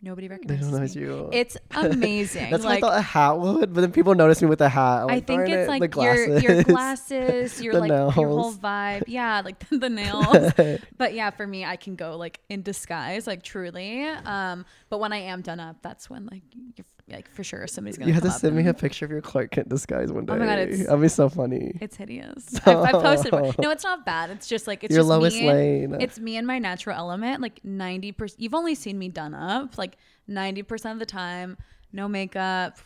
nobody 0.00 0.28
recognizes 0.28 0.96
me. 0.96 1.02
you. 1.02 1.30
It's 1.32 1.56
amazing. 1.72 2.50
That's 2.50 2.64
like 2.64 2.82
what 2.82 2.92
I 2.92 2.96
thought 2.96 2.98
a 2.98 3.02
hat 3.02 3.38
would, 3.38 3.74
but 3.74 3.80
then 3.80 3.92
people 3.92 4.14
notice 4.14 4.40
me 4.42 4.48
with 4.48 4.60
a 4.60 4.68
hat. 4.68 5.04
I'm 5.04 5.10
I 5.10 5.20
think 5.20 5.42
it's 5.42 5.50
it, 5.50 5.64
the 5.64 5.78
like 5.78 5.96
your 5.96 6.38
your 6.38 6.62
glasses, 6.62 7.60
your 7.62 7.74
the 7.74 7.80
like 7.80 7.88
your 7.90 8.10
whole 8.10 8.52
nails. 8.52 8.58
vibe. 8.58 9.04
Yeah, 9.08 9.42
like 9.44 9.58
the, 9.70 9.88
nails. 9.88 10.52
but 10.96 11.14
yeah, 11.14 11.30
for 11.30 11.46
me, 11.46 11.64
I 11.64 11.76
can 11.76 11.96
go 11.96 12.16
like 12.16 12.40
in 12.48 12.62
disguise, 12.62 13.26
like 13.26 13.42
truly. 13.42 14.06
Um, 14.06 14.64
but 14.88 15.00
when 15.00 15.12
I 15.12 15.18
am 15.18 15.42
done 15.42 15.60
up, 15.60 15.76
that's 15.82 16.08
when 16.10 16.26
like 16.26 16.42
you're, 16.76 16.86
like 17.10 17.30
for 17.30 17.42
sure 17.44 17.66
somebody's 17.66 17.96
gonna. 17.98 18.08
You 18.08 18.14
have 18.14 18.22
to 18.22 18.30
send 18.30 18.54
me 18.56 18.66
a 18.66 18.74
picture 18.74 19.04
of 19.04 19.10
your 19.10 19.20
Clark 19.20 19.50
Kent 19.50 19.68
disguise 19.68 20.12
one 20.12 20.26
day. 20.26 20.34
Oh 20.34 20.38
my 20.38 20.46
God, 20.46 20.58
it's- 20.58 20.86
That'd 20.86 21.00
be 21.00 21.08
so 21.08 21.28
funny. 21.28 21.76
It's 21.80 21.96
hideous. 21.96 22.54
I've, 22.66 22.76
I've 22.78 22.92
posted. 23.02 23.32
one. 23.32 23.54
No, 23.58 23.70
it's 23.70 23.84
not 23.84 24.04
bad. 24.04 24.30
It's 24.30 24.46
just 24.46 24.66
like 24.66 24.84
it's 24.84 24.92
your 24.92 25.00
just 25.00 25.08
Lois 25.08 25.34
me. 25.34 25.48
Lane. 25.48 25.96
It's 26.00 26.18
me 26.18 26.36
and 26.36 26.46
my 26.46 26.58
natural 26.58 26.96
element. 26.96 27.40
Like 27.40 27.64
ninety 27.64 28.12
percent. 28.12 28.40
You've 28.40 28.54
only 28.54 28.74
seen 28.74 28.98
me 28.98 29.08
done 29.08 29.34
up. 29.34 29.78
Like 29.78 29.96
ninety 30.26 30.62
percent 30.62 30.94
of 30.94 30.98
the 30.98 31.06
time, 31.06 31.56
no 31.92 32.08
makeup. 32.08 32.78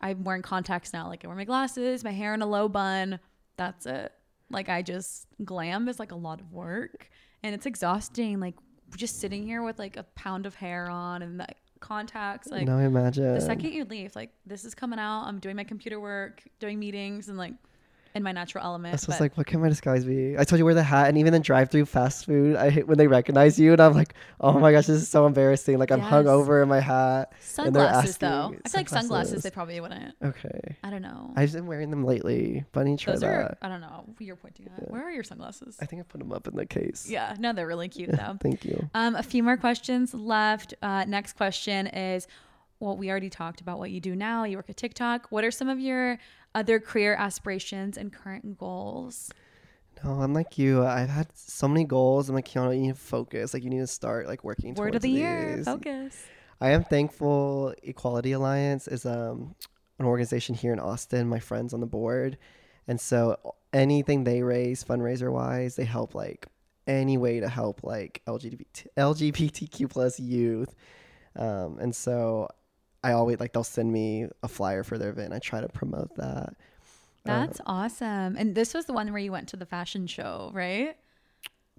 I'm 0.00 0.24
wearing 0.24 0.42
contacts 0.42 0.92
now. 0.92 1.08
Like 1.08 1.24
I 1.24 1.28
wear 1.28 1.36
my 1.36 1.44
glasses, 1.44 2.02
my 2.02 2.12
hair 2.12 2.34
in 2.34 2.42
a 2.42 2.46
low 2.46 2.68
bun. 2.68 3.20
That's 3.56 3.86
it. 3.86 4.12
Like 4.50 4.68
I 4.68 4.82
just 4.82 5.26
glam 5.44 5.88
is 5.88 5.98
like 5.98 6.12
a 6.12 6.16
lot 6.16 6.40
of 6.40 6.52
work, 6.52 7.08
and 7.42 7.54
it's 7.54 7.66
exhausting. 7.66 8.38
Like 8.40 8.54
just 8.96 9.20
sitting 9.20 9.42
here 9.44 9.62
with 9.62 9.78
like 9.78 9.96
a 9.96 10.04
pound 10.14 10.46
of 10.46 10.54
hair 10.54 10.88
on 10.88 11.22
and 11.22 11.38
like 11.38 11.56
contacts. 11.86 12.48
Like 12.48 12.66
no, 12.66 12.78
imagine. 12.78 13.34
the 13.34 13.40
second 13.40 13.72
you 13.72 13.84
leave, 13.84 14.14
like 14.16 14.30
this 14.44 14.64
is 14.64 14.74
coming 14.74 14.98
out. 14.98 15.24
I'm 15.24 15.38
doing 15.38 15.56
my 15.56 15.64
computer 15.64 16.00
work, 16.00 16.42
doing 16.58 16.78
meetings, 16.78 17.28
and 17.28 17.38
like 17.38 17.54
in 18.16 18.22
my 18.22 18.32
natural 18.32 18.64
element. 18.64 18.94
It's 18.94 19.06
was 19.06 19.16
but- 19.16 19.20
like, 19.20 19.36
what 19.36 19.46
can 19.46 19.60
my 19.60 19.68
disguise 19.68 20.04
be? 20.04 20.36
I 20.38 20.44
told 20.44 20.58
you 20.58 20.64
wear 20.64 20.74
the 20.74 20.82
hat, 20.82 21.08
and 21.08 21.18
even 21.18 21.34
in 21.34 21.42
drive-through 21.42 21.84
fast 21.86 22.24
food, 22.26 22.56
I 22.56 22.70
hate 22.70 22.86
when 22.88 22.96
they 22.98 23.06
recognize 23.06 23.58
you, 23.58 23.72
and 23.72 23.80
I'm 23.80 23.92
like, 23.92 24.14
oh 24.40 24.58
my 24.58 24.72
gosh, 24.72 24.86
this 24.86 25.02
is 25.02 25.08
so 25.08 25.26
embarrassing. 25.26 25.78
Like 25.78 25.90
I'm 25.92 26.00
Yes. 26.00 26.08
hung 26.08 26.26
over 26.26 26.62
in 26.62 26.68
my 26.68 26.80
hat. 26.80 27.32
and 27.58 27.74
they're 27.74 27.82
sunglasses 27.84 28.16
though. 28.18 28.26
I 28.26 28.40
asking- 28.40 28.50
feel 28.50 28.80
like 28.80 28.88
sunglasses 28.88 28.88
sunglasses. 28.88 29.42
they 29.42 29.50
probably 29.50 29.80
wouldn't. 29.80 30.14
Okay, 30.24 30.76
I 30.82 30.90
don't 30.90 31.02
know. 31.02 31.32
I've 31.36 31.52
been 31.52 31.66
wearing 31.66 31.90
them 31.90 32.04
lately, 32.04 32.64
Bunny 32.72 32.96
try 32.96 33.12
Those 33.12 33.20
that. 33.20 33.28
are 33.28 33.58
I 33.62 33.68
don't 33.68 33.80
know. 33.82 34.04
You're 34.18 34.36
pointing 34.36 34.66
at. 34.76 34.90
Where 34.90 35.02
are 35.04 35.10
your 35.10 35.24
sunglasses? 35.24 35.76
I 35.80 35.86
think 35.86 36.00
I 36.00 36.04
put 36.04 36.18
them 36.18 36.32
up 36.32 36.48
in 36.48 36.56
the 36.56 36.66
case. 36.66 37.06
Yeah, 37.08 37.34
no, 37.38 37.52
they're 37.52 37.66
really 37.66 37.88
cute 37.88 38.10
though. 38.12 38.36
Thank 38.40 38.64
you. 38.64 38.88
Um, 38.94 39.14
a 39.14 39.22
few 39.22 39.42
more 39.42 39.56
questions 39.56 40.14
left. 40.14 40.74
Uh, 40.82 41.04
next 41.06 41.34
question 41.36 41.86
is, 41.88 42.26
well, 42.78 42.96
we 42.96 43.10
already 43.10 43.30
talked 43.30 43.60
about 43.62 43.78
what 43.78 43.90
you 43.90 44.00
do 44.00 44.14
now. 44.14 44.44
You 44.44 44.56
work 44.58 44.68
at 44.70 44.76
TikTok. 44.76 45.28
What 45.30 45.44
are 45.44 45.50
some 45.50 45.68
of 45.68 45.80
your 45.80 46.18
other 46.56 46.80
career 46.80 47.14
aspirations 47.14 47.96
and 47.96 48.12
current 48.12 48.58
goals? 48.58 49.30
No, 50.02 50.20
I'm 50.20 50.34
like 50.34 50.58
you. 50.58 50.84
I've 50.84 51.08
had 51.08 51.28
so 51.36 51.68
many 51.68 51.84
goals. 51.84 52.28
I'm 52.28 52.34
like, 52.34 52.48
Keauno, 52.48 52.74
you 52.74 52.82
need 52.82 52.94
to 52.94 53.00
focus. 53.00 53.54
Like 53.54 53.62
you 53.62 53.70
need 53.70 53.80
to 53.80 53.86
start 53.86 54.26
like 54.26 54.42
working. 54.42 54.74
Word 54.74 54.94
of 54.94 55.02
towards 55.02 55.02
the 55.02 55.10
year, 55.10 55.56
these. 55.56 55.64
focus. 55.64 56.26
I 56.60 56.70
am 56.70 56.84
thankful 56.84 57.74
Equality 57.82 58.32
Alliance 58.32 58.88
is 58.88 59.04
um, 59.04 59.54
an 59.98 60.06
organization 60.06 60.54
here 60.54 60.72
in 60.72 60.80
Austin. 60.80 61.28
My 61.28 61.38
friends 61.38 61.74
on 61.74 61.80
the 61.80 61.86
board, 61.86 62.38
and 62.88 63.00
so 63.00 63.54
anything 63.72 64.24
they 64.24 64.42
raise 64.42 64.82
fundraiser 64.82 65.30
wise, 65.30 65.76
they 65.76 65.84
help 65.84 66.14
like 66.14 66.46
any 66.86 67.18
way 67.18 67.40
to 67.40 67.48
help 67.48 67.82
like 67.82 68.22
LGBT 68.26 68.86
LGBTQ 68.96 69.90
plus 69.90 70.18
youth. 70.18 70.74
Um, 71.36 71.78
and 71.78 71.94
so 71.94 72.48
I 73.06 73.12
always 73.12 73.38
like 73.40 73.52
they'll 73.52 73.64
send 73.64 73.92
me 73.92 74.26
a 74.42 74.48
flyer 74.48 74.82
for 74.82 74.98
their 74.98 75.10
event. 75.10 75.32
I 75.32 75.38
try 75.38 75.60
to 75.60 75.68
promote 75.68 76.14
that. 76.16 76.54
That's 77.24 77.60
awesome. 77.66 78.36
And 78.36 78.54
this 78.54 78.72
was 78.74 78.84
the 78.86 78.92
one 78.92 79.10
where 79.12 79.20
you 79.20 79.32
went 79.32 79.48
to 79.48 79.56
the 79.56 79.66
fashion 79.66 80.06
show, 80.06 80.50
right? 80.54 80.96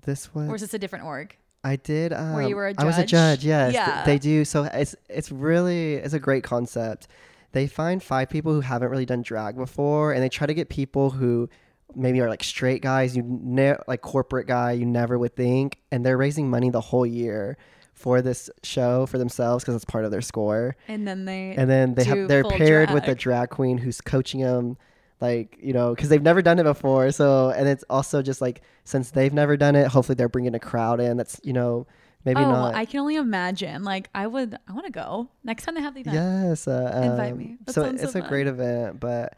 This 0.03 0.33
was 0.33 0.49
Or 0.49 0.55
is 0.55 0.61
this 0.61 0.73
a 0.73 0.79
different 0.79 1.05
org? 1.05 1.35
I 1.63 1.75
did. 1.75 2.13
Um, 2.13 2.41
you 2.47 2.55
were 2.55 2.67
a 2.67 2.73
I 2.77 2.83
was 2.85 2.97
a 2.97 3.01
judge? 3.05 3.39
judge. 3.41 3.45
Yes, 3.45 3.73
Yeah. 3.73 4.03
they 4.05 4.17
do. 4.19 4.45
So 4.45 4.63
it's 4.65 4.95
it's 5.09 5.31
really 5.31 5.95
it's 5.95 6.13
a 6.13 6.19
great 6.19 6.43
concept. 6.43 7.07
They 7.53 7.67
find 7.67 8.01
five 8.03 8.29
people 8.29 8.53
who 8.53 8.61
haven't 8.61 8.89
really 8.89 9.05
done 9.05 9.21
drag 9.21 9.55
before, 9.55 10.13
and 10.13 10.21
they 10.21 10.29
try 10.29 10.47
to 10.47 10.53
get 10.53 10.69
people 10.69 11.09
who 11.09 11.49
maybe 11.95 12.19
are 12.21 12.29
like 12.29 12.43
straight 12.43 12.81
guys, 12.81 13.15
you 13.15 13.23
ne- 13.25 13.77
like 13.87 14.01
corporate 14.01 14.47
guy 14.47 14.73
you 14.73 14.85
never 14.85 15.17
would 15.17 15.35
think, 15.35 15.79
and 15.91 16.05
they're 16.05 16.17
raising 16.17 16.49
money 16.49 16.69
the 16.69 16.81
whole 16.81 17.05
year 17.05 17.57
for 17.97 18.21
this 18.21 18.47
show 18.61 19.07
for 19.07 19.17
themselves 19.17 19.63
because 19.63 19.75
it's 19.75 19.83
part 19.83 20.05
of 20.05 20.11
their 20.11 20.21
score. 20.21 20.75
And 20.87 21.07
then 21.07 21.25
they 21.25 21.55
And 21.57 21.69
then 21.69 21.95
they 21.95 22.03
have 22.03 22.27
they're 22.27 22.43
paired 22.43 22.91
with 22.91 23.03
a 23.03 23.15
drag. 23.15 23.17
drag 23.17 23.49
queen 23.49 23.79
who's 23.79 24.01
coaching 24.01 24.41
them, 24.41 24.77
like 25.19 25.57
you 25.59 25.73
know, 25.73 25.95
because 25.95 26.09
they've 26.09 26.21
never 26.21 26.43
done 26.43 26.59
it 26.59 26.63
before. 26.63 27.11
So 27.11 27.49
and 27.49 27.67
it's 27.67 27.83
also 27.89 28.21
just 28.21 28.39
like 28.39 28.61
since 28.83 29.11
they've 29.11 29.33
never 29.33 29.57
done 29.57 29.75
it, 29.75 29.87
hopefully 29.87 30.15
they're 30.15 30.29
bringing 30.29 30.53
a 30.53 30.59
crowd 30.59 30.99
in 30.99 31.17
that's 31.17 31.41
you 31.43 31.53
know 31.53 31.87
maybe 32.23 32.41
oh, 32.41 32.51
not. 32.51 32.75
I 32.75 32.85
can 32.85 32.99
only 32.99 33.15
imagine. 33.15 33.83
Like 33.83 34.09
I 34.13 34.27
would, 34.27 34.55
I 34.67 34.73
want 34.73 34.85
to 34.85 34.91
go 34.91 35.29
next 35.43 35.63
time 35.63 35.73
they 35.73 35.81
have 35.81 35.95
the 35.95 36.01
event. 36.01 36.15
Yes, 36.15 36.67
uh, 36.67 37.01
Invite 37.03 37.31
um, 37.31 37.37
me. 37.39 37.57
That 37.65 37.73
So 37.73 37.83
sounds 37.83 38.01
so 38.01 38.07
it's 38.07 38.15
a 38.15 38.21
great 38.21 38.45
event, 38.45 38.99
but 38.99 39.35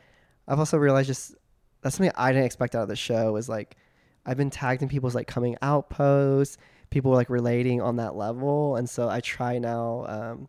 I've 0.49 0.59
also 0.59 0.77
realized 0.77 1.07
just 1.07 1.33
that's 1.81 1.95
something 1.95 2.11
I 2.17 2.33
didn't 2.33 2.45
expect 2.45 2.75
out 2.75 2.83
of 2.83 2.89
the 2.89 2.97
show 2.97 3.37
is 3.37 3.47
like 3.47 3.77
I've 4.25 4.37
been 4.37 4.49
tagged 4.49 4.81
in 4.81 4.89
people's 4.89 5.15
like 5.15 5.27
coming 5.27 5.55
out 5.61 5.89
posts, 5.89 6.57
people 6.89 7.11
like 7.11 7.29
relating 7.29 7.81
on 7.81 7.97
that 7.97 8.15
level, 8.15 8.75
and 8.75 8.89
so 8.89 9.09
I 9.09 9.19
try 9.19 9.59
now 9.59 10.05
um, 10.07 10.47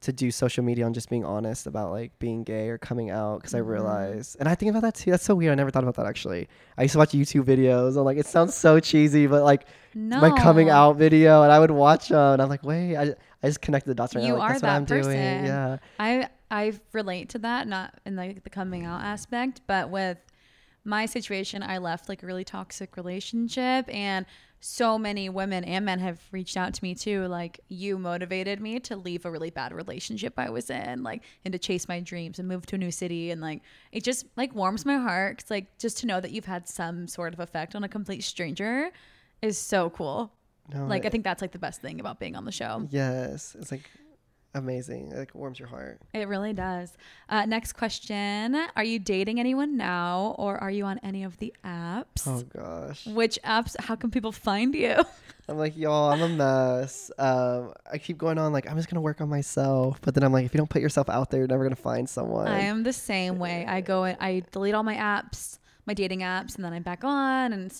to 0.00 0.12
do 0.12 0.30
social 0.30 0.62
media 0.62 0.84
on 0.86 0.92
just 0.94 1.08
being 1.10 1.24
honest 1.24 1.66
about 1.66 1.90
like 1.90 2.16
being 2.18 2.44
gay 2.44 2.68
or 2.68 2.78
coming 2.78 3.10
out 3.10 3.38
because 3.40 3.54
I 3.54 3.58
Mm-hmm. 3.60 3.68
realized, 3.70 4.36
and 4.38 4.48
I 4.48 4.54
think 4.54 4.70
about 4.70 4.82
that 4.82 4.94
too. 4.94 5.10
That's 5.10 5.24
so 5.24 5.34
weird. 5.34 5.52
I 5.52 5.54
never 5.56 5.70
thought 5.70 5.82
about 5.82 5.96
that 5.96 6.06
actually. 6.06 6.48
I 6.76 6.82
used 6.82 6.92
to 6.92 6.98
watch 6.98 7.10
YouTube 7.12 7.44
videos. 7.44 7.96
I'm 7.96 8.04
like, 8.04 8.18
it 8.18 8.26
sounds 8.26 8.54
so 8.54 8.78
cheesy, 8.80 9.26
but 9.26 9.42
like 9.42 9.66
No. 9.94 10.20
my 10.20 10.30
coming 10.30 10.68
out 10.70 10.96
video, 10.96 11.42
and 11.42 11.50
I 11.50 11.58
would 11.58 11.70
watch 11.72 12.08
them, 12.08 12.34
and 12.34 12.42
I'm 12.42 12.48
like, 12.48 12.62
wait, 12.62 12.96
I, 12.96 13.14
I 13.42 13.46
just 13.48 13.60
connected 13.62 13.90
the 13.90 13.94
dots 13.94 14.14
right 14.14 14.22
You 14.24 14.34
now. 14.34 14.38
Like, 14.38 14.42
are 14.42 14.48
that's 14.52 14.62
what 14.62 14.68
that 14.68 14.76
I'm 14.76 14.86
person. 14.86 15.12
doing. 15.12 15.44
Yeah. 15.46 15.78
I 15.98 16.28
I 16.50 16.72
relate 16.92 17.28
to 17.30 17.38
that, 17.40 17.66
not 17.66 17.94
in 18.06 18.14
like 18.16 18.42
the 18.44 18.50
coming 18.50 18.84
out 18.84 19.02
aspect, 19.02 19.62
but 19.66 19.90
with 19.90 20.18
my 20.84 21.04
situation, 21.06 21.62
I 21.62 21.78
left 21.78 22.08
like 22.08 22.22
a 22.22 22.26
really 22.26 22.44
toxic 22.44 22.96
relationship 22.96 23.86
and 23.94 24.24
so 24.60 24.98
many 24.98 25.28
women 25.28 25.62
and 25.64 25.84
men 25.84 25.98
have 26.00 26.20
reached 26.32 26.56
out 26.56 26.74
to 26.74 26.82
me 26.82 26.94
too. 26.94 27.26
Like 27.26 27.60
you 27.68 27.98
motivated 27.98 28.60
me 28.60 28.80
to 28.80 28.96
leave 28.96 29.24
a 29.24 29.30
really 29.30 29.50
bad 29.50 29.72
relationship 29.72 30.34
I 30.36 30.50
was 30.50 30.68
in, 30.70 31.02
like 31.02 31.22
and 31.44 31.52
to 31.52 31.58
chase 31.58 31.86
my 31.88 32.00
dreams 32.00 32.38
and 32.38 32.48
move 32.48 32.66
to 32.66 32.74
a 32.74 32.78
new 32.78 32.90
city. 32.90 33.30
And 33.30 33.40
like 33.40 33.62
it 33.92 34.02
just 34.04 34.26
like 34.36 34.54
warms 34.54 34.84
my 34.84 34.96
heart. 34.96 35.38
'cause, 35.42 35.50
like 35.50 35.78
just 35.78 35.98
to 35.98 36.06
know 36.06 36.20
that 36.20 36.32
you've 36.32 36.46
had 36.46 36.66
some 36.68 37.06
sort 37.06 37.34
of 37.34 37.40
effect 37.40 37.74
on 37.76 37.84
a 37.84 37.88
complete 37.88 38.24
stranger 38.24 38.90
is 39.42 39.56
so 39.58 39.90
cool. 39.90 40.32
No, 40.74 40.86
Like 40.86 41.06
I 41.06 41.08
think 41.08 41.24
that's 41.24 41.40
like 41.40 41.52
the 41.52 41.58
best 41.58 41.80
thing 41.80 42.00
about 42.00 42.18
being 42.18 42.34
on 42.36 42.44
the 42.44 42.52
show. 42.52 42.86
Yes, 42.90 43.56
it's 43.58 43.70
like 43.70 43.88
amazing. 44.58 45.12
It 45.12 45.18
like 45.18 45.34
warms 45.34 45.58
your 45.58 45.68
heart. 45.68 46.00
It 46.12 46.28
really 46.28 46.52
does. 46.52 46.96
Uh, 47.28 47.46
next 47.46 47.72
question 47.72 48.56
Are 48.76 48.84
you 48.84 48.98
dating 48.98 49.40
anyone 49.40 49.76
now 49.76 50.34
or 50.38 50.58
are 50.58 50.70
you 50.70 50.84
on 50.84 50.98
any 50.98 51.24
of 51.24 51.38
the 51.38 51.54
apps? 51.64 52.26
Oh 52.26 52.42
gosh. 52.42 53.06
Which 53.06 53.38
apps? 53.44 53.78
How 53.80 53.96
can 53.96 54.10
people 54.10 54.32
find 54.32 54.74
you? 54.74 54.96
I'm 55.48 55.56
like, 55.56 55.76
y'all, 55.76 56.10
I'm 56.12 56.20
a 56.20 56.28
mess. 56.28 57.10
Um, 57.18 57.72
I 57.90 57.96
keep 57.96 58.18
going 58.18 58.36
on 58.36 58.52
like 58.52 58.68
I'm 58.68 58.76
just 58.76 58.90
gonna 58.90 59.00
work 59.00 59.20
on 59.20 59.28
myself, 59.28 59.98
but 60.02 60.14
then 60.14 60.22
I'm 60.22 60.32
like, 60.32 60.44
if 60.44 60.52
you 60.52 60.58
don't 60.58 60.68
put 60.68 60.82
yourself 60.82 61.08
out 61.08 61.30
there, 61.30 61.40
you're 61.40 61.48
never 61.48 61.64
gonna 61.64 61.76
find 61.76 62.08
someone. 62.08 62.48
I 62.48 62.60
am 62.60 62.82
the 62.82 62.92
same 62.92 63.38
way. 63.38 63.64
I 63.66 63.80
go 63.80 64.04
and 64.04 64.18
I 64.20 64.42
delete 64.50 64.74
all 64.74 64.82
my 64.82 64.96
apps, 64.96 65.58
my 65.86 65.94
dating 65.94 66.20
apps, 66.20 66.56
and 66.56 66.64
then 66.64 66.72
I'm 66.72 66.82
back 66.82 67.02
on. 67.02 67.52
And 67.52 67.72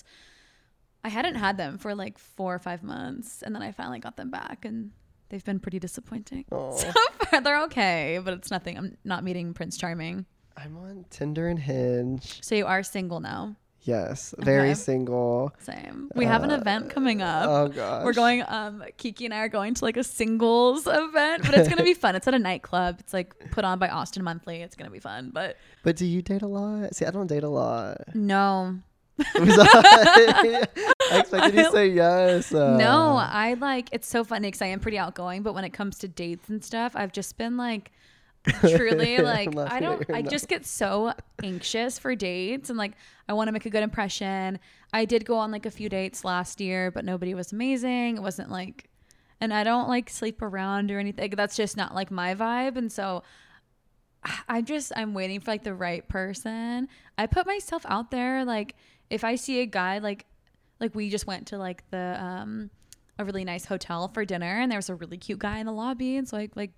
I 1.03 1.09
hadn't 1.09 1.35
had 1.35 1.57
them 1.57 1.77
for 1.77 1.95
like 1.95 2.17
four 2.17 2.53
or 2.53 2.59
five 2.59 2.83
months. 2.83 3.41
And 3.41 3.55
then 3.55 3.61
I 3.61 3.71
finally 3.71 3.99
got 3.99 4.17
them 4.17 4.29
back 4.29 4.65
and 4.65 4.91
they've 5.29 5.43
been 5.45 5.59
pretty 5.59 5.79
disappointing. 5.79 6.45
Aw. 6.51 6.75
So 6.75 6.91
far, 7.29 7.41
they're 7.41 7.63
okay, 7.63 8.19
but 8.23 8.33
it's 8.33 8.51
nothing. 8.51 8.77
I'm 8.77 8.97
not 9.03 9.23
meeting 9.23 9.53
Prince 9.53 9.77
Charming. 9.77 10.25
I'm 10.57 10.75
on 10.77 11.05
Tinder 11.09 11.47
and 11.47 11.57
Hinge. 11.59 12.39
So 12.43 12.53
you 12.55 12.65
are 12.65 12.83
single 12.83 13.19
now. 13.21 13.55
Yes, 13.83 14.35
very 14.39 14.71
Okay. 14.71 14.73
single. 14.73 15.53
Same. 15.59 16.11
We 16.13 16.25
have 16.25 16.43
an 16.43 16.51
event 16.51 16.89
coming 16.89 17.21
up. 17.21 17.47
Oh 17.47 17.67
gosh. 17.69 18.03
We're 18.03 18.11
going. 18.13 18.43
Um, 18.45 18.83
Kiki 18.97 19.23
and 19.23 19.33
I 19.33 19.37
are 19.39 19.47
going 19.47 19.73
to 19.75 19.85
like 19.85 19.95
a 19.95 20.03
singles 20.03 20.85
event, 20.85 21.43
but 21.45 21.53
it's 21.55 21.69
gonna 21.69 21.83
be 21.85 21.93
fun. 22.03 22.13
It's 22.17 22.27
at 22.27 22.33
a 22.33 22.39
nightclub. 22.39 22.97
It's 22.99 23.13
like 23.13 23.51
put 23.51 23.63
on 23.63 23.79
by 23.79 23.87
Austin 23.87 24.21
Monthly. 24.23 24.61
It's 24.63 24.75
gonna 24.75 24.89
be 24.91 24.99
fun. 24.99 25.31
But 25.33 25.55
But 25.81 25.95
do 25.95 26.05
you 26.05 26.21
date 26.21 26.41
a 26.41 26.47
lot? 26.47 26.93
See, 26.93 27.05
I 27.05 27.11
don't 27.11 27.27
date 27.27 27.43
a 27.43 27.49
lot. 27.49 28.13
no, 28.13 28.77
I, 29.35 30.67
I 31.11 31.19
expected 31.19 31.55
you 31.55 31.63
to 31.63 31.71
say 31.71 31.87
yes. 31.87 32.53
Uh, 32.53 32.77
no, 32.77 33.17
I 33.17 33.55
like. 33.55 33.89
It's 33.91 34.07
so 34.07 34.23
funny 34.23 34.47
because 34.47 34.61
I 34.61 34.67
am 34.67 34.79
pretty 34.79 34.97
outgoing, 34.97 35.43
but 35.43 35.53
when 35.53 35.63
it 35.63 35.71
comes 35.71 35.97
to 35.99 36.07
dates 36.07 36.49
and 36.49 36.63
stuff, 36.63 36.93
I've 36.95 37.11
just 37.11 37.37
been 37.37 37.57
like. 37.57 37.91
truly 38.61 39.17
like 39.21 39.53
i 39.57 39.81
don't 39.81 40.09
i 40.11 40.21
just 40.21 40.47
get 40.47 40.65
so 40.65 41.11
anxious 41.43 41.99
for 41.99 42.15
dates 42.15 42.69
and 42.69 42.79
like 42.79 42.93
i 43.27 43.33
want 43.33 43.49
to 43.49 43.51
make 43.51 43.65
a 43.65 43.69
good 43.69 43.83
impression 43.83 44.57
i 44.93 45.03
did 45.03 45.25
go 45.25 45.35
on 45.35 45.51
like 45.51 45.65
a 45.65 45.69
few 45.69 45.89
dates 45.89 46.23
last 46.23 46.61
year 46.61 46.89
but 46.89 47.03
nobody 47.03 47.33
was 47.33 47.51
amazing 47.51 48.15
it 48.15 48.21
wasn't 48.23 48.49
like 48.49 48.89
and 49.41 49.53
i 49.53 49.61
don't 49.61 49.89
like 49.89 50.09
sleep 50.09 50.41
around 50.41 50.89
or 50.89 50.99
anything 50.99 51.29
that's 51.31 51.57
just 51.57 51.75
not 51.75 51.93
like 51.93 52.11
my 52.11 52.33
vibe 52.33 52.77
and 52.77 52.89
so 52.89 53.21
i'm 54.47 54.63
just 54.63 54.93
i'm 54.95 55.13
waiting 55.13 55.41
for 55.41 55.51
like 55.51 55.63
the 55.63 55.73
right 55.73 56.07
person 56.07 56.87
i 57.17 57.25
put 57.25 57.45
myself 57.45 57.85
out 57.89 58.09
there 58.09 58.45
like 58.45 58.73
if 59.09 59.23
i 59.23 59.35
see 59.35 59.61
a 59.61 59.65
guy 59.65 59.99
like 59.99 60.25
like 60.79 60.95
we 60.95 61.09
just 61.09 61.27
went 61.27 61.47
to 61.47 61.57
like 61.57 61.83
the 61.91 62.17
um 62.21 62.69
a 63.17 63.25
really 63.25 63.43
nice 63.43 63.65
hotel 63.65 64.07
for 64.07 64.23
dinner 64.23 64.59
and 64.61 64.71
there 64.71 64.77
was 64.77 64.89
a 64.89 64.95
really 64.95 65.17
cute 65.17 65.39
guy 65.39 65.59
in 65.59 65.65
the 65.65 65.73
lobby 65.73 66.15
and 66.15 66.27
so 66.27 66.37
I 66.37 66.49
like 66.55 66.71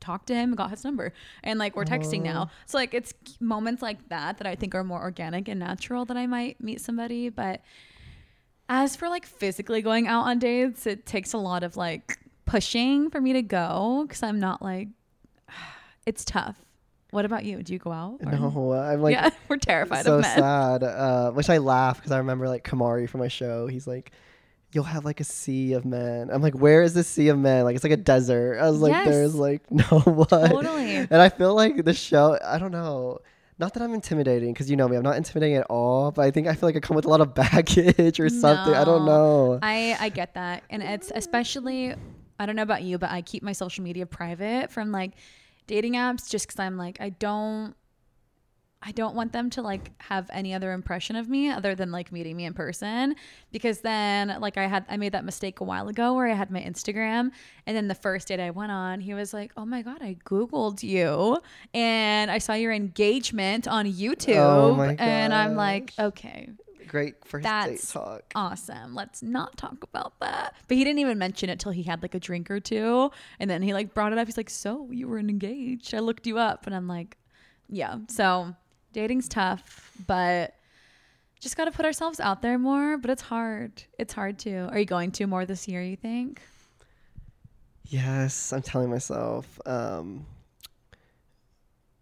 talked 0.00 0.28
to 0.28 0.34
him 0.34 0.50
and 0.50 0.56
got 0.56 0.70
his 0.70 0.84
number. 0.84 1.12
And 1.42 1.58
like 1.58 1.74
we're 1.74 1.84
texting 1.84 2.22
now. 2.22 2.50
So 2.66 2.78
like 2.78 2.94
it's 2.94 3.12
moments 3.40 3.82
like 3.82 4.08
that 4.10 4.38
that 4.38 4.46
i 4.46 4.54
think 4.54 4.76
are 4.76 4.84
more 4.84 5.00
organic 5.00 5.48
and 5.48 5.58
natural 5.58 6.04
that 6.04 6.16
i 6.16 6.24
might 6.26 6.60
meet 6.60 6.80
somebody. 6.80 7.30
But 7.30 7.62
as 8.68 8.96
for 8.96 9.08
like 9.08 9.26
physically 9.26 9.82
going 9.82 10.06
out 10.06 10.22
on 10.22 10.38
dates 10.38 10.86
it 10.86 11.06
takes 11.06 11.32
a 11.32 11.38
lot 11.38 11.62
of 11.62 11.76
like 11.76 12.18
pushing 12.44 13.10
for 13.10 13.20
me 13.20 13.32
to 13.32 13.42
go 13.42 14.04
because 14.06 14.22
i'm 14.22 14.38
not 14.38 14.60
like 14.62 14.88
it's 16.06 16.24
tough 16.24 16.56
what 17.10 17.24
about 17.24 17.44
you 17.44 17.62
do 17.62 17.72
you 17.72 17.78
go 17.78 17.90
out 17.92 18.18
or- 18.24 18.32
No, 18.32 18.72
I'm 18.72 19.00
like 19.00 19.14
yeah 19.14 19.30
we're 19.48 19.56
terrified 19.56 20.04
so 20.04 20.16
of 20.16 20.22
men 20.22 20.36
So 20.36 20.40
sad. 20.42 20.82
Uh, 20.82 21.30
which 21.32 21.48
I 21.48 21.58
laugh 21.58 21.96
because 21.96 22.12
I 22.12 22.18
remember 22.18 22.48
like 22.48 22.64
Kamari 22.64 23.08
from 23.08 23.20
my 23.20 23.28
show. 23.28 23.66
He's 23.66 23.86
like, 23.86 24.12
"You'll 24.72 24.84
have 24.84 25.04
like 25.06 25.20
a 25.20 25.24
sea 25.24 25.72
of 25.72 25.84
men." 25.86 26.28
I'm 26.30 26.42
like, 26.42 26.54
"Where 26.54 26.82
is 26.82 26.92
this 26.94 27.06
sea 27.08 27.28
of 27.28 27.38
men? 27.38 27.64
Like 27.64 27.74
it's 27.76 27.84
like 27.84 27.92
a 27.92 27.96
desert." 27.96 28.58
I 28.60 28.68
was 28.68 28.80
like, 28.80 28.92
Yes. 28.92 29.08
"There's 29.08 29.34
like 29.34 29.62
no 29.70 29.84
what." 30.00 30.28
Totally. 30.28 30.96
And 30.96 31.14
I 31.16 31.28
feel 31.30 31.54
like 31.54 31.84
the 31.84 31.94
show. 31.94 32.38
I 32.44 32.58
don't 32.58 32.72
know. 32.72 33.18
Not 33.60 33.74
that 33.74 33.82
I'm 33.82 33.92
intimidating, 33.92 34.52
because 34.52 34.70
you 34.70 34.76
know 34.76 34.86
me, 34.86 34.96
I'm 34.96 35.02
not 35.02 35.16
intimidating 35.16 35.56
at 35.56 35.66
all. 35.68 36.12
But 36.12 36.22
I 36.26 36.30
think 36.30 36.46
I 36.46 36.54
feel 36.54 36.68
like 36.68 36.76
I 36.76 36.80
come 36.80 36.94
with 36.94 37.06
a 37.06 37.08
lot 37.08 37.20
of 37.20 37.34
baggage 37.42 38.20
or 38.20 38.28
something. 38.28 38.74
I 38.74 38.84
don't 38.84 39.04
know. 39.06 39.58
I 39.62 39.96
I 39.98 40.08
get 40.10 40.34
that, 40.34 40.62
and 40.70 40.82
it's 40.82 41.10
especially 41.14 41.94
I 42.38 42.46
don't 42.46 42.54
know 42.54 42.62
about 42.62 42.82
you, 42.82 42.98
but 42.98 43.10
I 43.10 43.22
keep 43.22 43.42
my 43.42 43.52
social 43.52 43.82
media 43.82 44.06
private 44.06 44.70
from 44.70 44.92
like 44.92 45.12
dating 45.68 45.94
apps 45.94 46.28
just 46.28 46.48
because 46.48 46.58
I'm 46.58 46.76
like 46.76 47.00
I 47.00 47.10
don't 47.10 47.76
I 48.80 48.92
don't 48.92 49.16
want 49.16 49.32
them 49.32 49.50
to 49.50 49.62
like 49.62 49.90
have 50.00 50.30
any 50.32 50.54
other 50.54 50.72
impression 50.72 51.16
of 51.16 51.28
me 51.28 51.50
other 51.50 51.74
than 51.74 51.90
like 51.90 52.12
meeting 52.12 52.36
me 52.36 52.44
in 52.44 52.54
person. 52.54 53.16
Because 53.50 53.80
then 53.80 54.36
like 54.40 54.56
I 54.56 54.66
had 54.66 54.84
I 54.88 54.96
made 54.96 55.12
that 55.12 55.24
mistake 55.24 55.60
a 55.60 55.64
while 55.64 55.88
ago 55.88 56.14
where 56.14 56.28
I 56.28 56.34
had 56.34 56.50
my 56.50 56.60
Instagram 56.60 57.30
and 57.66 57.76
then 57.76 57.88
the 57.88 57.94
first 57.94 58.28
date 58.28 58.40
I 58.40 58.50
went 58.50 58.70
on 58.70 59.00
he 59.00 59.14
was 59.14 59.34
like 59.34 59.52
oh 59.56 59.64
my 59.64 59.82
god 59.82 60.00
I 60.00 60.16
googled 60.24 60.82
you. 60.82 61.38
And 61.74 62.30
I 62.30 62.38
saw 62.38 62.54
your 62.54 62.72
engagement 62.72 63.66
on 63.66 63.86
oh 63.86 63.90
YouTube 63.90 64.36
Oh 64.36 64.96
and 64.98 65.34
I'm 65.34 65.56
like 65.56 65.92
okay 65.98 66.50
Great 66.88 67.24
first 67.24 67.44
date 67.44 67.48
That's 67.50 67.92
talk. 67.92 68.22
awesome. 68.34 68.94
Let's 68.94 69.22
not 69.22 69.56
talk 69.56 69.84
about 69.84 70.18
that. 70.20 70.54
But 70.66 70.76
he 70.76 70.84
didn't 70.84 70.98
even 71.00 71.18
mention 71.18 71.48
it 71.50 71.60
till 71.60 71.72
he 71.72 71.82
had 71.82 72.02
like 72.02 72.14
a 72.14 72.20
drink 72.20 72.50
or 72.50 72.60
two. 72.60 73.10
And 73.38 73.48
then 73.50 73.62
he 73.62 73.72
like 73.74 73.94
brought 73.94 74.12
it 74.12 74.18
up. 74.18 74.26
He's 74.26 74.36
like, 74.36 74.50
So 74.50 74.88
you 74.90 75.06
were 75.08 75.18
engaged. 75.18 75.94
I 75.94 75.98
looked 76.00 76.26
you 76.26 76.38
up. 76.38 76.66
And 76.66 76.74
I'm 76.74 76.88
like, 76.88 77.16
Yeah. 77.68 77.98
So 78.08 78.54
dating's 78.92 79.28
tough, 79.28 79.92
but 80.06 80.54
just 81.40 81.56
got 81.56 81.66
to 81.66 81.70
put 81.70 81.84
ourselves 81.84 82.18
out 82.18 82.42
there 82.42 82.58
more. 82.58 82.96
But 82.98 83.10
it's 83.10 83.22
hard. 83.22 83.82
It's 83.98 84.12
hard 84.12 84.38
to. 84.40 84.68
Are 84.70 84.78
you 84.78 84.86
going 84.86 85.12
to 85.12 85.26
more 85.26 85.44
this 85.46 85.68
year, 85.68 85.82
you 85.82 85.96
think? 85.96 86.40
Yes, 87.84 88.52
I'm 88.52 88.62
telling 88.62 88.90
myself. 88.90 89.60
Um, 89.66 90.26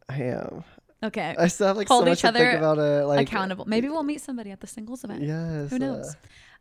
I 0.09 0.23
am. 0.23 0.65
Okay. 1.03 1.35
I 1.39 1.49
still 1.49 1.67
have 1.69 1.77
like 1.77 1.89
Hold 1.89 2.05
so 2.05 2.09
much 2.11 2.19
each 2.19 2.23
to 2.23 2.33
think 2.33 2.37
other 2.49 2.57
about 2.59 2.79
it. 2.79 3.05
Like 3.07 3.29
Accountable. 3.29 3.65
Maybe 3.67 3.89
we'll 3.89 4.03
meet 4.03 4.21
somebody 4.21 4.51
at 4.51 4.61
the 4.61 4.67
singles 4.67 5.05
event. 5.05 5.23
Yes. 5.23 5.71
Who 5.71 5.79
knows? 5.79 6.15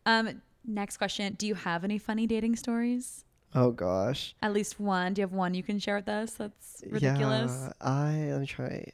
uh, 0.06 0.10
Um, 0.10 0.42
next 0.66 0.98
question. 0.98 1.34
Do 1.36 1.48
you 1.48 1.56
have 1.56 1.84
any 1.84 1.98
funny 1.98 2.28
dating 2.28 2.56
stories? 2.58 3.24
oh 3.58 3.72
gosh. 3.72 4.36
At 4.42 4.52
least 4.52 4.80
one. 4.80 5.14
Do 5.14 5.22
you 5.22 5.24
have 5.28 5.32
one 5.34 5.54
you 5.54 5.64
can 5.64 5.80
share 5.80 5.96
with 5.96 6.10
us? 6.10 6.34
That's 6.34 6.84
ridiculous. 6.90 7.54
Yeah, 7.54 7.72
I 7.80 8.28
let 8.32 8.42
me 8.42 8.46
try. 8.48 8.92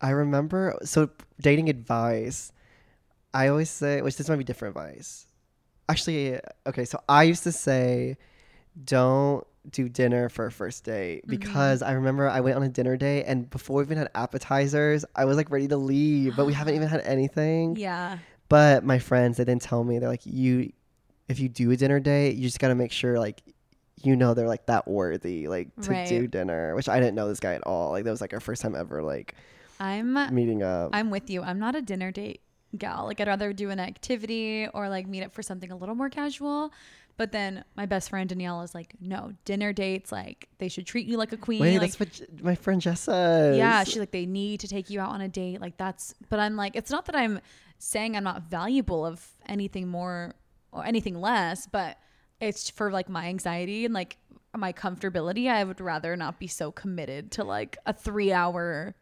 I 0.00 0.10
remember 0.10 0.76
so 0.84 1.10
dating 1.40 1.68
advice. 1.68 2.52
I 3.32 3.48
always 3.48 3.70
say, 3.70 4.02
which 4.02 4.16
this 4.16 4.28
might 4.28 4.36
be 4.36 4.44
different 4.44 4.76
advice. 4.76 5.26
Actually, 5.88 6.40
okay. 6.66 6.84
So 6.84 7.00
I 7.08 7.22
used 7.24 7.44
to 7.44 7.52
say, 7.52 8.16
don't 8.84 9.46
do 9.70 9.88
dinner 9.88 10.28
for 10.28 10.46
a 10.46 10.52
first 10.52 10.84
date 10.84 11.22
Mm-hmm. 11.22 11.30
because 11.30 11.82
I 11.82 11.92
remember 11.92 12.28
I 12.28 12.40
went 12.40 12.56
on 12.56 12.62
a 12.62 12.68
dinner 12.68 12.96
date 12.96 13.24
and 13.24 13.48
before 13.50 13.78
we 13.78 13.82
even 13.84 13.98
had 13.98 14.10
appetizers, 14.14 15.04
I 15.14 15.24
was 15.24 15.36
like 15.36 15.50
ready 15.50 15.68
to 15.68 15.76
leave, 15.76 16.36
but 16.36 16.46
we 16.46 16.52
haven't 16.60 16.74
even 16.74 16.88
had 16.88 17.00
anything. 17.02 17.76
Yeah. 17.76 18.18
But 18.48 18.84
my 18.84 18.98
friends, 18.98 19.36
they 19.36 19.44
didn't 19.44 19.62
tell 19.62 19.84
me. 19.84 19.98
They're 19.98 20.08
like, 20.08 20.24
you, 20.24 20.72
if 21.28 21.38
you 21.38 21.48
do 21.48 21.70
a 21.70 21.76
dinner 21.76 22.00
date, 22.00 22.36
you 22.36 22.42
just 22.42 22.58
got 22.58 22.68
to 22.68 22.74
make 22.74 22.92
sure, 22.92 23.18
like, 23.18 23.42
you 24.02 24.16
know, 24.16 24.32
they're 24.32 24.48
like 24.48 24.64
that 24.66 24.88
worthy, 24.88 25.48
like, 25.48 25.68
to 25.82 26.06
do 26.08 26.26
dinner, 26.26 26.74
which 26.74 26.88
I 26.88 26.98
didn't 26.98 27.14
know 27.14 27.28
this 27.28 27.40
guy 27.40 27.54
at 27.54 27.62
all. 27.64 27.90
Like, 27.90 28.04
that 28.04 28.10
was 28.10 28.20
like 28.22 28.32
our 28.32 28.40
first 28.40 28.62
time 28.62 28.74
ever, 28.74 29.02
like, 29.02 29.34
I'm 29.80 30.14
meeting 30.34 30.62
up. 30.62 30.90
I'm 30.94 31.10
with 31.10 31.28
you. 31.28 31.42
I'm 31.42 31.58
not 31.58 31.74
a 31.74 31.82
dinner 31.82 32.10
date 32.10 32.40
gal. 32.76 33.04
Like 33.06 33.20
I'd 33.20 33.28
rather 33.28 33.52
do 33.52 33.70
an 33.70 33.80
activity 33.80 34.68
or 34.74 34.88
like 34.88 35.06
meet 35.06 35.22
up 35.22 35.32
for 35.32 35.42
something 35.42 35.70
a 35.72 35.76
little 35.76 35.94
more 35.94 36.10
casual. 36.10 36.70
But 37.18 37.32
then 37.32 37.64
my 37.76 37.84
best 37.84 38.08
friend 38.10 38.28
Danielle 38.28 38.62
is 38.62 38.74
like, 38.74 38.94
no, 39.00 39.32
dinner 39.44 39.72
dates, 39.74 40.10
like 40.12 40.48
they 40.58 40.68
should 40.68 40.86
treat 40.86 41.06
you 41.06 41.18
like 41.18 41.32
a 41.32 41.36
queen. 41.36 41.60
Wait, 41.60 41.78
like, 41.78 41.90
that's 41.90 42.00
what 42.00 42.12
J- 42.12 42.26
my 42.42 42.54
friend 42.54 42.80
Jess 42.80 43.00
says. 43.00 43.58
yeah, 43.58 43.84
she's 43.84 43.98
like, 43.98 44.12
they 44.12 44.24
need 44.24 44.60
to 44.60 44.68
take 44.68 44.88
you 44.88 45.00
out 45.00 45.10
on 45.10 45.20
a 45.20 45.28
date. 45.28 45.60
Like 45.60 45.76
that's, 45.76 46.14
but 46.30 46.38
I'm 46.38 46.56
like, 46.56 46.76
it's 46.76 46.90
not 46.90 47.06
that 47.06 47.16
I'm 47.16 47.40
saying 47.78 48.16
I'm 48.16 48.24
not 48.24 48.42
valuable 48.44 49.04
of 49.04 49.26
anything 49.46 49.88
more 49.88 50.34
or 50.72 50.86
anything 50.86 51.20
less, 51.20 51.66
but 51.66 51.98
it's 52.40 52.70
for 52.70 52.90
like 52.92 53.08
my 53.08 53.26
anxiety 53.26 53.84
and 53.84 53.92
like 53.92 54.16
my 54.56 54.72
comfortability, 54.72 55.50
I 55.50 55.64
would 55.64 55.80
rather 55.80 56.16
not 56.16 56.38
be 56.38 56.46
so 56.46 56.70
committed 56.70 57.32
to 57.32 57.44
like 57.44 57.78
a 57.84 57.92
three 57.92 58.32
hour 58.32 58.94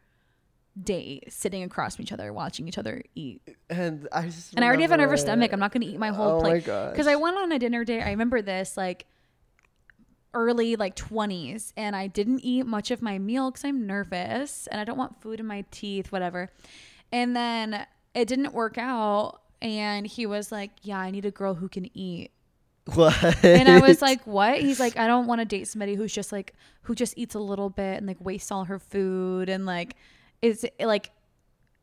date 0.83 1.31
sitting 1.31 1.63
across 1.63 1.95
from 1.95 2.03
each 2.03 2.11
other, 2.11 2.31
watching 2.31 2.67
each 2.67 2.77
other 2.77 3.03
eat. 3.15 3.41
And 3.69 4.07
I 4.11 4.25
just 4.25 4.53
And 4.53 4.63
I 4.63 4.67
already 4.67 4.83
have 4.83 4.91
a 4.91 4.97
nervous 4.97 5.21
stomach. 5.21 5.53
I'm 5.53 5.59
not 5.59 5.71
going 5.71 5.81
to 5.81 5.87
eat 5.87 5.99
my 5.99 6.09
whole 6.09 6.37
Oh 6.37 6.41
plate. 6.41 6.65
Because 6.65 7.07
I 7.07 7.15
went 7.15 7.37
on 7.37 7.51
a 7.51 7.59
dinner 7.59 7.83
date. 7.83 8.01
I 8.01 8.11
remember 8.11 8.41
this 8.41 8.77
like 8.77 9.05
early, 10.33 10.75
like 10.75 10.95
20s, 10.95 11.73
and 11.75 11.95
I 11.95 12.07
didn't 12.07 12.41
eat 12.41 12.65
much 12.65 12.91
of 12.91 13.01
my 13.01 13.17
meal 13.17 13.49
because 13.49 13.65
I'm 13.65 13.87
nervous 13.87 14.67
and 14.67 14.79
I 14.79 14.83
don't 14.83 14.97
want 14.97 15.21
food 15.21 15.39
in 15.39 15.47
my 15.47 15.65
teeth, 15.71 16.11
whatever. 16.11 16.49
And 17.11 17.35
then 17.35 17.85
it 18.13 18.27
didn't 18.27 18.53
work 18.53 18.77
out. 18.77 19.41
And 19.61 20.05
he 20.05 20.25
was 20.25 20.51
like, 20.51 20.71
Yeah, 20.83 20.99
I 20.99 21.11
need 21.11 21.25
a 21.25 21.31
girl 21.31 21.55
who 21.55 21.67
can 21.69 21.89
eat. 21.97 22.31
What? 22.93 23.43
And 23.43 23.67
I 23.67 23.79
was 23.79 24.01
like, 24.01 24.25
What? 24.27 24.59
He's 24.59 24.79
like, 24.79 24.97
I 24.97 25.07
don't 25.07 25.27
want 25.27 25.39
to 25.39 25.45
date 25.45 25.67
somebody 25.67 25.95
who's 25.95 26.13
just 26.13 26.31
like, 26.31 26.53
who 26.83 26.93
just 26.93 27.17
eats 27.17 27.35
a 27.35 27.39
little 27.39 27.69
bit 27.69 27.97
and 27.97 28.05
like 28.05 28.17
wastes 28.19 28.51
all 28.51 28.65
her 28.65 28.79
food 28.79 29.49
and 29.49 29.65
like, 29.65 29.95
is 30.41 30.65
like, 30.79 31.11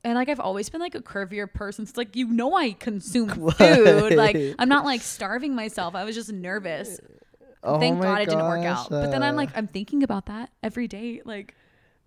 and 0.05 0.15
like 0.15 0.29
I've 0.29 0.41
always 0.41 0.69
been 0.69 0.81
like 0.81 0.95
a 0.95 1.01
curvier 1.01 1.53
person. 1.53 1.87
So 1.87 1.91
it's 1.91 1.97
like 1.97 2.15
you 2.17 2.27
know 2.27 2.55
I 2.57 2.73
consume 2.73 3.29
food. 3.51 4.15
Like 4.15 4.37
I'm 4.59 4.69
not 4.69 4.85
like 4.85 5.03
starving 5.03 5.55
myself. 5.55 5.95
I 5.95 6.05
was 6.05 6.15
just 6.15 6.33
nervous. 6.33 7.01
Oh 7.67 7.81
Thank 7.81 7.97
my 7.97 8.05
God 8.05 8.21
it 8.21 8.29
didn't 8.29 8.45
work 8.45 8.65
out. 8.65 8.91
But 8.91 9.11
then 9.11 9.23
I'm 9.23 9.37
like 9.37 9.49
I'm 9.57 9.67
thinking 9.67 10.03
about 10.03 10.27
that 10.27 10.51
every 10.63 10.87
day. 10.87 11.23
Like, 11.25 11.55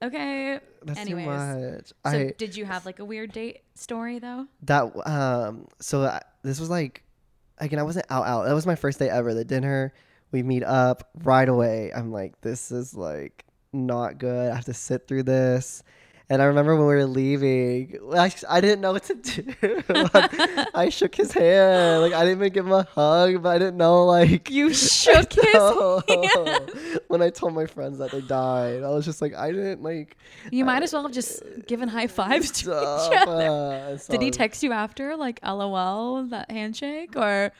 okay. 0.03 0.59
that's 0.83 0.99
Anyways, 0.99 1.25
too 1.25 1.31
much. 1.31 1.87
so 1.87 1.93
I 2.05 2.33
did 2.37 2.55
you 2.55 2.65
have 2.65 2.85
like 2.85 2.99
a 2.99 3.05
weird 3.05 3.31
date 3.31 3.61
story 3.73 4.19
though? 4.19 4.45
that 4.63 4.83
um 5.07 5.67
so 5.79 6.03
I, 6.03 6.21
this 6.43 6.59
was 6.59 6.69
like 6.69 7.01
again 7.57 7.79
I 7.79 7.83
wasn't 7.83 8.05
out 8.11 8.27
out. 8.27 8.43
That 8.43 8.53
was 8.53 8.67
my 8.67 8.75
first 8.75 8.99
day 8.99 9.09
ever. 9.09 9.33
The 9.33 9.43
dinner 9.43 9.93
we 10.31 10.43
meet 10.43 10.63
up 10.63 11.09
right 11.23 11.49
away. 11.49 11.91
I'm 11.95 12.11
like 12.11 12.39
this 12.41 12.71
is 12.71 12.93
like 12.93 13.43
not 13.73 14.19
good. 14.19 14.51
I 14.51 14.55
have 14.55 14.65
to 14.65 14.75
sit 14.75 15.07
through 15.07 15.23
this. 15.23 15.81
And 16.29 16.41
I 16.41 16.45
remember 16.45 16.75
when 16.75 16.87
we 16.87 16.93
were 16.95 17.05
leaving, 17.05 17.97
I, 18.13 18.29
I 18.49 18.59
didn't 18.59 18.81
know 18.81 18.91
what 18.91 19.03
to 19.05 19.15
do. 19.15 19.53
I 20.75 20.89
shook 20.89 21.15
his 21.15 21.31
hand. 21.31 22.01
Like 22.01 22.11
I 22.11 22.25
didn't 22.25 22.39
even 22.39 22.51
give 22.51 22.65
him 22.65 22.73
a 22.73 22.83
hug, 22.83 23.41
but 23.41 23.49
I 23.49 23.57
didn't 23.57 23.77
know 23.77 24.05
like 24.05 24.49
You 24.49 24.73
shook 24.73 25.31
his 25.31 25.53
hand. 25.53 26.71
when 27.07 27.21
I 27.21 27.29
told 27.29 27.53
my 27.53 27.65
friends 27.65 27.99
that 27.99 28.11
they 28.11 28.19
died. 28.21 28.83
I 28.83 28.89
was 28.89 29.05
just 29.05 29.21
like 29.21 29.35
I 29.35 29.51
didn't 29.53 29.81
like 29.83 30.17
You 30.51 30.65
might 30.65 30.83
as 30.83 30.91
well 30.91 31.03
have 31.03 31.13
just 31.13 31.41
given 31.65 31.87
high 31.87 32.07
fives 32.07 32.51
to 32.51 32.57
stop. 32.65 33.13
each 33.13 33.19
other. 33.27 33.47
uh, 33.47 33.97
Did 34.09 34.21
he 34.21 34.29
text 34.31 34.63
you 34.63 34.73
after 34.73 35.15
like 35.15 35.39
LOL 35.43 36.25
that 36.25 36.51
handshake 36.51 37.15
or 37.15 37.53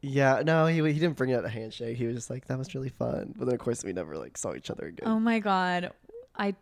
Yeah, 0.00 0.42
no, 0.46 0.66
he 0.66 0.76
he 0.76 0.98
didn't 1.00 1.16
bring 1.16 1.32
out 1.32 1.44
a 1.44 1.48
handshake. 1.48 1.96
He 1.96 2.06
was 2.06 2.14
just 2.16 2.30
like, 2.30 2.46
"That 2.46 2.56
was 2.58 2.72
really 2.74 2.88
fun." 2.88 3.34
But 3.36 3.46
then, 3.46 3.54
of 3.54 3.60
course, 3.60 3.82
we 3.84 3.92
never 3.92 4.16
like 4.16 4.38
saw 4.38 4.54
each 4.54 4.70
other 4.70 4.86
again. 4.86 5.08
Oh 5.08 5.18
my 5.18 5.38
god. 5.40 5.90
I 6.36 6.54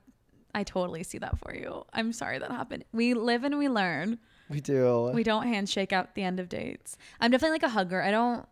I 0.54 0.64
totally 0.64 1.02
see 1.02 1.18
that 1.18 1.38
for 1.38 1.54
you. 1.54 1.84
I'm 1.92 2.12
sorry 2.12 2.38
that 2.38 2.50
happened. 2.50 2.84
We 2.92 3.14
live 3.14 3.44
and 3.44 3.58
we 3.58 3.68
learn. 3.68 4.18
we 4.48 4.60
do. 4.60 5.10
We 5.14 5.22
don't 5.22 5.46
handshake 5.46 5.92
at 5.92 6.14
the 6.14 6.22
end 6.22 6.40
of 6.40 6.48
dates. 6.48 6.96
I'm 7.20 7.30
definitely 7.30 7.54
like 7.54 7.62
a 7.64 7.68
hugger. 7.68 8.02
I 8.02 8.10
don't 8.10 8.46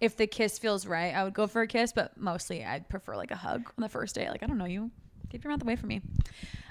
if 0.00 0.16
the 0.16 0.26
kiss 0.26 0.58
feels 0.58 0.84
right, 0.84 1.14
I 1.14 1.22
would 1.22 1.34
go 1.34 1.46
for 1.46 1.62
a 1.62 1.66
kiss, 1.68 1.92
but 1.92 2.16
mostly 2.16 2.64
I'd 2.64 2.88
prefer 2.88 3.16
like 3.16 3.30
a 3.30 3.36
hug 3.36 3.70
on 3.78 3.82
the 3.82 3.88
first 3.88 4.16
date. 4.16 4.30
Like 4.30 4.42
I 4.42 4.46
don't 4.46 4.58
know 4.58 4.64
you. 4.64 4.90
Keep 5.30 5.44
your 5.44 5.52
mouth 5.52 5.62
away 5.62 5.76
from 5.76 5.88
me. 5.88 6.02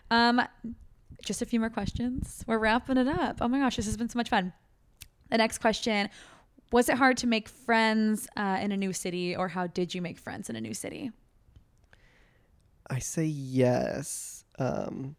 Um 0.09 0.41
just 1.23 1.41
a 1.41 1.45
few 1.45 1.59
more 1.59 1.69
questions. 1.69 2.43
We're 2.47 2.57
wrapping 2.57 2.97
it 2.97 3.07
up. 3.07 3.37
Oh 3.41 3.47
my 3.47 3.59
gosh, 3.59 3.75
this 3.75 3.85
has 3.85 3.97
been 3.97 4.09
so 4.09 4.17
much 4.17 4.29
fun. 4.29 4.53
The 5.29 5.37
next 5.37 5.59
question 5.59 6.09
Was 6.71 6.89
it 6.89 6.97
hard 6.97 7.17
to 7.17 7.27
make 7.27 7.47
friends 7.47 8.27
uh, 8.35 8.59
in 8.61 8.71
a 8.71 8.77
new 8.77 8.93
city, 8.93 9.35
or 9.35 9.47
how 9.47 9.67
did 9.67 9.93
you 9.93 10.01
make 10.01 10.17
friends 10.17 10.49
in 10.49 10.55
a 10.55 10.61
new 10.61 10.73
city? 10.73 11.11
I 12.89 12.99
say 12.99 13.25
yes. 13.25 14.40
Um, 14.61 15.15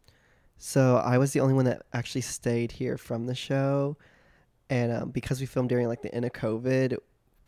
so 0.57 0.97
I 0.97 1.17
was 1.17 1.33
the 1.33 1.41
only 1.41 1.53
one 1.53 1.65
that 1.65 1.83
actually 1.91 2.21
stayed 2.21 2.71
here 2.71 2.97
from 2.97 3.25
the 3.25 3.35
show, 3.35 3.97
and 4.69 4.91
um, 4.91 5.09
because 5.11 5.41
we 5.41 5.45
filmed 5.45 5.69
during 5.69 5.87
like 5.87 6.01
the 6.01 6.13
end 6.15 6.23
of 6.23 6.31
COVID, 6.31 6.97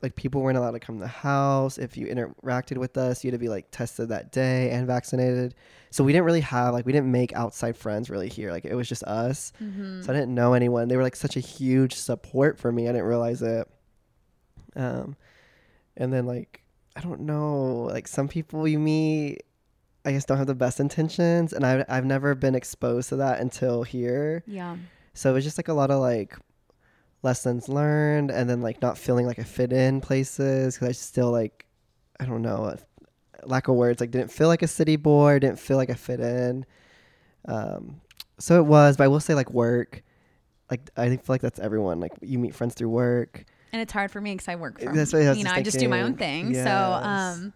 like 0.01 0.15
people 0.15 0.41
weren't 0.41 0.57
allowed 0.57 0.71
to 0.71 0.79
come 0.79 0.97
to 0.97 1.01
the 1.01 1.07
house. 1.07 1.77
If 1.77 1.95
you 1.95 2.07
interacted 2.07 2.77
with 2.77 2.97
us, 2.97 3.23
you 3.23 3.29
had 3.29 3.39
to 3.39 3.43
be 3.43 3.47
like 3.47 3.71
tested 3.71 4.09
that 4.09 4.33
day 4.33 4.69
and 4.71 4.85
vaccinated. 4.85 5.55
So 5.89 6.03
we 6.03 6.11
didn't 6.11 6.25
really 6.25 6.41
have 6.41 6.73
like 6.73 6.85
we 6.85 6.91
didn't 6.91 7.09
make 7.11 7.31
outside 7.33 7.77
friends 7.77 8.09
really 8.09 8.27
here. 8.27 8.51
Like 8.51 8.65
it 8.65 8.75
was 8.75 8.89
just 8.89 9.03
us. 9.03 9.53
So 10.03 10.11
I 10.11 10.13
didn't 10.13 10.35
know 10.35 10.53
anyone. 10.53 10.89
They 10.89 10.97
were 10.97 11.03
like 11.03 11.15
such 11.15 11.37
a 11.37 11.39
huge 11.39 11.93
support 11.95 12.59
for 12.59 12.71
me. 12.71 12.89
I 12.89 12.91
didn't 12.91 13.07
realize 13.07 13.41
it. 13.41 13.69
Um, 14.75 15.15
and 15.95 16.11
then 16.11 16.25
like 16.25 16.61
I 16.97 17.01
don't 17.01 17.21
know, 17.21 17.87
like 17.89 18.07
some 18.09 18.27
people 18.27 18.67
you 18.67 18.79
meet, 18.79 19.43
I 20.05 20.11
guess 20.11 20.25
don't 20.25 20.37
have 20.37 20.47
the 20.47 20.55
best 20.55 20.79
intentions, 20.79 21.51
and 21.51 21.65
I 21.65 21.83
I've 21.89 22.05
never 22.05 22.35
been 22.35 22.55
exposed 22.55 23.09
to 23.09 23.15
that 23.17 23.39
until 23.39 23.83
here. 23.83 24.43
Yeah. 24.45 24.77
So 25.13 25.31
it 25.31 25.33
was 25.33 25.43
just 25.43 25.57
like 25.57 25.67
a 25.67 25.73
lot 25.73 25.91
of 25.91 25.99
like 25.99 26.37
lessons 27.23 27.67
learned, 27.67 28.29
and 28.31 28.49
then 28.49 28.61
like 28.61 28.81
not 28.81 28.97
feeling 28.97 29.25
like 29.25 29.39
I 29.39 29.43
fit 29.43 29.73
in 29.73 30.01
places 30.01 30.75
because 30.75 30.89
I 30.89 30.91
still 30.91 31.31
like 31.31 31.65
I 32.19 32.25
don't 32.25 32.41
know, 32.41 32.75
lack 33.43 33.67
of 33.67 33.75
words, 33.75 33.99
like 33.99 34.11
didn't 34.11 34.31
feel 34.31 34.47
like 34.47 34.61
a 34.61 34.67
city 34.67 34.95
boy, 34.95 35.39
didn't 35.39 35.59
feel 35.59 35.77
like 35.77 35.89
I 35.89 35.95
fit 35.95 36.19
in. 36.19 36.65
Um, 37.45 38.01
so 38.39 38.59
it 38.59 38.65
was, 38.65 38.97
but 38.97 39.05
I 39.05 39.07
will 39.07 39.19
say 39.19 39.33
like 39.33 39.51
work, 39.51 40.03
like 40.69 40.89
I 40.97 41.09
feel 41.09 41.21
like 41.27 41.41
that's 41.41 41.59
everyone. 41.59 41.99
Like 41.99 42.13
you 42.21 42.39
meet 42.39 42.55
friends 42.55 42.73
through 42.75 42.89
work. 42.89 43.45
and 43.71 43.81
it's 43.81 43.93
hard 43.93 44.11
for 44.11 44.21
me 44.21 44.33
because 44.33 44.47
I 44.47 44.55
work 44.55 44.79
from 44.79 44.95
That's 44.95 45.11
what 45.13 45.23
I 45.23 45.29
was 45.29 45.37
you 45.37 45.43
know 45.43 45.51
I 45.51 45.61
just 45.61 45.79
do 45.79 45.89
my 45.89 46.01
own 46.03 46.15
thing. 46.15 46.53
So 46.53 46.69
um, 46.69 47.53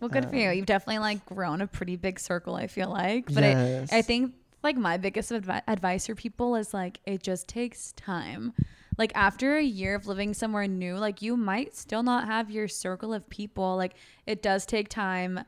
well, 0.00 0.08
good 0.08 0.28
for 0.28 0.36
you. 0.36 0.48
Um, 0.48 0.56
You've 0.56 0.66
definitely 0.66 0.98
like 1.00 1.24
grown 1.26 1.60
a 1.60 1.66
pretty 1.66 1.96
big 1.96 2.18
circle. 2.20 2.54
I 2.54 2.66
feel 2.66 2.88
like, 2.90 3.26
but 3.26 3.42
Yes. 3.44 3.92
I 3.92 3.98
I 3.98 4.02
think 4.02 4.34
like 4.62 4.76
my 4.76 4.96
biggest 4.96 5.30
advi- 5.30 5.62
advice 5.66 6.06
for 6.06 6.14
people 6.14 6.56
is 6.56 6.74
like 6.74 7.00
it 7.06 7.22
just 7.22 7.48
takes 7.48 7.92
time. 7.92 8.52
Like 8.98 9.12
after 9.14 9.56
a 9.56 9.62
year 9.62 9.94
of 9.94 10.06
living 10.06 10.34
somewhere 10.34 10.66
new, 10.68 10.96
like 10.96 11.22
you 11.22 11.36
might 11.36 11.74
still 11.74 12.02
not 12.02 12.26
have 12.26 12.50
your 12.50 12.68
circle 12.68 13.14
of 13.14 13.28
people. 13.30 13.76
Like 13.76 13.94
it 14.26 14.42
does 14.42 14.66
take 14.66 14.88
time, 14.88 15.40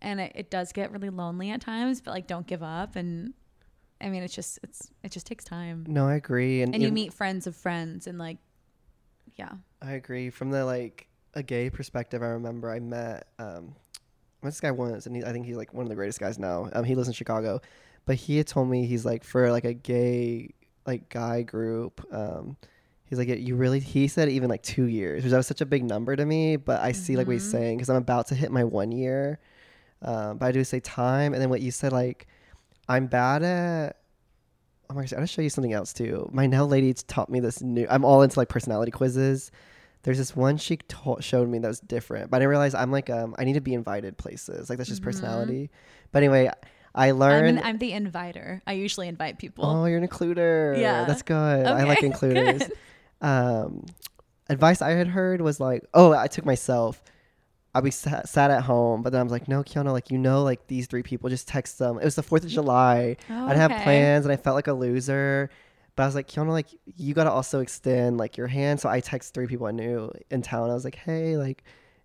and 0.00 0.20
it, 0.20 0.32
it 0.34 0.50
does 0.50 0.72
get 0.72 0.90
really 0.90 1.10
lonely 1.10 1.50
at 1.50 1.60
times. 1.60 2.00
But 2.00 2.12
like 2.12 2.26
don't 2.26 2.46
give 2.46 2.62
up. 2.62 2.96
And 2.96 3.34
I 4.00 4.08
mean, 4.08 4.22
it's 4.22 4.34
just 4.34 4.58
it's 4.62 4.90
it 5.02 5.12
just 5.12 5.26
takes 5.26 5.44
time. 5.44 5.84
No, 5.86 6.06
I 6.08 6.14
agree, 6.14 6.62
and, 6.62 6.74
And 6.74 6.82
you 6.82 6.90
meet 6.92 7.12
friends 7.12 7.46
of 7.46 7.54
friends, 7.56 8.06
and 8.06 8.18
like 8.18 8.38
yeah. 9.36 9.52
I 9.82 9.92
agree. 9.92 10.30
From 10.30 10.50
the 10.50 10.64
like 10.64 11.08
a 11.34 11.42
gay 11.42 11.70
perspective, 11.70 12.22
I 12.22 12.26
remember 12.26 12.70
I 12.70 12.80
met 12.80 13.26
um, 13.38 13.74
this 14.42 14.60
guy 14.60 14.70
was, 14.70 15.06
and 15.06 15.16
he, 15.16 15.24
I 15.24 15.32
think 15.32 15.46
he's 15.46 15.56
like 15.56 15.72
one 15.72 15.84
of 15.84 15.88
the 15.88 15.94
greatest 15.94 16.20
guys 16.20 16.38
now. 16.38 16.68
Um, 16.72 16.84
he 16.84 16.94
lives 16.94 17.08
in 17.08 17.14
Chicago, 17.14 17.60
but 18.06 18.16
he 18.16 18.36
had 18.36 18.46
told 18.46 18.68
me 18.68 18.86
he's 18.86 19.04
like 19.04 19.24
for 19.24 19.50
like 19.50 19.64
a 19.64 19.74
gay 19.74 20.50
like 20.86 21.08
guy 21.08 21.42
group. 21.42 22.04
Um, 22.12 22.56
he's 23.06 23.18
like 23.18 23.28
you 23.28 23.56
really. 23.56 23.80
He 23.80 24.08
said 24.08 24.28
even 24.28 24.50
like 24.50 24.62
two 24.62 24.84
years, 24.84 25.22
which 25.22 25.30
that 25.30 25.36
was 25.36 25.46
such 25.46 25.60
a 25.60 25.66
big 25.66 25.84
number 25.84 26.14
to 26.14 26.24
me. 26.24 26.56
But 26.56 26.80
I 26.80 26.92
see 26.92 27.16
like 27.16 27.26
what 27.26 27.34
he's 27.34 27.50
saying 27.50 27.78
because 27.78 27.90
I'm 27.90 27.96
about 27.96 28.28
to 28.28 28.34
hit 28.34 28.52
my 28.52 28.64
one 28.64 28.92
year. 28.92 29.38
Um, 30.02 30.36
but 30.38 30.46
I 30.46 30.52
do 30.52 30.62
say 30.64 30.80
time, 30.80 31.32
and 31.32 31.40
then 31.42 31.48
what 31.48 31.60
you 31.62 31.70
said 31.70 31.92
like 31.92 32.26
I'm 32.88 33.06
bad 33.06 33.42
at. 33.42 33.96
Oh 34.90 34.94
my 34.94 35.02
gosh, 35.02 35.12
I 35.14 35.16
gotta 35.16 35.26
show 35.26 35.40
you 35.42 35.48
something 35.48 35.72
else 35.72 35.92
too. 35.92 36.28
My 36.32 36.46
nail 36.46 36.66
lady 36.66 36.92
taught 36.92 37.30
me 37.30 37.40
this 37.40 37.62
new. 37.62 37.86
I'm 37.88 38.04
all 38.04 38.22
into 38.22 38.38
like 38.38 38.48
personality 38.48 38.92
quizzes. 38.92 39.50
There's 40.04 40.18
this 40.18 40.36
one 40.36 40.56
she 40.58 40.76
to- 40.76 41.16
showed 41.20 41.48
me 41.48 41.58
that 41.58 41.68
was 41.68 41.80
different, 41.80 42.30
but 42.30 42.36
I 42.36 42.40
didn't 42.40 42.50
realize 42.50 42.74
I'm 42.74 42.92
like 42.92 43.10
um 43.10 43.34
I 43.38 43.44
need 43.44 43.54
to 43.54 43.60
be 43.60 43.74
invited 43.74 44.16
places. 44.16 44.68
Like 44.70 44.78
that's 44.78 44.88
just 44.90 45.02
personality. 45.02 45.70
But 46.12 46.18
anyway, 46.22 46.50
I 46.94 47.08
I'm, 47.08 47.18
learned. 47.18 47.58
an, 47.58 47.64
I'm 47.64 47.78
the 47.78 47.92
inviter. 47.92 48.62
I 48.66 48.74
usually 48.74 49.08
invite 49.08 49.38
people. 49.38 49.66
oh, 49.66 49.84
you're 49.86 49.98
an 49.98 50.06
includer. 50.06 50.78
Yeah. 50.80 51.04
that's 51.06 51.22
good. 51.22 51.66
I 51.66 51.82
like 51.84 51.98
Okay, 51.98 52.06
includers. 52.12 52.62
Um, 53.20 53.86
advice 54.48 54.82
I 54.82 54.90
had 54.90 55.08
heard 55.08 55.40
was 55.40 55.58
like, 55.58 55.84
oh, 55.94 56.12
I 56.12 56.26
took 56.26 56.44
myself. 56.44 57.02
I 57.76 57.80
be 57.80 57.90
sat, 57.90 58.28
sat 58.28 58.52
at 58.52 58.62
home, 58.62 59.02
but 59.02 59.10
then 59.10 59.20
I 59.20 59.22
was 59.24 59.32
like, 59.32 59.48
no, 59.48 59.64
Keauno, 59.64 59.90
like 59.90 60.10
you 60.10 60.18
know, 60.18 60.44
like 60.44 60.68
these 60.68 60.86
three 60.86 61.02
people, 61.02 61.28
just 61.28 61.48
text 61.48 61.78
them. 61.80 61.98
It 61.98 62.04
was 62.04 62.14
the 62.14 62.22
Fourth 62.22 62.44
of 62.44 62.50
July. 62.50 63.16
Oh, 63.28 63.34
I 63.46 63.48
didn't 63.48 63.68
have 63.70 63.82
plans, 63.82 64.24
and 64.24 64.32
I 64.32 64.36
felt 64.36 64.54
like 64.54 64.68
a 64.68 64.72
loser. 64.72 65.50
But 65.96 66.02
I 66.02 66.06
was 66.06 66.14
like, 66.14 66.26
Keauno, 66.28 66.50
like 66.50 66.68
you 66.96 67.14
gotta 67.14 67.30
also 67.30 67.60
extend 67.60 68.18
like 68.18 68.36
your 68.36 68.48
hand. 68.48 68.80
So 68.80 68.88
I 68.88 69.00
text 69.00 69.34
three 69.34 69.46
people 69.46 69.66
I 69.66 69.70
knew 69.70 70.10
in 70.30 70.42
town. 70.42 70.70
I 70.70 70.74
was 70.74 70.84
like, 70.84 70.96
hey, 70.96 71.36
like 71.36 71.62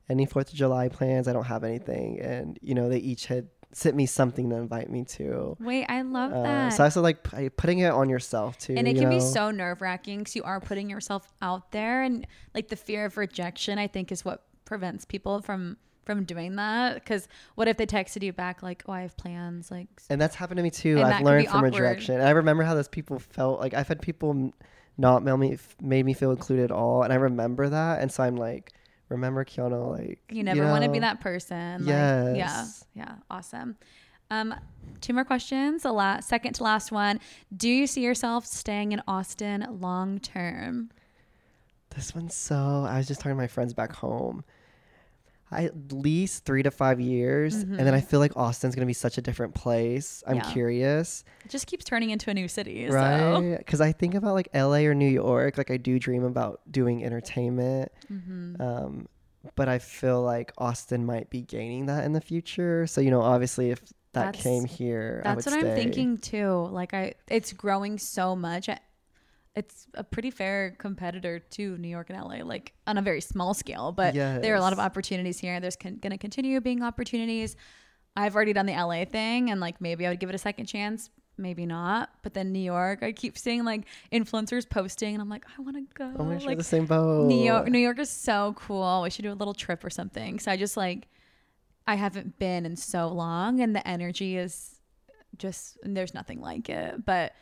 any 0.10 0.26
Fourth 0.26 0.50
of 0.50 0.56
July 0.56 0.90
plans? 0.90 1.28
I 1.28 1.34
don't 1.34 1.46
have 1.46 1.64
anything, 1.64 2.20
and 2.20 2.58
you 2.62 2.74
know 2.76 2.90
they 2.90 2.98
each 3.00 3.26
had 3.28 3.48
sent 3.72 3.96
me 3.96 4.06
something 4.08 4.50
to 4.50 4.56
invite 4.56 4.90
me 4.90 5.04
to. 5.06 5.56
Wait, 5.60 5.86
I 5.88 6.02
love 6.02 6.34
Uh, 6.34 6.42
that. 6.42 6.70
so 6.74 6.84
I 6.84 6.90
said 6.90 7.02
like 7.02 7.24
p- 7.24 7.50
putting 7.50 7.80
it 7.80 7.92
on 7.92 8.10
yourself 8.10 8.58
too. 8.58 8.74
and 8.76 8.88
it 8.88 8.96
can 8.98 9.10
be 9.10 9.20
so 9.20 9.52
nerve 9.52 9.80
wracking 9.82 10.20
because 10.20 10.36
you 10.36 10.42
are 10.44 10.60
putting 10.60 10.90
yourself 10.90 11.32
out 11.42 11.72
there, 11.72 12.02
and 12.04 12.26
like 12.56 12.70
the 12.70 12.76
fear 12.76 13.06
of 13.06 13.18
rejection, 13.18 13.78
I 13.78 13.88
think, 13.88 14.12
is 14.12 14.26
what 14.26 14.44
prevents 14.66 15.06
people 15.06 15.42
from 15.42 15.78
from 16.10 16.24
doing 16.24 16.56
that. 16.56 16.96
Because 16.96 17.28
what 17.54 17.68
if 17.68 17.78
they 17.78 17.86
texted 17.86 18.24
you 18.24 18.34
back 18.34 18.64
like, 18.64 18.84
"Oh, 18.88 18.94
I 18.94 19.02
have 19.02 19.16
plans," 19.16 19.70
like. 19.70 19.88
And 20.10 20.20
that's 20.20 20.36
happened 20.36 20.58
to 20.58 20.64
me 20.64 20.72
too. 20.72 21.00
I've 21.02 21.24
learned 21.24 21.48
from 21.48 21.66
awkward. 21.66 21.76
rejection. 21.76 22.16
And 22.16 22.24
I 22.24 22.32
remember 22.32 22.64
how 22.64 22.74
those 22.74 22.88
people 22.88 23.20
felt. 23.20 23.60
Like 23.60 23.76
I've 23.76 23.88
had 23.88 24.02
people 24.02 24.52
not 24.98 25.24
mail 25.24 25.38
me, 25.38 25.58
made 25.80 26.06
me 26.06 26.14
feel 26.14 26.32
included 26.32 26.66
at 26.66 26.72
all. 26.72 27.04
And 27.04 27.14
I 27.14 27.18
remember 27.18 27.70
that. 27.70 28.02
And 28.02 28.12
so 28.12 28.24
I'm 28.24 28.36
like 28.36 28.74
remember 29.10 29.44
Keauno 29.44 29.98
like 29.98 30.20
You 30.30 30.44
never 30.44 30.66
want 30.66 30.84
to 30.84 30.90
be 30.90 31.00
that 31.00 31.20
person. 31.22 31.86
Like, 31.86 31.90
yeah. 31.90 32.66
Yeah. 32.96 33.16
Awesome. 33.30 33.76
Um, 34.32 34.56
two 35.02 35.14
more 35.14 35.26
questions. 35.26 35.84
The 35.84 35.92
last, 35.92 36.28
second 36.30 36.54
to 36.54 36.64
last 36.64 36.92
one. 36.92 37.20
Do 37.56 37.70
you 37.70 37.88
see 37.88 38.02
yourself 38.02 38.46
staying 38.46 38.92
in 38.92 39.02
Austin 39.08 39.66
long 39.80 40.20
term? 40.20 40.92
This 41.96 42.14
one's 42.14 42.36
so. 42.36 42.86
I 42.88 42.98
was 42.98 43.08
just 43.08 43.20
talking 43.20 43.32
to 43.32 43.36
my 43.36 43.48
friends 43.48 43.74
back 43.74 43.92
home. 43.92 44.44
I, 45.52 45.66
at 45.66 45.92
least 45.92 46.46
three 46.46 46.62
to 46.64 46.70
five 46.72 47.00
years, 47.00 47.56
and 47.56 47.80
then 47.80 47.94
I 47.94 48.02
feel 48.02 48.20
like 48.20 48.38
Austin's 48.38 48.76
gonna 48.76 48.86
be 48.86 48.94
such 48.94 49.18
a 49.18 49.22
different 49.22 49.56
place. 49.56 50.24
I'm 50.28 50.38
Mm-hmm. 50.38 50.48
Yeah. 50.48 50.54
curious, 50.54 51.24
It 51.44 51.50
just 51.50 51.66
keeps 51.68 51.84
turning 51.86 52.12
into 52.12 52.30
a 52.30 52.34
new 52.34 52.48
city. 52.48 52.88
So. 52.88 52.94
right? 52.94 53.58
Because 53.58 53.82
I 53.82 53.92
think 53.92 54.14
about 54.14 54.34
like 54.36 54.50
LA 54.54 54.82
or 54.86 54.94
New 54.94 55.10
York. 55.10 55.58
Like 55.58 55.72
I 55.72 55.78
do 55.78 55.98
dream 56.00 56.24
about 56.24 56.62
doing 56.72 57.04
entertainment, 57.04 57.92
Mm-hmm. 58.12 58.62
um, 58.62 59.08
but 59.56 59.68
I 59.70 59.80
feel 59.80 60.22
like 60.22 60.52
Austin 60.58 61.06
might 61.06 61.30
be 61.30 61.42
gaining 61.42 61.86
that 61.88 62.04
in 62.06 62.14
the 62.14 62.22
future. 62.22 62.86
So 62.88 63.02
you 63.02 63.10
know, 63.10 63.22
obviously, 63.22 63.72
if 63.72 63.80
that 64.14 64.26
That's- 64.26 64.44
came 64.44 64.66
here, 64.66 65.22
I 65.26 65.34
That's 65.36 65.46
what 65.46 65.56
I'm 65.56 65.76
thinking 65.76 66.18
too. 66.18 66.68
Like 66.72 66.94
I, 66.94 67.14
it's 67.28 67.54
growing 67.54 67.98
so 67.98 68.36
much. 68.36 68.70
It's 69.60 69.88
a 69.94 70.04
pretty 70.04 70.32
fair 70.32 70.72
competitor 70.78 71.40
to 71.40 71.78
New 71.78 71.88
York 71.90 72.10
and 72.10 72.18
LA, 72.20 72.44
like 72.46 72.74
on 72.88 72.98
a 72.98 73.02
very 73.02 73.22
small 73.22 73.54
scale. 73.54 73.92
But 73.92 74.16
there 74.40 74.54
are 74.54 74.58
a 74.58 74.62
lot 74.62 74.74
of 74.74 74.80
opportunities 74.80 75.38
here. 75.40 75.60
There's 75.60 75.76
con- 75.76 76.00
going 76.02 76.12
to 76.12 76.18
continue 76.18 76.60
being 76.62 76.82
opportunities. 76.82 77.56
I've 78.16 78.36
already 78.36 78.54
done 78.54 78.66
the 78.66 78.74
LA 78.74 79.06
thing, 79.06 79.52
and 79.52 79.60
like 79.60 79.82
maybe 79.82 80.06
I 80.06 80.10
would 80.10 80.20
give 80.20 80.30
it 80.30 80.36
a 80.36 80.40
second 80.50 80.66
chance, 80.66 81.10
maybe 81.38 81.66
not. 81.66 82.10
But 82.24 82.34
then 82.34 82.52
New 82.52 82.60
York, 82.76 83.04
I 83.04 83.12
keep 83.12 83.38
seeing 83.38 83.64
like 83.66 83.84
influencers 84.12 84.68
posting, 84.70 85.14
and 85.14 85.22
I'm 85.22 85.30
like, 85.30 85.46
I 85.58 85.62
want 85.62 85.76
to 85.78 85.84
go. 85.94 86.12
Oh 86.18 86.24
my 86.24 86.36
gosh, 86.36 86.46
like 86.46 86.58
the 86.58 86.64
same 86.64 86.86
boat. 86.86 87.28
New 87.28 87.44
York, 87.44 87.68
New 87.68 87.80
York 87.80 88.00
is 88.00 88.10
so 88.10 88.56
cool. 88.58 89.02
We 89.04 89.10
should 89.10 89.24
do 89.24 89.32
a 89.32 89.40
little 89.42 89.54
trip 89.54 89.84
or 89.84 89.90
something. 89.90 90.40
So 90.40 90.52
I 90.52 90.58
just 90.58 90.76
like, 90.78 91.08
I 91.86 91.96
haven't 91.96 92.40
been 92.40 92.66
in 92.66 92.76
so 92.76 93.10
long, 93.10 93.60
and 93.62 93.76
the 93.76 93.86
energy 93.88 94.38
is 94.38 94.76
just 95.38 95.78
there's 95.84 96.14
nothing 96.14 96.40
like 96.42 96.70
it. 96.70 97.06
But 97.06 97.34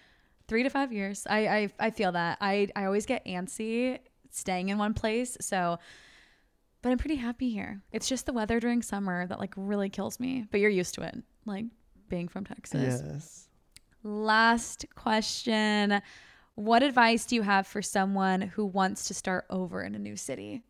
three 0.48 0.64
to 0.64 0.70
five 0.70 0.92
years, 0.92 1.26
I 1.30 1.48
I, 1.48 1.70
I 1.80 1.90
feel 1.92 2.12
that. 2.14 2.38
I 2.42 2.70
I 2.76 2.86
always 2.86 3.06
get 3.06 3.26
antsy 3.26 4.00
staying 4.32 4.70
in 4.70 4.78
one 4.78 4.94
place. 4.94 5.38
So, 5.42 5.80
but 6.82 6.92
I'm 6.92 6.98
pretty 6.98 7.16
happy 7.16 7.50
here. 7.50 7.82
It's 7.92 8.08
just 8.08 8.26
the 8.26 8.34
weather 8.34 8.60
during 8.60 8.82
summer 8.82 9.28
that 9.28 9.40
like 9.40 9.54
really 9.58 9.90
kills 9.90 10.20
me. 10.20 10.46
But 10.52 10.60
you're 10.60 10.70
used 10.70 10.96
to 10.96 11.02
it, 11.02 11.16
like 11.46 11.66
being 12.10 12.28
from 12.28 12.46
Texas. 12.46 13.02
Yes. 13.04 13.48
Last 14.04 14.86
question. 14.96 16.02
What 16.56 16.82
advice 16.82 17.26
do 17.26 17.36
you 17.36 17.44
have 17.44 17.68
for 17.68 17.82
someone 17.82 18.42
who 18.42 18.66
wants 18.66 19.08
to 19.10 19.14
start 19.14 19.46
over 19.50 19.84
in 19.84 19.94
a 19.94 20.00
new 20.00 20.16
city? 20.16 20.64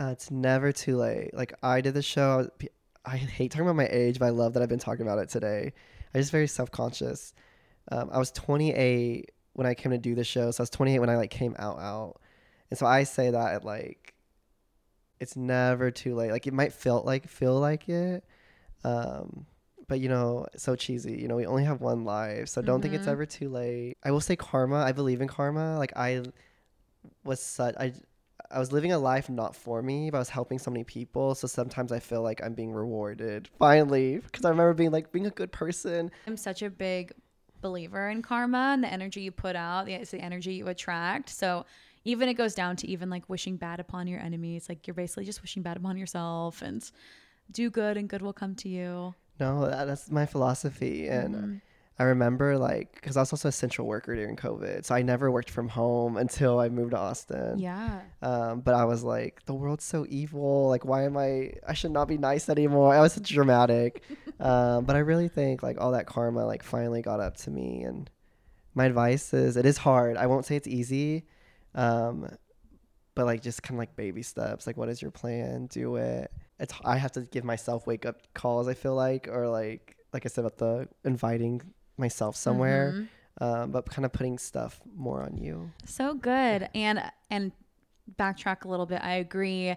Uh, 0.00 0.06
it's 0.06 0.30
never 0.30 0.72
too 0.72 0.96
late. 0.96 1.32
Like 1.32 1.52
I 1.62 1.80
did 1.80 1.94
the 1.94 2.02
show. 2.02 2.48
I 3.04 3.16
hate 3.16 3.50
talking 3.50 3.66
about 3.66 3.76
my 3.76 3.88
age, 3.88 4.18
but 4.18 4.26
I 4.26 4.30
love 4.30 4.54
that 4.54 4.62
I've 4.62 4.68
been 4.68 4.78
talking 4.78 5.02
about 5.02 5.18
it 5.18 5.28
today. 5.28 5.72
I'm 6.14 6.20
just 6.20 6.32
very 6.32 6.48
self 6.48 6.70
conscious. 6.70 7.34
Um, 7.90 8.10
I 8.12 8.18
was 8.18 8.30
28 8.32 9.30
when 9.54 9.66
I 9.66 9.74
came 9.74 9.92
to 9.92 9.98
do 9.98 10.14
the 10.14 10.24
show, 10.24 10.50
so 10.50 10.60
I 10.60 10.64
was 10.64 10.70
28 10.70 10.98
when 11.00 11.10
I 11.10 11.16
like 11.16 11.30
came 11.30 11.54
out 11.58 11.78
out, 11.78 12.20
and 12.70 12.78
so 12.78 12.86
I 12.86 13.02
say 13.04 13.30
that 13.30 13.54
at, 13.54 13.64
like 13.64 14.14
it's 15.20 15.36
never 15.36 15.90
too 15.90 16.14
late. 16.14 16.30
Like 16.32 16.46
it 16.46 16.52
might 16.52 16.72
feel 16.72 17.02
like 17.04 17.28
feel 17.28 17.58
like 17.58 17.88
it, 17.88 18.24
um, 18.84 19.46
but 19.88 20.00
you 20.00 20.08
know, 20.08 20.46
so 20.56 20.74
cheesy. 20.76 21.20
You 21.20 21.28
know, 21.28 21.36
we 21.36 21.46
only 21.46 21.64
have 21.64 21.80
one 21.80 22.04
life, 22.04 22.48
so 22.48 22.62
don't 22.62 22.80
think 22.82 22.94
it's 22.94 23.06
Mhm. 23.06 23.12
ever 23.12 23.26
too 23.26 23.48
late. 23.48 23.98
I 24.04 24.10
will 24.10 24.20
say 24.20 24.36
karma. 24.36 24.76
I 24.76 24.92
believe 24.92 25.20
in 25.20 25.28
karma. 25.28 25.78
Like 25.78 25.92
I 25.96 26.22
was 27.24 27.40
such 27.40 27.74
I 27.78 27.92
I 28.50 28.58
was 28.58 28.72
living 28.72 28.92
a 28.92 28.98
life 28.98 29.30
not 29.30 29.54
for 29.56 29.82
me, 29.82 30.10
but 30.10 30.18
I 30.18 30.20
was 30.20 30.28
helping 30.30 30.58
so 30.58 30.70
many 30.70 30.84
people. 30.84 31.34
So 31.34 31.46
sometimes 31.46 31.90
I 31.92 32.00
feel 32.00 32.22
like 32.22 32.42
I'm 32.42 32.54
being 32.54 32.72
rewarded 32.72 33.48
finally 33.58 34.18
because 34.18 34.44
I 34.44 34.50
remember 34.50 34.74
being 34.74 34.90
like 34.90 35.12
being 35.12 35.26
a 35.26 35.30
good 35.30 35.52
person. 35.52 36.10
I'm 36.26 36.36
such 36.36 36.62
a 36.62 36.70
big 36.70 37.12
believer 37.62 38.10
in 38.10 38.20
karma 38.20 38.72
and 38.74 38.84
the 38.84 38.92
energy 38.92 39.22
you 39.22 39.30
put 39.32 39.56
out, 39.56 39.86
the- 39.86 39.94
it's 39.94 40.10
the 40.10 40.20
energy 40.20 40.52
you 40.54 40.68
attract. 40.68 41.30
So 41.30 41.64
even 42.04 42.28
it 42.28 42.34
goes 42.34 42.54
down 42.54 42.76
to 42.76 42.86
even 42.88 43.08
like 43.08 43.28
wishing 43.28 43.56
bad 43.56 43.80
upon 43.80 44.06
your 44.06 44.20
enemies. 44.20 44.68
Like 44.68 44.86
you're 44.86 44.94
basically 44.94 45.24
just 45.24 45.40
wishing 45.40 45.62
bad 45.62 45.76
upon 45.78 45.96
yourself 45.96 46.60
and 46.60 46.82
do 47.50 47.70
good 47.70 47.96
and 47.96 48.08
good 48.08 48.20
will 48.20 48.32
come 48.34 48.54
to 48.56 48.68
you. 48.68 49.14
No, 49.40 49.66
that's 49.70 50.10
my 50.10 50.26
philosophy, 50.26 51.08
and 51.08 51.34
Mm-hmm. 51.34 51.56
I 51.98 52.04
remember 52.04 52.56
like 52.56 52.94
because 52.94 53.16
I 53.16 53.20
was 53.20 53.32
also 53.32 53.48
a 53.48 53.52
central 53.52 53.86
worker 53.86 54.14
during 54.14 54.34
COVID, 54.34 54.84
so 54.84 54.94
I 54.94 55.02
never 55.02 55.30
worked 55.30 55.50
from 55.50 55.68
home 55.68 56.16
until 56.16 56.58
I 56.58 56.68
moved 56.68 56.92
to 56.92 56.98
Austin. 56.98 57.58
Yeah. 57.58 58.00
Um, 58.22 58.60
but 58.60 58.74
I 58.74 58.84
was 58.86 59.04
like, 59.04 59.44
the 59.44 59.54
world's 59.54 59.84
so 59.84 60.06
evil. 60.08 60.68
Like, 60.68 60.84
why 60.86 61.04
am 61.04 61.18
I? 61.18 61.52
I 61.66 61.74
should 61.74 61.90
not 61.90 62.08
be 62.08 62.16
nice 62.16 62.48
anymore. 62.48 62.94
I 62.94 63.00
was 63.00 63.12
such 63.12 63.28
dramatic. 63.28 64.02
um, 64.40 64.84
but 64.86 64.96
I 64.96 65.00
really 65.00 65.28
think 65.28 65.62
like 65.62 65.80
all 65.80 65.92
that 65.92 66.06
karma 66.06 66.46
like 66.46 66.62
finally 66.62 67.02
got 67.02 67.20
up 67.20 67.36
to 67.38 67.50
me. 67.50 67.82
And 67.82 68.10
my 68.74 68.86
advice 68.86 69.34
is, 69.34 69.58
it 69.58 69.66
is 69.66 69.76
hard. 69.76 70.16
I 70.16 70.26
won't 70.26 70.46
say 70.46 70.56
it's 70.56 70.68
easy, 70.68 71.26
um, 71.74 72.26
but 73.14 73.26
like 73.26 73.42
just 73.42 73.62
kind 73.62 73.76
of 73.76 73.80
like 73.80 73.96
baby 73.96 74.22
steps. 74.22 74.66
Like, 74.66 74.78
what 74.78 74.88
is 74.88 75.02
your 75.02 75.10
plan? 75.10 75.66
Do 75.66 75.96
it. 75.96 76.30
It's 76.58 76.72
I 76.84 76.96
have 76.96 77.12
to 77.12 77.20
give 77.20 77.44
myself 77.44 77.86
wake 77.86 78.06
up 78.06 78.22
calls. 78.32 78.66
I 78.66 78.72
feel 78.74 78.94
like, 78.94 79.28
or 79.30 79.46
like 79.48 79.96
like 80.14 80.24
I 80.24 80.28
said 80.28 80.44
about 80.44 80.56
the 80.56 80.88
inviting 81.04 81.60
myself 82.02 82.36
somewhere. 82.36 82.92
Mhm. 82.94 83.08
Um, 83.40 83.70
but 83.70 83.86
kind 83.88 84.04
of 84.04 84.12
putting 84.12 84.36
stuff 84.36 84.78
more 84.94 85.22
on 85.22 85.38
you. 85.38 85.72
So 85.86 86.12
good. 86.12 86.68
And 86.74 87.02
and 87.30 87.52
backtrack 88.18 88.66
a 88.66 88.68
little 88.68 88.84
bit. 88.84 89.00
I 89.02 89.14
agree. 89.14 89.74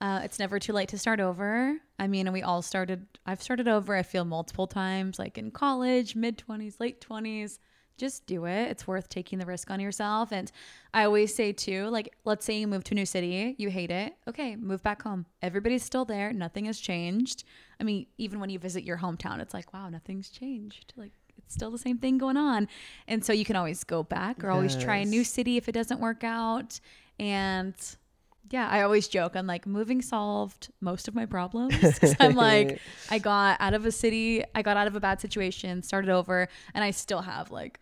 Uh, 0.00 0.20
it's 0.22 0.38
never 0.38 0.58
too 0.58 0.74
late 0.74 0.90
to 0.90 0.98
start 0.98 1.18
over. 1.18 1.78
I 1.98 2.06
mean, 2.06 2.30
we 2.32 2.42
all 2.42 2.60
started. 2.60 3.06
I've 3.24 3.42
started 3.42 3.66
over. 3.66 3.96
I 3.96 4.02
feel 4.02 4.26
multiple 4.26 4.66
times, 4.66 5.18
like 5.18 5.38
in 5.38 5.50
college, 5.50 6.14
mid 6.14 6.36
twenties, 6.36 6.78
late 6.80 7.00
twenties. 7.00 7.58
Just 7.96 8.26
do 8.26 8.44
it. 8.44 8.70
It's 8.70 8.86
worth 8.86 9.08
taking 9.08 9.40
the 9.40 9.46
risk 9.46 9.70
on 9.72 9.80
yourself. 9.80 10.30
And 10.30 10.52
I 10.94 11.02
always 11.04 11.34
say 11.34 11.50
too, 11.52 11.86
like, 11.88 12.14
let's 12.24 12.44
say 12.44 12.60
you 12.60 12.68
move 12.68 12.84
to 12.84 12.94
a 12.94 12.94
new 12.94 13.06
city, 13.06 13.56
you 13.58 13.70
hate 13.70 13.90
it. 13.90 14.14
Okay, 14.28 14.54
move 14.54 14.84
back 14.84 15.02
home. 15.02 15.26
Everybody's 15.42 15.82
still 15.82 16.04
there. 16.04 16.32
Nothing 16.32 16.66
has 16.66 16.78
changed. 16.78 17.42
I 17.80 17.84
mean, 17.84 18.06
even 18.18 18.38
when 18.38 18.50
you 18.50 18.60
visit 18.60 18.84
your 18.84 18.98
hometown, 18.98 19.40
it's 19.40 19.52
like, 19.52 19.72
wow, 19.72 19.88
nothing's 19.88 20.28
changed. 20.30 20.92
Like, 20.96 21.10
still 21.48 21.70
the 21.70 21.78
same 21.78 21.98
thing 21.98 22.18
going 22.18 22.36
on. 22.36 22.68
And 23.06 23.24
so 23.24 23.32
you 23.32 23.44
can 23.44 23.56
always 23.56 23.84
go 23.84 24.02
back 24.02 24.44
or 24.44 24.50
always 24.50 24.76
try 24.76 24.96
a 24.96 25.04
new 25.04 25.24
city 25.24 25.56
if 25.56 25.68
it 25.68 25.72
doesn't 25.72 26.00
work 26.00 26.24
out. 26.24 26.80
And 27.18 27.74
yeah, 28.50 28.68
I 28.68 28.82
always 28.82 29.08
joke. 29.08 29.36
I'm 29.36 29.46
like, 29.46 29.66
moving 29.66 30.00
solved 30.00 30.70
most 30.80 31.08
of 31.08 31.14
my 31.14 31.26
problems. 31.26 31.74
I'm 32.20 32.34
like, 32.34 32.80
I 33.10 33.18
got 33.18 33.60
out 33.60 33.74
of 33.74 33.84
a 33.84 33.92
city, 33.92 34.42
I 34.54 34.62
got 34.62 34.76
out 34.76 34.86
of 34.86 34.96
a 34.96 35.00
bad 35.00 35.20
situation, 35.20 35.82
started 35.82 36.10
over, 36.10 36.48
and 36.74 36.84
I 36.84 36.90
still 36.90 37.22
have 37.22 37.50
like 37.50 37.80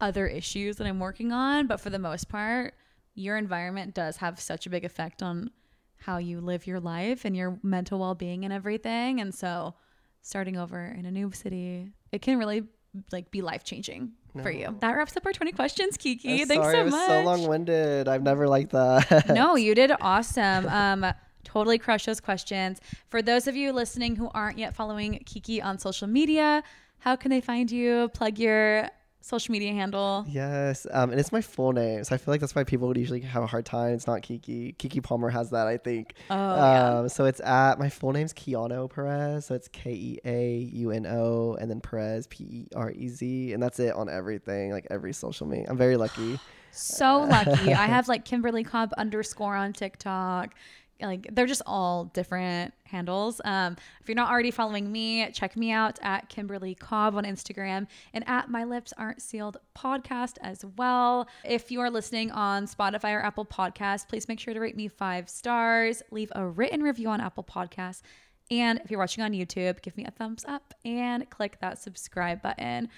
other 0.00 0.26
issues 0.26 0.76
that 0.76 0.86
I'm 0.86 1.00
working 1.00 1.32
on. 1.32 1.66
But 1.66 1.80
for 1.80 1.90
the 1.90 1.98
most 1.98 2.28
part, 2.28 2.74
your 3.14 3.36
environment 3.36 3.94
does 3.94 4.18
have 4.18 4.40
such 4.40 4.66
a 4.66 4.70
big 4.70 4.84
effect 4.84 5.22
on 5.22 5.50
how 5.96 6.18
you 6.18 6.40
live 6.40 6.66
your 6.66 6.80
life 6.80 7.24
and 7.24 7.36
your 7.36 7.58
mental 7.62 7.98
well 8.00 8.14
being 8.14 8.44
and 8.44 8.52
everything. 8.52 9.20
And 9.20 9.34
so 9.34 9.74
starting 10.22 10.56
over 10.56 10.80
in 10.80 11.04
a 11.04 11.10
new 11.10 11.30
city, 11.32 11.92
it 12.10 12.22
can 12.22 12.38
really 12.38 12.64
like 13.10 13.30
be 13.30 13.42
life 13.42 13.64
changing 13.64 14.12
for 14.42 14.50
you. 14.50 14.74
That 14.80 14.96
wraps 14.96 15.16
up 15.16 15.26
our 15.26 15.32
20 15.32 15.52
questions, 15.52 15.96
Kiki. 15.96 16.42
I'm 16.42 16.48
Thanks 16.48 16.64
sorry, 16.64 16.90
so 16.90 16.96
much. 16.96 17.08
so 17.08 17.22
long-winded. 17.22 18.08
I've 18.08 18.22
never 18.22 18.48
liked 18.48 18.72
that. 18.72 19.28
no, 19.28 19.56
you 19.66 19.74
did 19.74 19.92
awesome. 20.00 20.66
Um, 20.68 21.06
totally 21.44 21.78
crushed 21.78 22.06
those 22.06 22.20
questions. 22.20 22.80
For 23.08 23.20
those 23.20 23.46
of 23.46 23.56
you 23.56 23.72
listening 23.72 24.16
who 24.16 24.30
aren't 24.32 24.58
yet 24.58 24.74
following 24.74 25.22
Kiki 25.26 25.60
on 25.60 25.78
social 25.78 26.08
media, 26.08 26.62
how 26.98 27.16
can 27.16 27.30
they 27.30 27.40
find 27.40 27.70
you? 27.70 28.08
Plug 28.14 28.38
your 28.38 28.88
social 29.22 29.52
media 29.52 29.72
handle. 29.72 30.26
Yes, 30.28 30.86
um, 30.90 31.10
and 31.10 31.18
it's 31.18 31.32
my 31.32 31.40
full 31.40 31.72
name, 31.72 32.04
so 32.04 32.14
I 32.14 32.18
feel 32.18 32.32
like 32.32 32.40
that's 32.40 32.54
why 32.54 32.64
people 32.64 32.88
would 32.88 32.98
usually 32.98 33.20
have 33.20 33.42
a 33.42 33.46
hard 33.46 33.64
time. 33.64 33.94
It's 33.94 34.06
not 34.06 34.22
Kiki. 34.22 34.74
Keke 34.78 35.02
Palmer 35.02 35.30
has 35.30 35.50
that, 35.50 35.66
I 35.66 35.78
think. 35.78 36.14
Oh, 36.28 36.34
yeah. 36.36 36.98
um, 36.98 37.08
so 37.08 37.24
it's 37.24 37.40
at 37.40 37.78
my 37.78 37.88
full 37.88 38.12
name's 38.12 38.34
Keauno 38.34 38.92
Perez, 38.92 39.46
so 39.46 39.54
it's 39.54 39.68
K 39.68 39.92
E 39.92 40.18
A 40.24 40.56
U 40.56 40.90
N 40.90 41.06
O, 41.06 41.56
and 41.58 41.70
then 41.70 41.80
Perez 41.80 42.26
P 42.26 42.44
E 42.44 42.68
R 42.76 42.90
E 42.90 43.08
Z, 43.08 43.52
and 43.52 43.62
that's 43.62 43.78
it 43.80 43.94
on 43.94 44.10
everything, 44.10 44.72
like 44.72 44.86
every 44.90 45.12
social 45.12 45.46
media. 45.46 45.66
I'm 45.68 45.78
very 45.78 45.96
lucky. 45.96 46.38
So 46.72 47.20
lucky. 47.20 47.72
I 47.74 47.86
have 47.86 48.08
like 48.08 48.24
Kimberly 48.24 48.64
Cobb 48.64 48.92
underscore 48.98 49.54
on 49.54 49.72
TikTok. 49.72 50.54
Like 51.00 51.28
they're 51.32 51.46
just 51.46 51.62
all 51.66 52.06
different 52.06 52.74
handles. 52.84 53.40
Um, 53.44 53.76
if 54.00 54.08
you're 54.08 54.14
not 54.14 54.30
already 54.30 54.50
following 54.50 54.92
me, 54.92 55.28
check 55.32 55.56
me 55.56 55.72
out 55.72 55.98
at 56.02 56.28
Kimberly 56.28 56.74
Cobb 56.74 57.16
on 57.16 57.24
Instagram 57.24 57.86
and 58.12 58.28
at 58.28 58.50
My 58.50 58.64
Lips 58.64 58.92
Aren't 58.96 59.20
Sealed 59.20 59.56
podcast 59.76 60.36
as 60.42 60.64
well. 60.76 61.28
If 61.44 61.70
you 61.70 61.80
are 61.80 61.90
listening 61.90 62.30
on 62.30 62.66
Spotify 62.66 63.16
or 63.16 63.20
Apple 63.20 63.44
Podcasts, 63.44 64.06
please 64.06 64.28
make 64.28 64.38
sure 64.38 64.54
to 64.54 64.60
rate 64.60 64.76
me 64.76 64.88
five 64.88 65.28
stars, 65.28 66.02
leave 66.10 66.30
a 66.34 66.46
written 66.46 66.82
review 66.82 67.08
on 67.08 67.20
Apple 67.20 67.44
Podcasts. 67.44 68.02
And 68.50 68.80
if 68.84 68.90
you're 68.90 69.00
watching 69.00 69.24
on 69.24 69.32
YouTube, 69.32 69.80
give 69.82 69.96
me 69.96 70.04
a 70.04 70.10
thumbs 70.10 70.44
up 70.46 70.74
and 70.84 71.28
click 71.30 71.58
that 71.60 71.78
subscribe 71.78 72.42
button. 72.42 72.90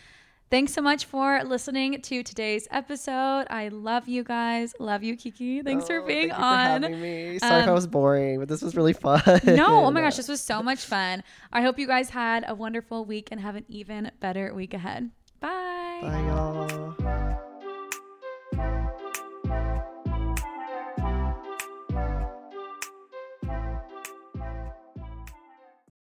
Thanks 0.51 0.73
so 0.73 0.83
much 0.83 1.07
for 1.07 1.43
listening 1.43 2.01
to 2.03 2.23
today's 2.23 2.69
episode. 2.71 3.47
I 3.51 3.69
love 3.73 4.07
you 4.09 4.23
guys. 4.23 4.73
Love 4.79 5.03
you, 5.03 5.17
Kiki. 5.17 5.63
Thanks 5.63 5.87
for 5.87 5.97
Oh, 6.01 6.07
being 6.07 6.29
thank 6.29 6.41
on. 6.41 6.83
For 6.83 6.89
having 6.89 7.01
me. 7.01 7.39
Sorry 7.41 7.63
if 7.63 7.67
I 7.67 7.69
Um, 7.71 7.75
was 7.75 7.87
boring, 7.89 8.39
but 8.39 8.49
this 8.49 8.63
was 8.63 8.77
really 8.77 8.93
fun. 8.93 9.21
No, 9.45 9.85
oh 9.87 9.91
my 9.91 10.01
gosh, 10.03 10.17
this 10.17 10.29
was 10.29 10.41
so 10.41 10.63
much 10.63 10.79
fun. 10.81 11.25
I 11.53 11.63
hope 11.63 11.79
you 11.79 11.87
guys 11.89 12.11
had 12.11 12.45
a 12.47 12.55
wonderful 12.55 13.05
week 13.05 13.29
and 13.33 13.41
have 13.41 13.57
an 13.57 13.65
even 13.69 14.13
better 14.21 14.55
week 14.55 14.75
ahead. 14.75 15.11
Bye. 15.41 15.99
Bye, 16.03 16.21
y'all. 16.29 16.95